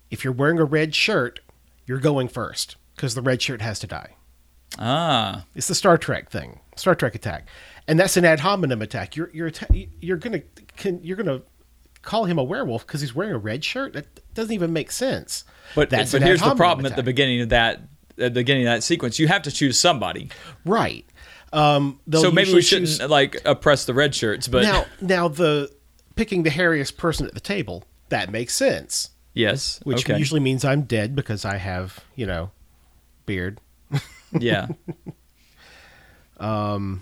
If 0.10 0.24
you're 0.24 0.34
wearing 0.34 0.57
a 0.57 0.66
red 0.66 0.95
shirt, 0.95 1.41
you're 1.86 1.99
going 1.99 2.30
first 2.30 2.78
because 2.95 3.14
the 3.14 3.22
red 3.22 3.41
shirt 3.41 3.62
has 3.62 3.80
to 3.80 3.88
die. 3.88 4.16
Ah. 4.78 5.45
It's 5.55 5.68
the 5.68 5.76
Star 5.76 5.97
Trek 5.97 6.30
thing, 6.30 6.60
Star 6.76 6.95
Trek 6.95 7.14
attack, 7.14 7.47
and 7.90 8.00
that's 8.00 8.16
an 8.18 8.24
ad 8.24 8.40
hominem 8.40 8.84
attack. 8.84 9.16
You're 9.16 9.32
you're 9.34 9.52
you're 10.00 10.18
gonna 10.18 10.42
can, 10.78 11.04
you're 11.04 11.18
gonna 11.18 11.42
call 12.04 12.26
him 12.26 12.38
a 12.38 12.44
werewolf 12.44 12.86
because 12.86 13.02
he's 13.02 13.16
wearing 13.16 13.34
a 13.34 13.40
red 13.40 13.66
shirt. 13.66 13.94
That 13.94 14.34
doesn't 14.36 14.54
even 14.54 14.72
make 14.72 14.92
sense. 14.92 15.44
But 15.74 15.90
that's 15.90 16.12
but 16.12 16.18
an 16.18 16.24
ad 16.24 16.28
here's 16.28 16.42
the 16.42 16.56
problem 16.56 16.86
at 16.86 16.96
the 16.96 17.04
beginning 17.04 17.42
of 17.42 17.50
that 17.50 17.82
at 18.20 18.36
the 18.36 18.42
beginning 18.42 18.68
of 18.68 18.74
that 18.76 18.84
sequence. 18.84 19.18
You 19.18 19.28
have 19.28 19.42
to 19.42 19.52
choose 19.52 19.78
somebody. 19.80 20.30
right? 20.66 21.04
Um, 21.52 22.00
so 22.14 22.30
maybe 22.30 22.54
we 22.54 22.62
shouldn't 22.62 22.90
choose- 22.90 23.10
like 23.10 23.42
oppress 23.44 23.86
the 23.86 23.96
red 23.96 24.14
shirts, 24.14 24.48
but 24.48 24.62
now 24.62 24.86
now 25.02 25.28
the 25.28 25.72
picking 26.16 26.44
the 26.44 26.52
hairiest 26.52 26.96
person 26.96 27.26
at 27.26 27.34
the 27.34 27.40
table 27.40 27.86
that 28.10 28.30
makes 28.30 28.54
sense, 28.54 29.10
yes. 29.34 29.80
which 29.84 30.08
okay. 30.08 30.20
usually 30.20 30.42
means 30.42 30.64
I'm 30.64 30.84
dead 30.84 31.16
because 31.16 31.44
I 31.44 31.58
have 31.58 32.02
you 32.16 32.28
know 32.28 32.52
beard. 33.26 33.60
Yeah. 34.32 34.68
um 36.40 37.02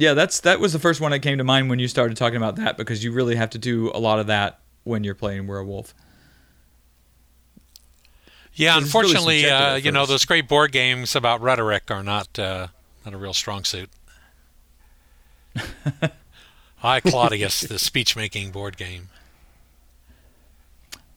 Yeah, 0.00 0.14
that's 0.14 0.40
that 0.40 0.60
was 0.60 0.72
the 0.72 0.78
first 0.78 1.02
one 1.02 1.10
that 1.10 1.18
came 1.18 1.36
to 1.36 1.44
mind 1.44 1.68
when 1.68 1.78
you 1.78 1.86
started 1.86 2.16
talking 2.16 2.38
about 2.38 2.56
that 2.56 2.78
because 2.78 3.04
you 3.04 3.12
really 3.12 3.36
have 3.36 3.50
to 3.50 3.58
do 3.58 3.90
a 3.92 4.00
lot 4.00 4.18
of 4.18 4.28
that 4.28 4.60
when 4.82 5.04
you're 5.04 5.14
playing 5.14 5.46
werewolf. 5.46 5.94
Yeah, 8.54 8.80
This 8.80 8.88
is 8.88 8.94
really 8.94 9.08
unfortunately, 9.10 9.50
uh, 9.50 9.74
you 9.74 9.92
know, 9.92 10.06
those 10.06 10.24
great 10.24 10.48
board 10.48 10.72
games 10.72 11.14
about 11.14 11.42
rhetoric 11.42 11.90
are 11.90 12.02
not 12.02 12.38
uh, 12.38 12.68
not 13.04 13.12
a 13.12 13.18
real 13.18 13.34
strong 13.34 13.62
suit. 13.64 13.90
I 16.82 17.00
Claudius, 17.00 17.60
the 17.60 17.78
speech 17.78 18.16
making 18.16 18.52
board 18.52 18.78
game. 18.78 19.10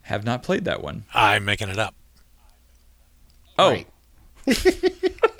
Have 0.02 0.24
not 0.26 0.42
played 0.42 0.66
that 0.66 0.82
one. 0.82 1.04
I'm 1.14 1.46
making 1.46 1.70
it 1.70 1.78
up. 1.78 1.94
Oh, 3.58 3.70
Right. 3.70 3.86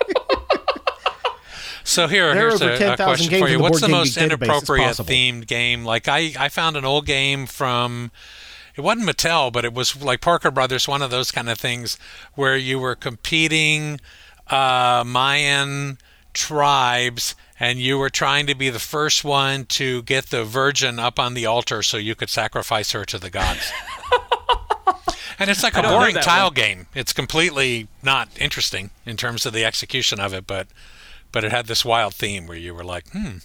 So 1.85 2.07
here, 2.07 2.33
There 2.33 2.49
here's 2.49 2.61
a, 2.61 2.93
a 2.93 2.97
question 2.97 3.39
for 3.39 3.47
you. 3.47 3.57
the 3.57 3.63
What's 3.63 3.79
the 3.79 3.87
most 3.87 4.15
Geek 4.15 4.23
database. 4.23 4.33
It's 4.33 4.43
inappropriate 4.43 4.91
themed 4.97 5.47
game? 5.47 5.85
Like 5.85 6.07
I, 6.07 6.33
I 6.37 6.49
found 6.49 6.77
an 6.77 6.83
old 6.83 7.05
game 7.05 7.45
from 7.45 8.11
it 8.75 8.81
wasn't 8.81 9.07
Mattel, 9.07 9.53
but 9.53 9.65
it 9.65 9.73
was 9.73 10.01
like 10.03 10.19
Parker 10.19 10.49
Brothers, 10.49 10.87
one 10.87 11.03
of 11.03 11.11
those 11.11 11.31
kind 11.31 11.47
of 11.47 11.59
things 11.59 11.97
where 12.33 12.57
you 12.57 12.79
were 12.79 12.95
competing 12.95 14.01
uh, 14.47 15.03
Mayan 15.05 15.99
tribes 16.33 17.35
and 17.59 17.79
you 17.79 17.99
were 17.99 18.09
trying 18.09 18.47
to 18.47 18.55
be 18.55 18.69
the 18.69 18.79
first 18.79 19.23
one 19.23 19.65
to 19.65 20.01
get 20.03 20.27
the 20.27 20.43
virgin 20.43 20.97
up 20.97 21.19
on 21.19 21.35
the 21.35 21.45
altar 21.45 21.83
so 21.83 21.97
you 21.97 22.15
could 22.15 22.29
sacrifice 22.29 22.91
her 22.91 23.05
to 23.05 23.19
the 23.19 23.29
gods. 23.29 23.71
and 25.39 25.51
it's 25.51 25.63
like 25.63 25.77
a 25.77 25.83
boring 25.83 26.15
tile 26.15 26.47
one. 26.47 26.53
game. 26.55 26.87
It's 26.95 27.13
completely 27.13 27.87
not 28.01 28.27
interesting 28.39 28.89
in 29.05 29.17
terms 29.17 29.45
of 29.45 29.53
the 29.53 29.63
execution 29.63 30.19
of 30.19 30.33
it, 30.33 30.47
but 30.47 30.67
but 31.35 31.43
it 31.43 31.51
had 31.51 31.65
this 31.67 31.83
wild 31.83 32.13
theme 32.15 32.47
where 32.47 32.55
you 32.57 32.73
were 32.73 32.85
like, 32.85 33.09
hmm, 33.11 33.39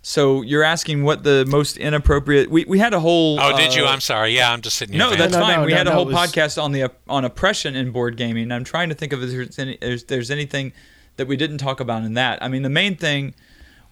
so 0.00 0.40
you're 0.40 0.62
asking 0.64 1.02
what 1.02 1.22
the 1.22 1.44
most 1.46 1.76
inappropriate? 1.76 2.50
We 2.50 2.64
we 2.64 2.78
had 2.78 2.94
a 2.94 3.00
whole. 3.00 3.38
oh, 3.38 3.54
did 3.54 3.74
you? 3.74 3.84
uh, 3.84 3.90
I'm 3.90 4.00
sorry. 4.00 4.34
Yeah, 4.34 4.50
I'm 4.50 4.62
just 4.62 4.76
sitting 4.76 4.94
here. 4.94 5.00
No, 5.00 5.14
that's 5.14 5.34
No, 5.34 5.40
no, 5.40 5.44
fine. 5.44 5.60
no, 5.60 5.66
we 5.66 5.72
no, 5.72 5.76
had 5.76 5.86
a 5.86 5.90
no, 5.90 5.96
whole 5.96 6.06
was- 6.06 6.14
podcast 6.16 6.62
on 6.62 6.72
the 6.72 6.90
on 7.08 7.26
oppression 7.26 7.76
in 7.76 7.90
board 7.92 8.16
gaming. 8.16 8.50
I'm 8.50 8.64
trying 8.64 8.88
to 8.88 8.94
think 8.94 9.12
of 9.12 9.22
if 9.22 9.30
there's, 9.30 9.58
any, 9.58 9.72
if 9.82 10.06
there's 10.06 10.30
anything 10.30 10.72
that 11.16 11.26
we 11.28 11.36
didn't 11.36 11.58
talk 11.58 11.80
about 11.80 12.04
in 12.04 12.14
that. 12.14 12.42
I 12.42 12.48
mean, 12.48 12.62
the 12.62 12.70
main 12.70 12.96
thing 12.96 13.34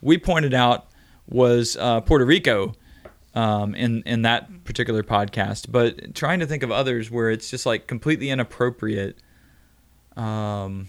we 0.01 0.17
pointed 0.17 0.55
out 0.55 0.87
was 1.29 1.77
uh, 1.79 2.01
Puerto 2.01 2.25
Rico 2.25 2.73
um, 3.35 3.75
in 3.75 4.03
in 4.05 4.23
that 4.23 4.65
particular 4.65 5.03
podcast. 5.03 5.67
But 5.71 6.15
trying 6.15 6.41
to 6.41 6.47
think 6.47 6.63
of 6.63 6.71
others 6.71 7.11
where 7.11 7.31
it's 7.31 7.51
just 7.51 7.67
like 7.67 7.87
completely 7.87 8.31
inappropriate. 8.31 9.19
Um, 10.17 10.89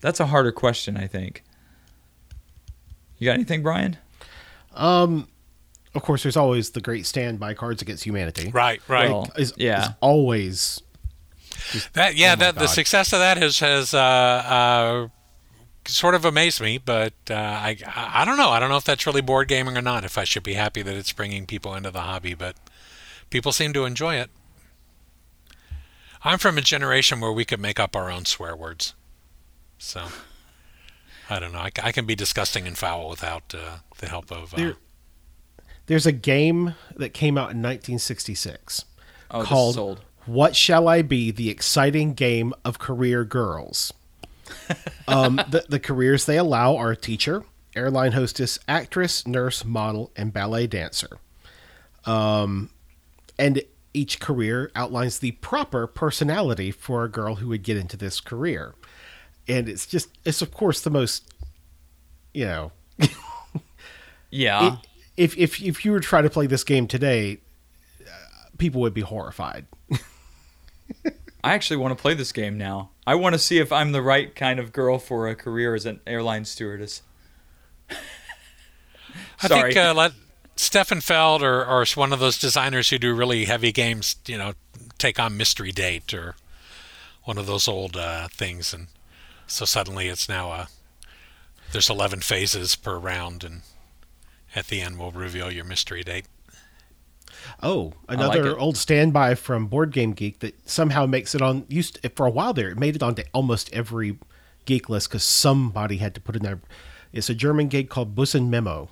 that's 0.00 0.20
a 0.20 0.26
harder 0.26 0.52
question, 0.52 0.96
I 0.96 1.06
think. 1.06 1.42
You 3.18 3.26
got 3.26 3.34
anything, 3.34 3.62
Brian? 3.62 3.96
Um, 4.74 5.28
of 5.94 6.02
course, 6.02 6.22
there's 6.22 6.36
always 6.36 6.70
the 6.70 6.80
great 6.80 7.06
standby 7.06 7.54
Cards 7.54 7.82
Against 7.82 8.04
Humanity. 8.04 8.50
right, 8.50 8.80
right. 8.88 9.10
Well, 9.10 9.30
Is, 9.36 9.52
yeah. 9.56 9.82
is 9.82 9.88
always 10.00 10.82
that 11.94 12.16
yeah, 12.16 12.28
oh 12.32 12.36
my 12.36 12.44
that 12.44 12.54
the 12.56 12.66
success 12.66 13.12
of 13.12 13.18
that 13.18 13.36
has 13.36 13.58
has 13.58 13.92
uh, 13.92 13.98
uh, 13.98 15.08
sort 15.86 16.14
of 16.14 16.24
amazed 16.24 16.60
me. 16.60 16.78
But 16.78 17.14
uh, 17.30 17.34
I 17.34 17.76
I 17.94 18.24
don't 18.24 18.36
know. 18.36 18.50
I 18.50 18.60
don't 18.60 18.70
know 18.70 18.76
if 18.76 18.84
that's 18.84 19.06
really 19.06 19.20
board 19.20 19.48
gaming 19.48 19.76
or 19.76 19.82
not. 19.82 20.04
If 20.04 20.16
I 20.16 20.24
should 20.24 20.42
be 20.44 20.54
happy 20.54 20.82
that 20.82 20.94
it's 20.94 21.12
bringing 21.12 21.46
people 21.46 21.74
into 21.74 21.90
the 21.90 22.02
hobby, 22.02 22.34
but 22.34 22.56
people 23.30 23.52
seem 23.52 23.72
to 23.72 23.84
enjoy 23.84 24.16
it. 24.16 24.30
I'm 26.22 26.38
from 26.38 26.58
a 26.58 26.62
generation 26.62 27.20
where 27.20 27.32
we 27.32 27.44
could 27.44 27.60
make 27.60 27.78
up 27.78 27.94
our 27.94 28.10
own 28.10 28.24
swear 28.24 28.56
words, 28.56 28.94
so. 29.78 30.06
I 31.30 31.38
don't 31.38 31.52
know. 31.52 31.58
I 31.82 31.92
can 31.92 32.06
be 32.06 32.14
disgusting 32.14 32.66
and 32.66 32.76
foul 32.76 33.08
without 33.10 33.54
uh, 33.54 33.78
the 33.98 34.08
help 34.08 34.30
of. 34.30 34.54
Uh, 34.54 34.56
There- 34.56 34.76
there's 35.86 36.06
a 36.06 36.12
game 36.12 36.74
that 36.96 37.14
came 37.14 37.38
out 37.38 37.50
in 37.50 37.62
1966 37.62 38.84
Oh, 39.30 39.38
this 39.38 39.46
is 39.46 39.48
called 39.48 39.78
old. 39.78 40.00
"What 40.26 40.54
Shall 40.56 40.86
I 40.88 41.00
Be: 41.02 41.30
The 41.30 41.48
Exciting 41.50 42.12
Game 42.14 42.52
of 42.64 42.78
Career 42.78 43.24
Girls." 43.24 43.92
um, 45.08 45.36
the, 45.48 45.64
the 45.68 45.78
careers 45.80 46.24
they 46.26 46.36
allow 46.38 46.76
are 46.76 46.94
teacher, 46.94 47.44
airline 47.76 48.12
hostess, 48.12 48.58
actress, 48.68 49.26
nurse, 49.26 49.64
model, 49.64 50.10
and 50.16 50.32
ballet 50.32 50.66
dancer. 50.66 51.18
Um, 52.06 52.70
and 53.38 53.62
each 53.94 54.20
career 54.20 54.70
outlines 54.74 55.18
the 55.18 55.32
proper 55.32 55.86
personality 55.86 56.70
for 56.70 57.04
a 57.04 57.10
girl 57.10 57.36
who 57.36 57.48
would 57.48 57.62
get 57.62 57.76
into 57.76 57.96
this 57.96 58.20
career. 58.20 58.74
And 59.48 59.68
it's 59.68 59.86
just, 59.86 60.08
it's 60.24 60.42
of 60.42 60.52
course 60.52 60.80
the 60.82 60.90
most, 60.90 61.32
you 62.34 62.44
know, 62.44 62.72
Yeah. 64.30 64.76
if 65.16 65.36
if 65.38 65.60
if 65.62 65.84
you 65.84 65.92
were 65.92 66.00
to 66.00 66.06
try 66.06 66.20
to 66.22 66.28
play 66.30 66.46
this 66.46 66.64
game 66.64 66.86
today, 66.86 67.38
uh, 68.02 68.10
people 68.58 68.80
would 68.82 68.92
be 68.94 69.00
horrified. 69.00 69.66
I 71.44 71.54
actually 71.54 71.78
want 71.78 71.96
to 71.96 72.00
play 72.02 72.14
this 72.14 72.32
game 72.32 72.58
now. 72.58 72.90
I 73.06 73.14
want 73.14 73.32
to 73.34 73.38
see 73.38 73.58
if 73.58 73.72
I'm 73.72 73.92
the 73.92 74.02
right 74.02 74.34
kind 74.34 74.58
of 74.60 74.72
girl 74.72 74.98
for 74.98 75.28
a 75.28 75.34
career 75.34 75.74
as 75.74 75.86
an 75.86 76.00
airline 76.06 76.44
stewardess. 76.44 77.02
I 79.42 79.48
think 79.48 79.76
uh, 79.76 79.94
let 79.94 80.12
Stefan 80.56 81.00
Feld 81.00 81.42
or, 81.42 81.64
or 81.64 81.86
one 81.94 82.12
of 82.12 82.18
those 82.20 82.38
designers 82.38 82.90
who 82.90 82.98
do 82.98 83.14
really 83.14 83.44
heavy 83.46 83.72
games, 83.72 84.16
you 84.26 84.36
know, 84.36 84.52
take 84.98 85.18
on 85.18 85.36
Mystery 85.36 85.72
Date 85.72 86.12
or 86.12 86.34
one 87.24 87.38
of 87.38 87.46
those 87.46 87.68
old 87.68 87.96
uh, 87.96 88.28
things, 88.28 88.74
and 88.74 88.88
so 89.48 89.64
suddenly 89.64 90.08
it's 90.08 90.28
now 90.28 90.52
a 90.52 90.68
there's 91.72 91.90
11 91.90 92.20
phases 92.20 92.76
per 92.76 92.98
round, 92.98 93.44
and 93.44 93.62
at 94.54 94.68
the 94.68 94.80
end 94.80 94.98
we'll 94.98 95.10
reveal 95.10 95.50
your 95.50 95.64
mystery 95.64 96.02
date. 96.02 96.26
Oh, 97.62 97.92
another 98.08 98.48
it. 98.48 98.58
old 98.58 98.76
standby 98.76 99.34
from 99.34 99.66
Board 99.66 99.92
Game 99.92 100.12
Geek 100.12 100.40
that 100.40 100.68
somehow 100.68 101.06
makes 101.06 101.34
it 101.34 101.42
on. 101.42 101.64
Used 101.68 101.98
for 102.14 102.26
a 102.26 102.30
while 102.30 102.52
there, 102.52 102.70
it 102.70 102.78
made 102.78 102.96
it 102.96 103.02
onto 103.02 103.22
almost 103.32 103.72
every 103.72 104.18
geek 104.64 104.88
list 104.88 105.08
because 105.08 105.24
somebody 105.24 105.96
had 105.98 106.14
to 106.14 106.20
put 106.20 106.36
it 106.36 106.40
in 106.40 106.44
there. 106.44 106.60
It's 107.12 107.30
a 107.30 107.34
German 107.34 107.68
game 107.68 107.86
called 107.86 108.14
Busen 108.14 108.48
Memo. 108.48 108.90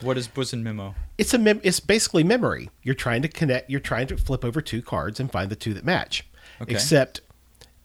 what 0.00 0.18
is 0.18 0.26
Busen 0.28 0.62
Memo? 0.62 0.94
It's 1.16 1.32
a 1.32 1.38
mem- 1.38 1.60
it's 1.62 1.80
basically 1.80 2.24
memory. 2.24 2.70
You're 2.82 2.94
trying 2.94 3.22
to 3.22 3.28
connect. 3.28 3.70
You're 3.70 3.80
trying 3.80 4.08
to 4.08 4.16
flip 4.16 4.44
over 4.44 4.60
two 4.60 4.82
cards 4.82 5.20
and 5.20 5.30
find 5.30 5.50
the 5.50 5.56
two 5.56 5.74
that 5.74 5.84
match. 5.84 6.26
Okay. 6.60 6.72
Except 6.72 7.20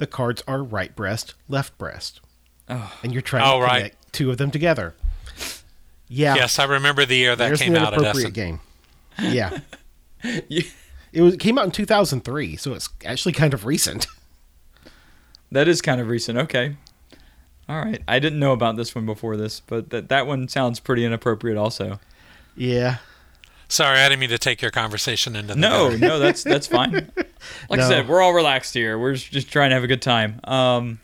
the 0.02 0.08
cards 0.08 0.43
are 0.47 0.62
right 0.62 0.93
breast, 0.95 1.34
left 1.47 1.78
breast, 1.78 2.20
Oh. 2.70 2.93
and 3.04 3.14
you're 3.14 3.22
trying 3.22 3.43
Oh, 3.45 3.60
to 3.60 3.66
right. 3.66 3.78
connect 3.78 4.14
two 4.14 4.30
of 4.32 4.38
them 4.38 4.52
together. 4.52 4.93
Yeah. 6.10 6.36
Yes, 6.36 6.60
I 6.60 6.66
remember 6.66 7.06
the 7.06 7.16
year 7.16 7.36
that 7.38 7.47
There's 7.47 7.62
came 7.62 7.74
an 7.76 7.82
out 7.82 7.93
at 7.93 7.99
inappropriate 7.99 8.26
Essen. 8.26 8.34
game. 8.34 8.60
Yeah. 9.20 9.60
Yeah. 10.49 10.64
It 11.14 11.22
was 11.22 11.34
it 11.36 11.39
came 11.39 11.58
out 11.58 11.66
in 11.66 11.72
2003, 11.72 12.56
so 12.58 12.74
it's 12.74 12.89
actually 13.06 13.34
kind 13.34 13.54
of 13.54 13.66
recent. 13.66 14.08
That 15.54 15.68
is 15.68 15.82
kind 15.82 15.99
of 15.99 16.08
recent. 16.08 16.38
Okay. 16.38 16.78
All 17.68 17.78
right. 17.78 18.02
I 18.08 18.20
didn't 18.20 18.39
know 18.39 18.54
about 18.54 18.78
this 18.78 18.95
one 18.95 19.06
before 19.06 19.36
this, 19.36 19.60
but 19.60 19.89
that 19.89 20.08
that 20.08 20.26
one 20.26 20.47
sounds 20.47 20.80
pretty 20.80 21.04
inappropriate 21.04 21.58
also. 21.58 21.99
Yeah. 22.56 22.97
Sorry, 23.72 23.99
I 23.99 24.09
didn't 24.09 24.19
mean 24.19 24.30
to 24.32 24.38
take 24.38 24.61
your 24.61 24.69
conversation 24.72 25.36
into 25.36 25.53
the 25.53 25.59
No, 25.59 25.86
gutter. 25.91 25.97
no, 25.97 26.19
that's 26.19 26.43
that's 26.43 26.67
fine. 26.67 27.09
Like 27.69 27.80
No. 27.80 27.86
I 27.86 27.89
said, 27.89 28.07
we're 28.07 28.22
all 28.22 28.34
relaxed 28.34 28.74
here. 28.74 28.99
We're 28.99 29.15
just 29.15 29.49
trying 29.51 29.69
to 29.72 29.74
have 29.76 29.84
a 29.84 29.88
good 29.88 30.01
time. 30.01 30.39
Um, 30.43 30.99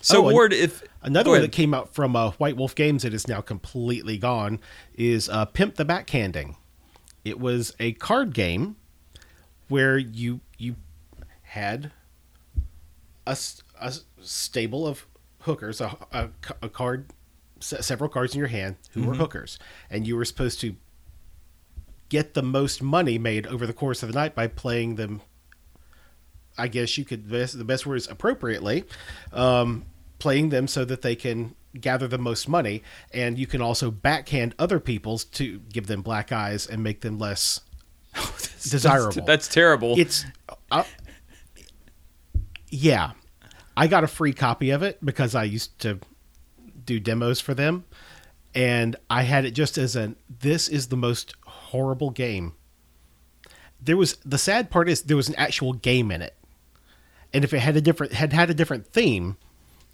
so 0.00 0.26
Oh, 0.26 0.32
Ward, 0.32 0.52
if 0.54 0.82
Another 1.02 1.30
one 1.30 1.42
that 1.42 1.52
came 1.52 1.74
out 1.74 1.92
from 1.94 2.16
uh, 2.16 2.30
White 2.32 2.56
Wolf 2.56 2.74
Games 2.74 3.02
that 3.02 3.12
is 3.12 3.28
now 3.28 3.40
completely 3.42 4.16
gone 4.16 4.60
is 4.94 5.28
uh, 5.28 5.44
Pimp 5.44 5.74
the 5.76 5.84
Backhanding. 5.84 6.56
It 7.24 7.38
was 7.38 7.74
a 7.78 7.92
card 7.92 8.32
game 8.32 8.76
where 9.68 9.98
you 9.98 10.40
you 10.56 10.76
had 11.42 11.92
a, 13.26 13.36
a 13.80 13.92
stable 14.22 14.86
of 14.86 15.06
hookers, 15.42 15.80
a, 15.80 15.96
a, 16.12 16.28
a 16.62 16.68
card, 16.68 17.06
several 17.60 18.08
cards 18.08 18.34
in 18.34 18.38
your 18.38 18.48
hand 18.48 18.76
who 18.92 19.00
Mm-hmm. 19.00 19.08
were 19.10 19.14
hookers, 19.16 19.58
and 19.90 20.06
you 20.06 20.16
were 20.16 20.24
supposed 20.24 20.60
to 20.62 20.74
get 22.08 22.34
the 22.34 22.42
most 22.42 22.82
money 22.82 23.18
made 23.18 23.46
over 23.46 23.66
the 23.66 23.72
course 23.72 24.02
of 24.02 24.12
the 24.12 24.14
night 24.14 24.34
by 24.34 24.46
playing 24.46 24.96
them. 24.96 25.20
I 26.56 26.68
guess 26.68 26.98
you 26.98 27.04
could 27.04 27.30
best, 27.30 27.56
the 27.56 27.64
best 27.64 27.86
word 27.86 27.96
is 27.96 28.08
appropriately, 28.08 28.84
um, 29.32 29.84
playing 30.18 30.48
them 30.48 30.66
so 30.66 30.84
that 30.84 31.02
they 31.02 31.14
can 31.14 31.54
gather 31.80 32.08
the 32.08 32.18
most 32.18 32.48
money, 32.48 32.82
and 33.12 33.38
you 33.38 33.46
can 33.46 33.62
also 33.62 33.90
backhand 33.90 34.54
other 34.58 34.80
people's 34.80 35.24
to 35.24 35.60
give 35.72 35.86
them 35.86 36.02
black 36.02 36.32
eyes 36.32 36.66
and 36.66 36.82
make 36.82 37.02
them 37.02 37.18
less 37.18 37.60
desirable. 38.70 39.12
That's, 39.12 39.26
that's 39.26 39.48
terrible. 39.48 39.98
It's, 39.98 40.24
uh, 40.70 40.84
yeah, 42.70 43.12
I 43.76 43.86
got 43.86 44.04
a 44.04 44.08
free 44.08 44.32
copy 44.32 44.70
of 44.70 44.82
it 44.82 44.98
because 45.04 45.34
I 45.34 45.44
used 45.44 45.78
to 45.80 46.00
do 46.84 46.98
demos 46.98 47.40
for 47.40 47.54
them, 47.54 47.84
and 48.54 48.96
I 49.08 49.22
had 49.22 49.44
it 49.44 49.52
just 49.52 49.78
as 49.78 49.94
an 49.94 50.16
this 50.40 50.68
is 50.68 50.88
the 50.88 50.96
most 50.96 51.34
horrible 51.68 52.10
game. 52.10 52.52
There 53.80 53.96
was 53.96 54.16
the 54.24 54.38
sad 54.38 54.70
part 54.70 54.88
is 54.88 55.02
there 55.02 55.16
was 55.16 55.28
an 55.28 55.34
actual 55.36 55.72
game 55.72 56.10
in 56.10 56.20
it, 56.22 56.34
and 57.32 57.44
if 57.44 57.54
it 57.54 57.60
had 57.60 57.76
a 57.76 57.80
different 57.80 58.12
had 58.12 58.32
had 58.32 58.50
a 58.50 58.54
different 58.54 58.86
theme, 58.88 59.36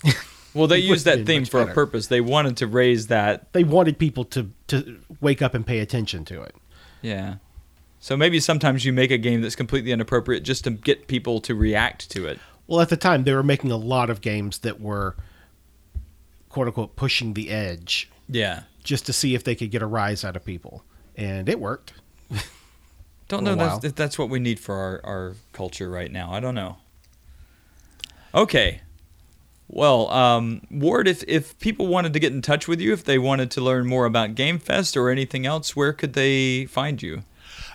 well, 0.55 0.67
they 0.67 0.79
used 0.79 1.05
that 1.05 1.27
theme 1.27 1.45
for 1.45 1.61
a 1.61 1.73
purpose. 1.75 2.07
They 2.07 2.21
wanted 2.23 2.57
to 2.59 2.67
raise 2.67 3.09
that. 3.09 3.53
they 3.53 3.65
wanted 3.65 3.99
people 3.99 4.25
to 4.27 4.51
to 4.69 4.99
wake 5.21 5.43
up 5.43 5.55
and 5.55 5.67
pay 5.67 5.81
attention 5.81 6.25
to 6.27 6.43
it. 6.43 6.55
Yeah. 7.03 7.37
So 8.01 8.17
maybe 8.17 8.39
sometimes 8.41 8.85
you 8.85 8.93
make 8.93 9.11
a 9.11 9.17
game 9.19 9.41
that's 9.41 9.57
completely 9.57 9.91
inappropriate 9.91 10.43
just 10.43 10.65
to 10.65 10.71
get 10.71 11.07
people 11.07 11.41
to 11.43 11.55
react 11.55 12.11
to 12.11 12.27
it. 12.27 12.39
Well, 12.67 12.81
at 12.81 12.89
the 12.91 12.97
time, 12.99 13.25
they 13.25 13.33
were 13.33 13.43
making 13.43 13.71
a 13.71 13.77
lot 13.77 14.11
of 14.11 14.21
games 14.21 14.59
that 14.59 14.81
were 14.81 15.17
quote 16.49 16.67
unquote 16.67 16.97
pushing 16.97 17.35
the 17.35 17.51
edge 17.51 18.11
Yeah. 18.29 18.63
just 18.83 19.05
to 19.07 19.13
see 19.13 19.35
if 19.35 19.43
they 19.45 19.55
could 19.55 19.71
get 19.71 19.83
a 19.83 19.87
rise 19.87 20.25
out 20.25 20.37
of 20.37 20.45
people. 20.45 20.85
And 21.17 21.49
it 21.49 21.61
worked. 21.61 21.93
Don't 23.29 23.45
know 23.45 23.53
a 23.53 23.57
that's, 23.57 23.85
if 23.85 23.95
that's 23.95 24.19
what 24.19 24.29
we 24.29 24.39
need 24.39 24.61
for 24.61 24.75
our, 24.75 25.01
our 25.05 25.35
culture 25.53 25.89
right 25.89 26.11
now. 26.11 26.33
I 26.33 26.41
don't 26.41 26.55
know. 26.55 26.77
Okay. 28.35 28.83
Well, 29.67 30.11
um, 30.11 30.61
Ward, 30.71 31.09
if, 31.09 31.25
if 31.27 31.59
people 31.59 31.87
wanted 31.87 32.13
to 32.13 32.19
get 32.19 32.33
in 32.33 32.43
touch 32.43 32.69
with 32.69 32.81
you, 32.81 32.93
if 32.93 33.03
they 33.03 33.19
wanted 33.19 33.51
to 33.53 33.61
learn 33.61 33.87
more 33.87 34.05
about 34.05 34.35
Game 34.35 34.59
Fest 34.59 34.97
or 34.97 35.09
anything 35.09 35.47
else, 35.47 35.75
where 35.75 35.93
could 35.93 36.13
they 36.13 36.67
find 36.67 37.03
you? 37.03 37.23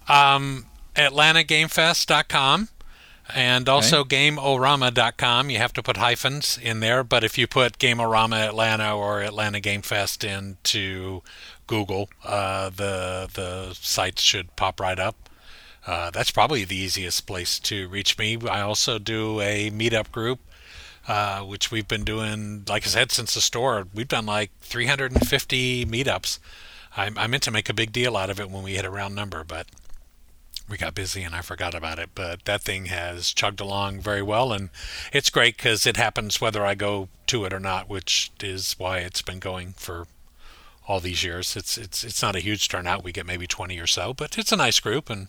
Um, 0.07 0.67
AtlantaGameFest.com 0.95 2.69
and 3.33 3.69
also 3.69 4.03
GameOrama.com. 4.03 5.49
You 5.49 5.57
have 5.57 5.73
to 5.73 5.83
put 5.83 5.97
hyphens 5.97 6.59
in 6.61 6.79
there, 6.79 7.03
but 7.03 7.23
if 7.23 7.37
you 7.37 7.47
put 7.47 7.79
Gameorama 7.79 8.47
Atlanta 8.47 8.95
or 8.95 9.21
Atlanta 9.21 9.59
Game 9.59 9.81
Fest 9.81 10.23
into 10.23 11.21
Google, 11.69 12.09
uh, 12.25 12.71
the 12.71 13.29
the 13.31 13.75
sites 13.75 14.23
should 14.23 14.55
pop 14.55 14.79
right 14.79 14.97
up. 14.97 15.29
Uh, 15.85 16.09
that's 16.09 16.31
probably 16.31 16.65
the 16.65 16.75
easiest 16.75 17.27
place 17.27 17.59
to 17.59 17.87
reach 17.87 18.17
me. 18.17 18.39
I 18.49 18.61
also 18.61 18.97
do 18.97 19.39
a 19.39 19.69
meetup 19.69 20.11
group, 20.11 20.39
uh, 21.07 21.41
which 21.41 21.69
we've 21.69 21.87
been 21.87 22.03
doing, 22.03 22.63
like 22.67 22.85
I 22.85 22.89
said, 22.89 23.11
since 23.11 23.35
the 23.35 23.41
store. 23.41 23.87
We've 23.93 24.07
done 24.07 24.25
like 24.25 24.49
350 24.61 25.85
meetups. 25.85 26.39
I, 26.97 27.11
I 27.15 27.27
meant 27.27 27.43
to 27.43 27.51
make 27.51 27.69
a 27.69 27.73
big 27.75 27.91
deal 27.91 28.17
out 28.17 28.31
of 28.31 28.39
it 28.39 28.49
when 28.49 28.63
we 28.63 28.73
hit 28.73 28.83
a 28.83 28.89
round 28.89 29.13
number, 29.13 29.43
but 29.43 29.67
we 30.67 30.75
got 30.75 30.95
busy 30.95 31.21
and 31.21 31.35
I 31.35 31.41
forgot 31.41 31.75
about 31.75 31.99
it. 31.99 32.09
But 32.15 32.45
that 32.45 32.61
thing 32.61 32.85
has 32.85 33.31
chugged 33.31 33.61
along 33.61 33.99
very 33.99 34.23
well, 34.23 34.51
and 34.51 34.69
it's 35.13 35.29
great 35.29 35.55
because 35.57 35.85
it 35.85 35.97
happens 35.97 36.41
whether 36.41 36.65
I 36.65 36.73
go 36.73 37.09
to 37.27 37.45
it 37.45 37.53
or 37.53 37.59
not, 37.59 37.87
which 37.87 38.31
is 38.41 38.73
why 38.79 38.99
it's 38.99 39.21
been 39.21 39.39
going 39.39 39.73
for 39.73 40.07
all 40.89 40.99
these 40.99 41.23
years. 41.23 41.55
It's 41.55 41.77
it's 41.77 42.03
it's 42.03 42.21
not 42.21 42.35
a 42.35 42.39
huge 42.39 42.67
turnout. 42.67 43.03
We 43.03 43.11
get 43.11 43.27
maybe 43.27 43.45
20 43.45 43.79
or 43.79 43.87
so, 43.87 44.13
but 44.13 44.37
it's 44.39 44.51
a 44.51 44.57
nice 44.57 44.79
group 44.79 45.09
and 45.09 45.27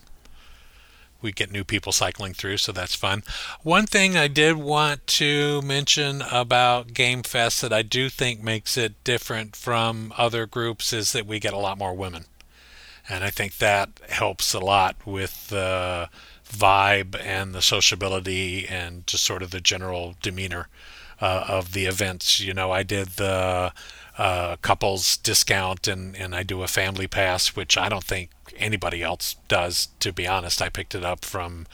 we 1.21 1.31
get 1.31 1.51
new 1.51 1.63
people 1.63 1.91
cycling 1.91 2.33
through, 2.33 2.57
so 2.57 2.71
that's 2.71 2.95
fun. 2.95 3.21
One 3.61 3.85
thing 3.85 4.17
I 4.17 4.27
did 4.27 4.55
want 4.55 5.05
to 5.21 5.61
mention 5.61 6.23
about 6.23 6.93
Game 6.95 7.21
Fest 7.21 7.61
that 7.61 7.71
I 7.71 7.83
do 7.83 8.09
think 8.09 8.41
makes 8.41 8.75
it 8.75 9.03
different 9.03 9.55
from 9.55 10.11
other 10.17 10.47
groups 10.47 10.91
is 10.91 11.11
that 11.11 11.27
we 11.27 11.39
get 11.39 11.53
a 11.53 11.59
lot 11.59 11.77
more 11.77 11.93
women. 11.93 12.25
And 13.07 13.23
I 13.23 13.29
think 13.29 13.57
that 13.57 13.89
helps 14.09 14.55
a 14.55 14.59
lot 14.59 14.95
with 15.05 15.49
the 15.49 16.09
vibe 16.49 17.15
and 17.23 17.53
the 17.53 17.61
sociability 17.61 18.67
and 18.67 19.05
just 19.05 19.23
sort 19.23 19.43
of 19.43 19.51
the 19.51 19.61
general 19.61 20.15
demeanor 20.23 20.69
uh, 21.21 21.45
of 21.47 21.73
the 21.73 21.85
events. 21.85 22.39
You 22.39 22.53
know, 22.53 22.71
I 22.71 22.83
did 22.83 23.09
the 23.09 23.71
uh, 24.17 24.55
couples 24.57 25.17
discount 25.17 25.87
and, 25.87 26.15
and 26.15 26.35
I 26.35 26.43
do 26.43 26.63
a 26.63 26.67
family 26.67 27.07
pass, 27.07 27.55
which 27.55 27.77
I 27.77 27.87
don't 27.87 28.03
think 28.03 28.31
anybody 28.57 29.01
else 29.01 29.35
does, 29.47 29.89
to 29.99 30.11
be 30.11 30.27
honest. 30.27 30.61
I 30.61 30.69
picked 30.69 30.95
it 30.95 31.05
up 31.05 31.23
from 31.23 31.67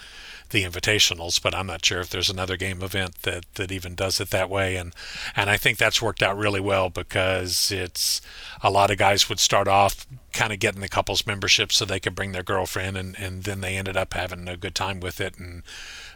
the 0.50 0.64
invitationals, 0.64 1.42
but 1.42 1.54
I'm 1.56 1.68
not 1.68 1.84
sure 1.86 2.00
if 2.00 2.10
there's 2.10 2.30
another 2.30 2.58
game 2.58 2.82
event 2.82 3.22
that, 3.24 3.46
that 3.56 3.72
even 3.72 3.96
does 3.96 4.20
it 4.20 4.30
that 4.32 4.50
way. 4.50 4.76
And 4.76 4.94
and 5.36 5.50
I 5.50 5.58
think 5.58 5.78
that's 5.78 6.02
worked 6.02 6.24
out 6.24 6.38
really 6.38 6.60
well 6.60 6.90
because 6.90 7.72
it's 7.72 8.22
a 8.62 8.70
lot 8.72 8.92
of 8.92 8.98
guys 8.98 9.30
would 9.30 9.40
start 9.40 9.68
off 9.68 10.06
kind 10.34 10.54
of 10.54 10.60
getting 10.60 10.82
the 10.82 10.90
couples 10.90 11.26
membership 11.26 11.72
so 11.72 11.84
they 11.86 12.00
could 12.00 12.16
bring 12.16 12.32
their 12.32 12.44
girlfriend, 12.44 12.96
and, 12.98 13.18
and 13.20 13.44
then 13.44 13.62
they 13.62 13.76
ended 13.78 13.98
up 13.98 14.14
having 14.14 14.48
a 14.48 14.56
good 14.58 14.76
time 14.76 15.00
with 15.00 15.20
it. 15.20 15.38
And 15.40 15.64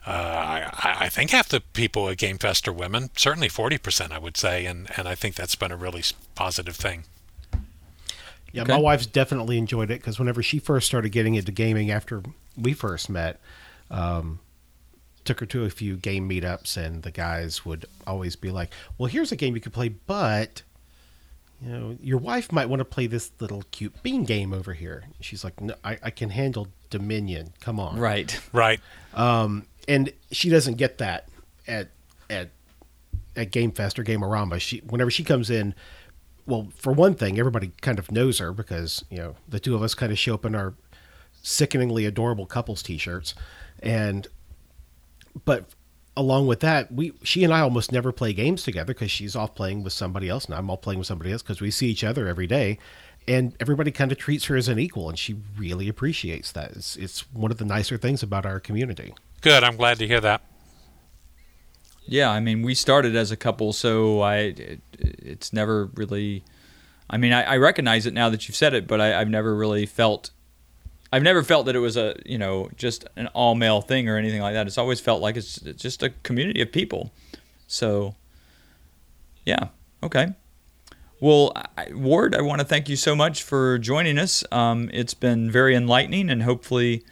uh, 0.05 0.09
I, 0.73 0.97
I 1.01 1.09
think 1.09 1.31
half 1.31 1.49
the 1.49 1.61
people 1.61 2.07
at 2.09 2.17
Game 2.17 2.37
Fest 2.37 2.67
are 2.67 2.73
women, 2.73 3.09
certainly 3.15 3.49
40%, 3.49 4.11
I 4.11 4.19
would 4.19 4.37
say, 4.37 4.65
and, 4.65 4.89
and 4.97 5.07
I 5.07 5.15
think 5.15 5.35
that's 5.35 5.55
been 5.55 5.71
a 5.71 5.75
really 5.77 6.03
positive 6.35 6.75
thing. 6.75 7.05
Yeah, 8.51 8.63
Okay. 8.63 8.73
my 8.73 8.79
wife's 8.79 9.05
definitely 9.05 9.57
enjoyed 9.57 9.89
it 9.91 10.01
because 10.01 10.19
whenever 10.19 10.43
she 10.43 10.59
first 10.59 10.85
started 10.87 11.09
getting 11.11 11.35
into 11.35 11.51
gaming 11.51 11.89
after 11.89 12.21
we 12.57 12.73
first 12.73 13.09
met, 13.09 13.39
um, 13.91 14.39
took 15.23 15.39
her 15.39 15.45
to 15.45 15.65
a 15.65 15.69
few 15.69 15.97
game 15.97 16.27
meetups, 16.27 16.75
and 16.77 17.03
the 17.03 17.11
guys 17.11 17.63
would 17.65 17.85
always 18.07 18.35
be 18.35 18.49
like, 18.49 18.71
"Well, 18.97 19.07
here's 19.07 19.31
a 19.31 19.35
game 19.35 19.53
you 19.53 19.61
could 19.61 19.73
play, 19.73 19.89
but 19.89 20.63
you 21.63 21.69
know, 21.71 21.97
your 22.01 22.17
wife 22.17 22.51
might 22.51 22.69
want 22.69 22.79
to 22.79 22.85
play 22.85 23.05
this 23.05 23.31
little 23.39 23.63
cute 23.71 24.01
bean 24.01 24.23
game 24.23 24.51
over 24.53 24.73
here." 24.73 25.03
She's 25.19 25.43
like, 25.43 25.61
"No, 25.61 25.75
I, 25.83 25.99
I 26.01 26.09
can 26.09 26.29
handle 26.31 26.67
Dominion. 26.89 27.53
Come 27.59 27.79
on, 27.79 27.99
Right. 27.99 28.39
Right. 28.51 28.79
um, 29.13 29.67
and 29.87 30.11
she 30.31 30.49
doesn't 30.49 30.75
get 30.77 30.97
that 30.99 31.27
at 31.67 31.89
at 32.29 32.49
at 33.35 33.51
Game 33.51 33.71
Fest 33.71 33.99
or 33.99 34.03
Gamerama. 34.03 34.59
She 34.59 34.79
whenever 34.79 35.11
she 35.11 35.23
comes 35.23 35.49
in, 35.49 35.73
well, 36.45 36.67
for 36.75 36.91
one 36.93 37.13
thing, 37.15 37.37
everybody 37.39 37.71
kind 37.81 37.99
of 37.99 38.11
knows 38.11 38.39
her 38.39 38.51
because 38.53 39.03
you 39.09 39.17
know 39.17 39.35
the 39.47 39.59
two 39.59 39.75
of 39.75 39.81
us 39.83 39.93
kind 39.93 40.11
of 40.11 40.17
show 40.19 40.33
up 40.33 40.45
in 40.45 40.55
our 40.55 40.73
sickeningly 41.43 42.05
adorable 42.05 42.45
couples 42.45 42.83
T-shirts, 42.83 43.33
and 43.81 44.27
but 45.45 45.69
along 46.17 46.47
with 46.47 46.59
that, 46.61 46.91
we 46.91 47.13
she 47.23 47.43
and 47.43 47.53
I 47.53 47.61
almost 47.61 47.91
never 47.91 48.11
play 48.11 48.33
games 48.33 48.63
together 48.63 48.93
because 48.93 49.11
she's 49.11 49.35
off 49.35 49.55
playing 49.55 49.83
with 49.83 49.93
somebody 49.93 50.29
else, 50.29 50.45
and 50.45 50.55
I'm 50.55 50.69
all 50.69 50.77
playing 50.77 50.99
with 50.99 51.07
somebody 51.07 51.31
else 51.31 51.41
because 51.41 51.61
we 51.61 51.71
see 51.71 51.87
each 51.87 52.03
other 52.03 52.27
every 52.27 52.47
day, 52.47 52.77
and 53.27 53.55
everybody 53.59 53.91
kind 53.91 54.11
of 54.11 54.17
treats 54.17 54.45
her 54.45 54.55
as 54.55 54.67
an 54.67 54.79
equal, 54.79 55.09
and 55.09 55.17
she 55.17 55.35
really 55.57 55.87
appreciates 55.87 56.51
that. 56.53 56.71
It's, 56.71 56.95
it's 56.95 57.33
one 57.33 57.51
of 57.51 57.57
the 57.57 57.65
nicer 57.65 57.97
things 57.97 58.23
about 58.23 58.45
our 58.45 58.59
community. 58.59 59.13
Good. 59.41 59.63
I'm 59.63 59.75
glad 59.75 59.97
to 59.99 60.07
hear 60.07 60.21
that. 60.21 60.41
Yeah, 62.05 62.29
I 62.29 62.39
mean, 62.39 62.61
we 62.63 62.75
started 62.75 63.15
as 63.15 63.31
a 63.31 63.37
couple, 63.37 63.73
so 63.73 64.21
I 64.21 64.37
it, 64.37 64.81
it's 64.99 65.53
never 65.53 65.85
really. 65.95 66.43
I 67.09 67.17
mean, 67.17 67.33
I, 67.33 67.43
I, 67.43 67.57
recognize 67.57 68.05
it 68.05 68.13
now 68.13 68.29
that 68.29 68.47
you've 68.47 68.55
said 68.55 68.73
it, 68.73 68.87
but 68.87 69.01
I, 69.01 69.07
have 69.19 69.29
never 69.29 69.55
really 69.55 69.85
felt. 69.85 70.31
I've 71.11 71.23
never 71.23 71.43
felt 71.43 71.65
that 71.65 71.75
it 71.75 71.79
was 71.79 71.97
a 71.97 72.15
you 72.25 72.37
know 72.37 72.69
just 72.75 73.05
an 73.15 73.27
all 73.27 73.55
male 73.55 73.81
thing 73.81 74.07
or 74.07 74.17
anything 74.17 74.41
like 74.41 74.53
that. 74.53 74.67
It's 74.67 74.77
always 74.77 74.99
felt 74.99 75.21
like 75.21 75.35
it's, 75.35 75.59
just 75.59 76.03
a 76.03 76.09
community 76.23 76.61
of 76.61 76.71
people. 76.71 77.11
So, 77.67 78.15
yeah, 79.45 79.69
okay. 80.03 80.33
Well, 81.19 81.53
I, 81.77 81.93
Ward, 81.93 82.35
I 82.35 82.41
want 82.41 82.59
to 82.59 82.65
thank 82.65 82.89
you 82.89 82.95
so 82.95 83.15
much 83.15 83.43
for 83.43 83.77
joining 83.77 84.17
us. 84.17 84.43
Um, 84.51 84.89
it's 84.91 85.13
been 85.13 85.51
very 85.51 85.75
enlightening, 85.75 86.29
and 86.29 86.43
hopefully, 86.43 87.03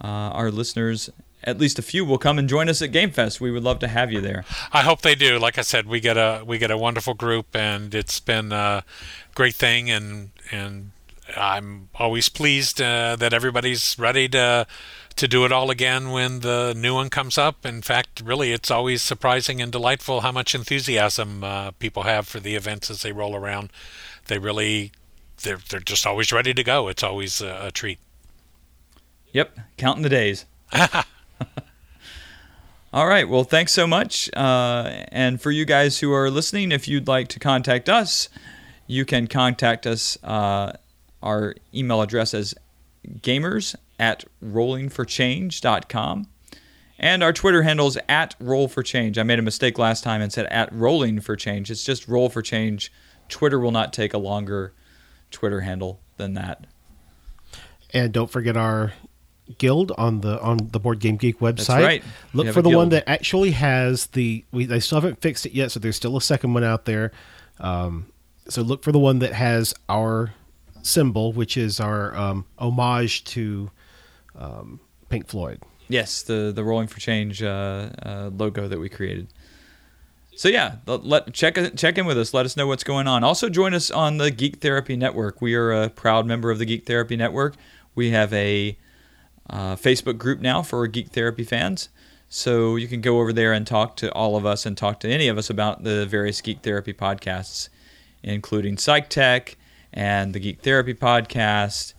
uh, 0.00 0.06
our 0.06 0.50
listeners 0.50 1.10
at 1.44 1.58
least 1.58 1.78
a 1.78 1.82
few 1.82 2.04
will 2.04 2.18
come 2.18 2.38
and 2.38 2.48
join 2.48 2.68
us 2.68 2.82
at 2.82 2.92
Game 2.92 3.10
Fest. 3.10 3.40
We 3.40 3.50
would 3.50 3.62
love 3.62 3.78
to 3.80 3.88
have 3.88 4.12
you 4.12 4.20
there. 4.20 4.44
I 4.72 4.82
hope 4.82 5.02
they 5.02 5.14
do. 5.14 5.38
Like 5.38 5.58
I 5.58 5.62
said, 5.62 5.86
we 5.86 6.00
get 6.00 6.16
a 6.16 6.42
we 6.46 6.58
get 6.58 6.70
a 6.70 6.78
wonderful 6.78 7.14
group, 7.14 7.54
and 7.54 7.94
it's 7.94 8.20
been 8.20 8.52
a 8.52 8.84
great 9.34 9.54
thing. 9.54 9.90
And 9.90 10.30
and 10.50 10.90
I'm 11.36 11.88
always 11.94 12.28
pleased 12.28 12.80
uh, 12.80 13.16
that 13.16 13.32
everybody's 13.32 13.98
ready 13.98 14.28
to 14.30 14.66
to 15.16 15.26
do 15.26 15.44
it 15.44 15.50
all 15.50 15.68
again 15.68 16.10
when 16.10 16.40
the 16.40 16.72
new 16.76 16.94
one 16.94 17.10
comes 17.10 17.36
up. 17.36 17.66
In 17.66 17.82
fact, 17.82 18.22
really, 18.24 18.52
it's 18.52 18.70
always 18.70 19.02
surprising 19.02 19.60
and 19.60 19.72
delightful 19.72 20.20
how 20.20 20.30
much 20.30 20.54
enthusiasm 20.54 21.42
uh, 21.42 21.72
people 21.72 22.04
have 22.04 22.28
for 22.28 22.38
the 22.38 22.54
events 22.54 22.88
as 22.88 23.02
they 23.02 23.10
roll 23.10 23.34
around. 23.34 23.70
They 24.28 24.38
really 24.38 24.92
they're 25.42 25.58
they're 25.68 25.80
just 25.80 26.06
always 26.06 26.32
ready 26.32 26.54
to 26.54 26.62
go. 26.62 26.88
It's 26.88 27.02
always 27.02 27.40
a, 27.40 27.66
a 27.66 27.70
treat. 27.72 27.98
Yep, 29.32 29.58
counting 29.76 30.02
the 30.02 30.08
days. 30.08 30.46
All 32.90 33.06
right. 33.06 33.28
Well, 33.28 33.44
thanks 33.44 33.72
so 33.72 33.86
much. 33.86 34.30
Uh, 34.34 35.04
and 35.12 35.40
for 35.40 35.50
you 35.50 35.66
guys 35.66 35.98
who 35.98 36.12
are 36.12 36.30
listening, 36.30 36.72
if 36.72 36.88
you'd 36.88 37.06
like 37.06 37.28
to 37.28 37.38
contact 37.38 37.88
us, 37.90 38.30
you 38.86 39.04
can 39.04 39.26
contact 39.26 39.86
us. 39.86 40.16
Uh, 40.24 40.72
our 41.22 41.54
email 41.74 42.02
address 42.02 42.34
is 42.34 42.54
gamers 43.06 43.74
at 43.98 44.24
rollingforchange.com. 44.44 46.28
And 47.00 47.22
our 47.22 47.32
Twitter 47.32 47.62
handles 47.62 47.96
at 48.08 48.34
roll 48.40 48.66
for 48.66 48.82
change. 48.82 49.18
I 49.18 49.22
made 49.22 49.38
a 49.38 49.42
mistake 49.42 49.78
last 49.78 50.02
time 50.02 50.20
and 50.20 50.32
said 50.32 50.46
at 50.46 50.72
rolling 50.72 51.20
for 51.20 51.36
change. 51.36 51.70
It's 51.70 51.84
just 51.84 52.08
roll 52.08 52.28
for 52.28 52.42
change. 52.42 52.92
Twitter 53.28 53.60
will 53.60 53.70
not 53.70 53.92
take 53.92 54.12
a 54.12 54.18
longer 54.18 54.72
Twitter 55.30 55.60
handle 55.60 56.00
than 56.16 56.34
that. 56.34 56.66
And 57.94 58.12
don't 58.12 58.30
forget 58.30 58.56
our 58.56 58.94
guild 59.56 59.92
on 59.96 60.20
the 60.20 60.40
on 60.42 60.58
the 60.72 60.80
Board 60.80 60.98
Game 60.98 61.16
Geek 61.16 61.38
website. 61.38 61.56
That's 61.56 61.68
right. 61.68 62.04
Look 62.34 62.48
for 62.48 62.62
the 62.62 62.76
one 62.76 62.90
that 62.90 63.08
actually 63.08 63.52
has 63.52 64.06
the. 64.08 64.44
We 64.50 64.66
they 64.66 64.80
still 64.80 65.00
haven't 65.00 65.20
fixed 65.20 65.46
it 65.46 65.52
yet, 65.52 65.70
so 65.70 65.80
there's 65.80 65.96
still 65.96 66.16
a 66.16 66.20
second 66.20 66.52
one 66.52 66.64
out 66.64 66.84
there. 66.84 67.12
Um, 67.60 68.06
so 68.48 68.62
look 68.62 68.82
for 68.82 68.92
the 68.92 68.98
one 68.98 69.20
that 69.20 69.32
has 69.32 69.74
our 69.88 70.32
symbol, 70.82 71.32
which 71.32 71.56
is 71.56 71.80
our 71.80 72.16
um, 72.16 72.44
homage 72.58 73.24
to 73.24 73.70
um, 74.36 74.80
Pink 75.08 75.26
Floyd. 75.26 75.62
Yes, 75.88 76.22
the 76.22 76.52
the 76.54 76.62
Rolling 76.62 76.86
for 76.86 77.00
Change 77.00 77.42
uh, 77.42 77.90
uh, 78.02 78.30
logo 78.34 78.68
that 78.68 78.78
we 78.78 78.88
created. 78.88 79.28
So 80.36 80.48
yeah, 80.48 80.76
let 80.86 81.32
check 81.34 81.58
check 81.76 81.98
in 81.98 82.06
with 82.06 82.16
us. 82.16 82.32
Let 82.32 82.46
us 82.46 82.56
know 82.56 82.66
what's 82.66 82.84
going 82.84 83.08
on. 83.08 83.24
Also 83.24 83.48
join 83.48 83.74
us 83.74 83.90
on 83.90 84.18
the 84.18 84.30
Geek 84.30 84.58
Therapy 84.60 84.96
Network. 84.96 85.42
We 85.42 85.56
are 85.56 85.72
a 85.72 85.88
proud 85.88 86.26
member 86.26 86.52
of 86.52 86.60
the 86.60 86.64
Geek 86.64 86.86
Therapy 86.86 87.16
Network. 87.16 87.56
We 87.96 88.10
have 88.10 88.32
a 88.32 88.78
uh, 89.50 89.74
Facebook 89.74 90.16
group 90.16 90.38
now 90.38 90.62
for 90.62 90.86
Geek 90.86 91.08
Therapy 91.08 91.42
fans. 91.42 91.88
So 92.28 92.76
you 92.76 92.86
can 92.86 93.00
go 93.00 93.18
over 93.18 93.32
there 93.32 93.52
and 93.52 93.66
talk 93.66 93.96
to 93.96 94.12
all 94.12 94.36
of 94.36 94.46
us 94.46 94.64
and 94.64 94.76
talk 94.76 95.00
to 95.00 95.08
any 95.08 95.26
of 95.26 95.38
us 95.38 95.50
about 95.50 95.82
the 95.82 96.06
various 96.06 96.40
Geek 96.40 96.60
Therapy 96.60 96.92
podcasts, 96.92 97.68
including 98.22 98.78
Psych 98.78 99.08
Tech 99.08 99.56
and 99.92 100.34
the 100.34 100.40
Geek 100.40 100.62
Therapy 100.62 100.94
podcast 100.94 101.94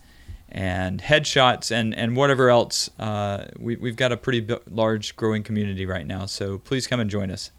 and 0.48 1.00
Headshots 1.00 1.70
and, 1.70 1.94
and 1.94 2.16
whatever 2.16 2.50
else. 2.50 2.90
Uh, 2.98 3.46
we, 3.58 3.76
we've 3.76 3.96
got 3.96 4.12
a 4.12 4.16
pretty 4.16 4.46
large 4.68 5.16
growing 5.16 5.42
community 5.42 5.86
right 5.86 6.06
now. 6.06 6.26
So 6.26 6.58
please 6.58 6.86
come 6.86 7.00
and 7.00 7.08
join 7.08 7.30
us. 7.30 7.50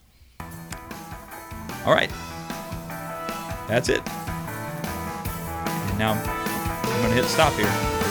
All 1.86 1.93
right. 1.93 2.09
That's 3.67 3.89
it. 3.89 4.01
And 4.07 5.97
now 5.97 6.13
I'm 6.13 7.01
going 7.01 7.09
to 7.09 7.15
hit 7.15 7.25
stop 7.25 7.53
here. 7.53 8.01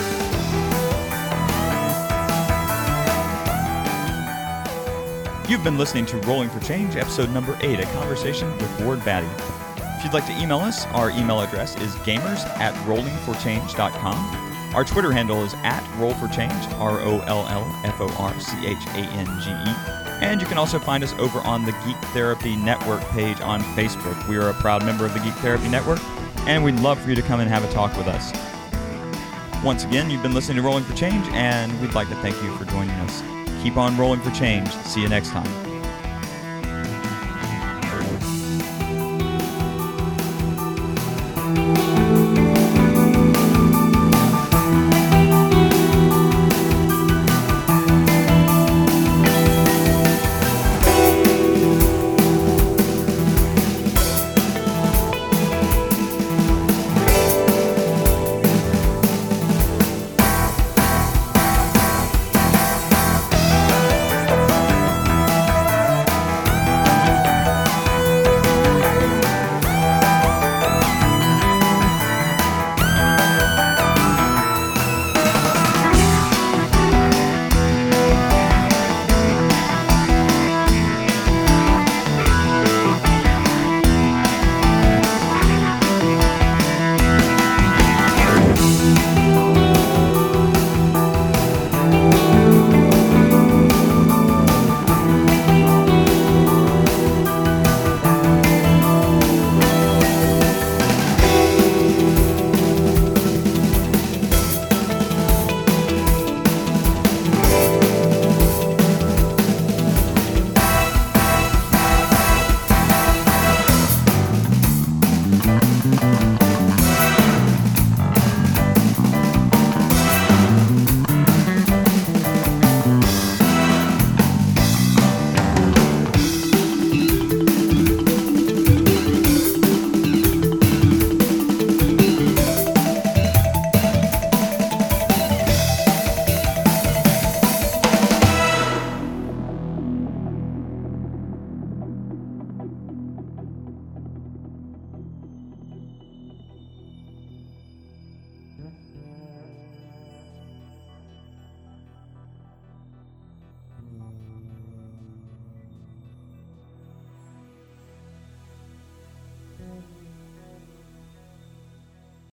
You've 5.47 5.63
been 5.65 5.77
listening 5.77 6.05
to 6.07 6.17
Rolling 6.19 6.49
for 6.49 6.61
Change, 6.61 6.95
episode 6.95 7.29
number 7.31 7.57
8, 7.59 7.79
a 7.81 7.83
conversation 7.87 8.49
with 8.57 8.81
Ward 8.81 9.03
Batty. 9.03 9.60
If 10.01 10.05
you'd 10.05 10.13
like 10.13 10.25
to 10.25 10.41
email 10.41 10.57
us, 10.57 10.87
our 10.87 11.11
email 11.11 11.41
address 11.41 11.75
is 11.75 11.93
gamers 11.97 12.43
at 12.57 12.73
rollingforchange.com. 12.87 14.73
Our 14.73 14.83
Twitter 14.83 15.11
handle 15.11 15.43
is 15.43 15.53
at 15.61 15.83
rollforchange, 15.99 16.79
R 16.79 16.99
O 17.01 17.19
L 17.19 17.45
L 17.47 17.81
F 17.83 18.01
O 18.01 18.07
R 18.17 18.39
C 18.39 18.65
H 18.65 18.83
A 18.87 18.97
N 18.97 19.27
G 19.39 19.51
E. 19.51 19.75
And 20.25 20.41
you 20.41 20.47
can 20.47 20.57
also 20.57 20.79
find 20.79 21.03
us 21.03 21.13
over 21.19 21.37
on 21.41 21.65
the 21.65 21.71
Geek 21.85 21.97
Therapy 22.15 22.55
Network 22.55 23.03
page 23.09 23.39
on 23.41 23.61
Facebook. 23.75 24.27
We 24.27 24.37
are 24.37 24.49
a 24.49 24.55
proud 24.55 24.83
member 24.83 25.05
of 25.05 25.13
the 25.13 25.19
Geek 25.19 25.35
Therapy 25.35 25.69
Network, 25.69 25.99
and 26.47 26.63
we'd 26.63 26.79
love 26.79 26.99
for 26.99 27.09
you 27.09 27.15
to 27.15 27.21
come 27.21 27.39
and 27.39 27.47
have 27.47 27.63
a 27.63 27.71
talk 27.71 27.95
with 27.95 28.07
us. 28.07 28.33
Once 29.63 29.83
again, 29.83 30.09
you've 30.09 30.23
been 30.23 30.33
listening 30.33 30.57
to 30.57 30.63
Rolling 30.63 30.83
for 30.83 30.95
Change, 30.95 31.27
and 31.27 31.79
we'd 31.79 31.93
like 31.93 32.09
to 32.09 32.15
thank 32.15 32.41
you 32.41 32.57
for 32.57 32.65
joining 32.65 32.95
us. 33.01 33.21
Keep 33.61 33.77
on 33.77 33.95
rolling 33.99 34.21
for 34.21 34.31
change. 34.31 34.67
See 34.71 35.03
you 35.03 35.09
next 35.09 35.29
time. 35.29 35.70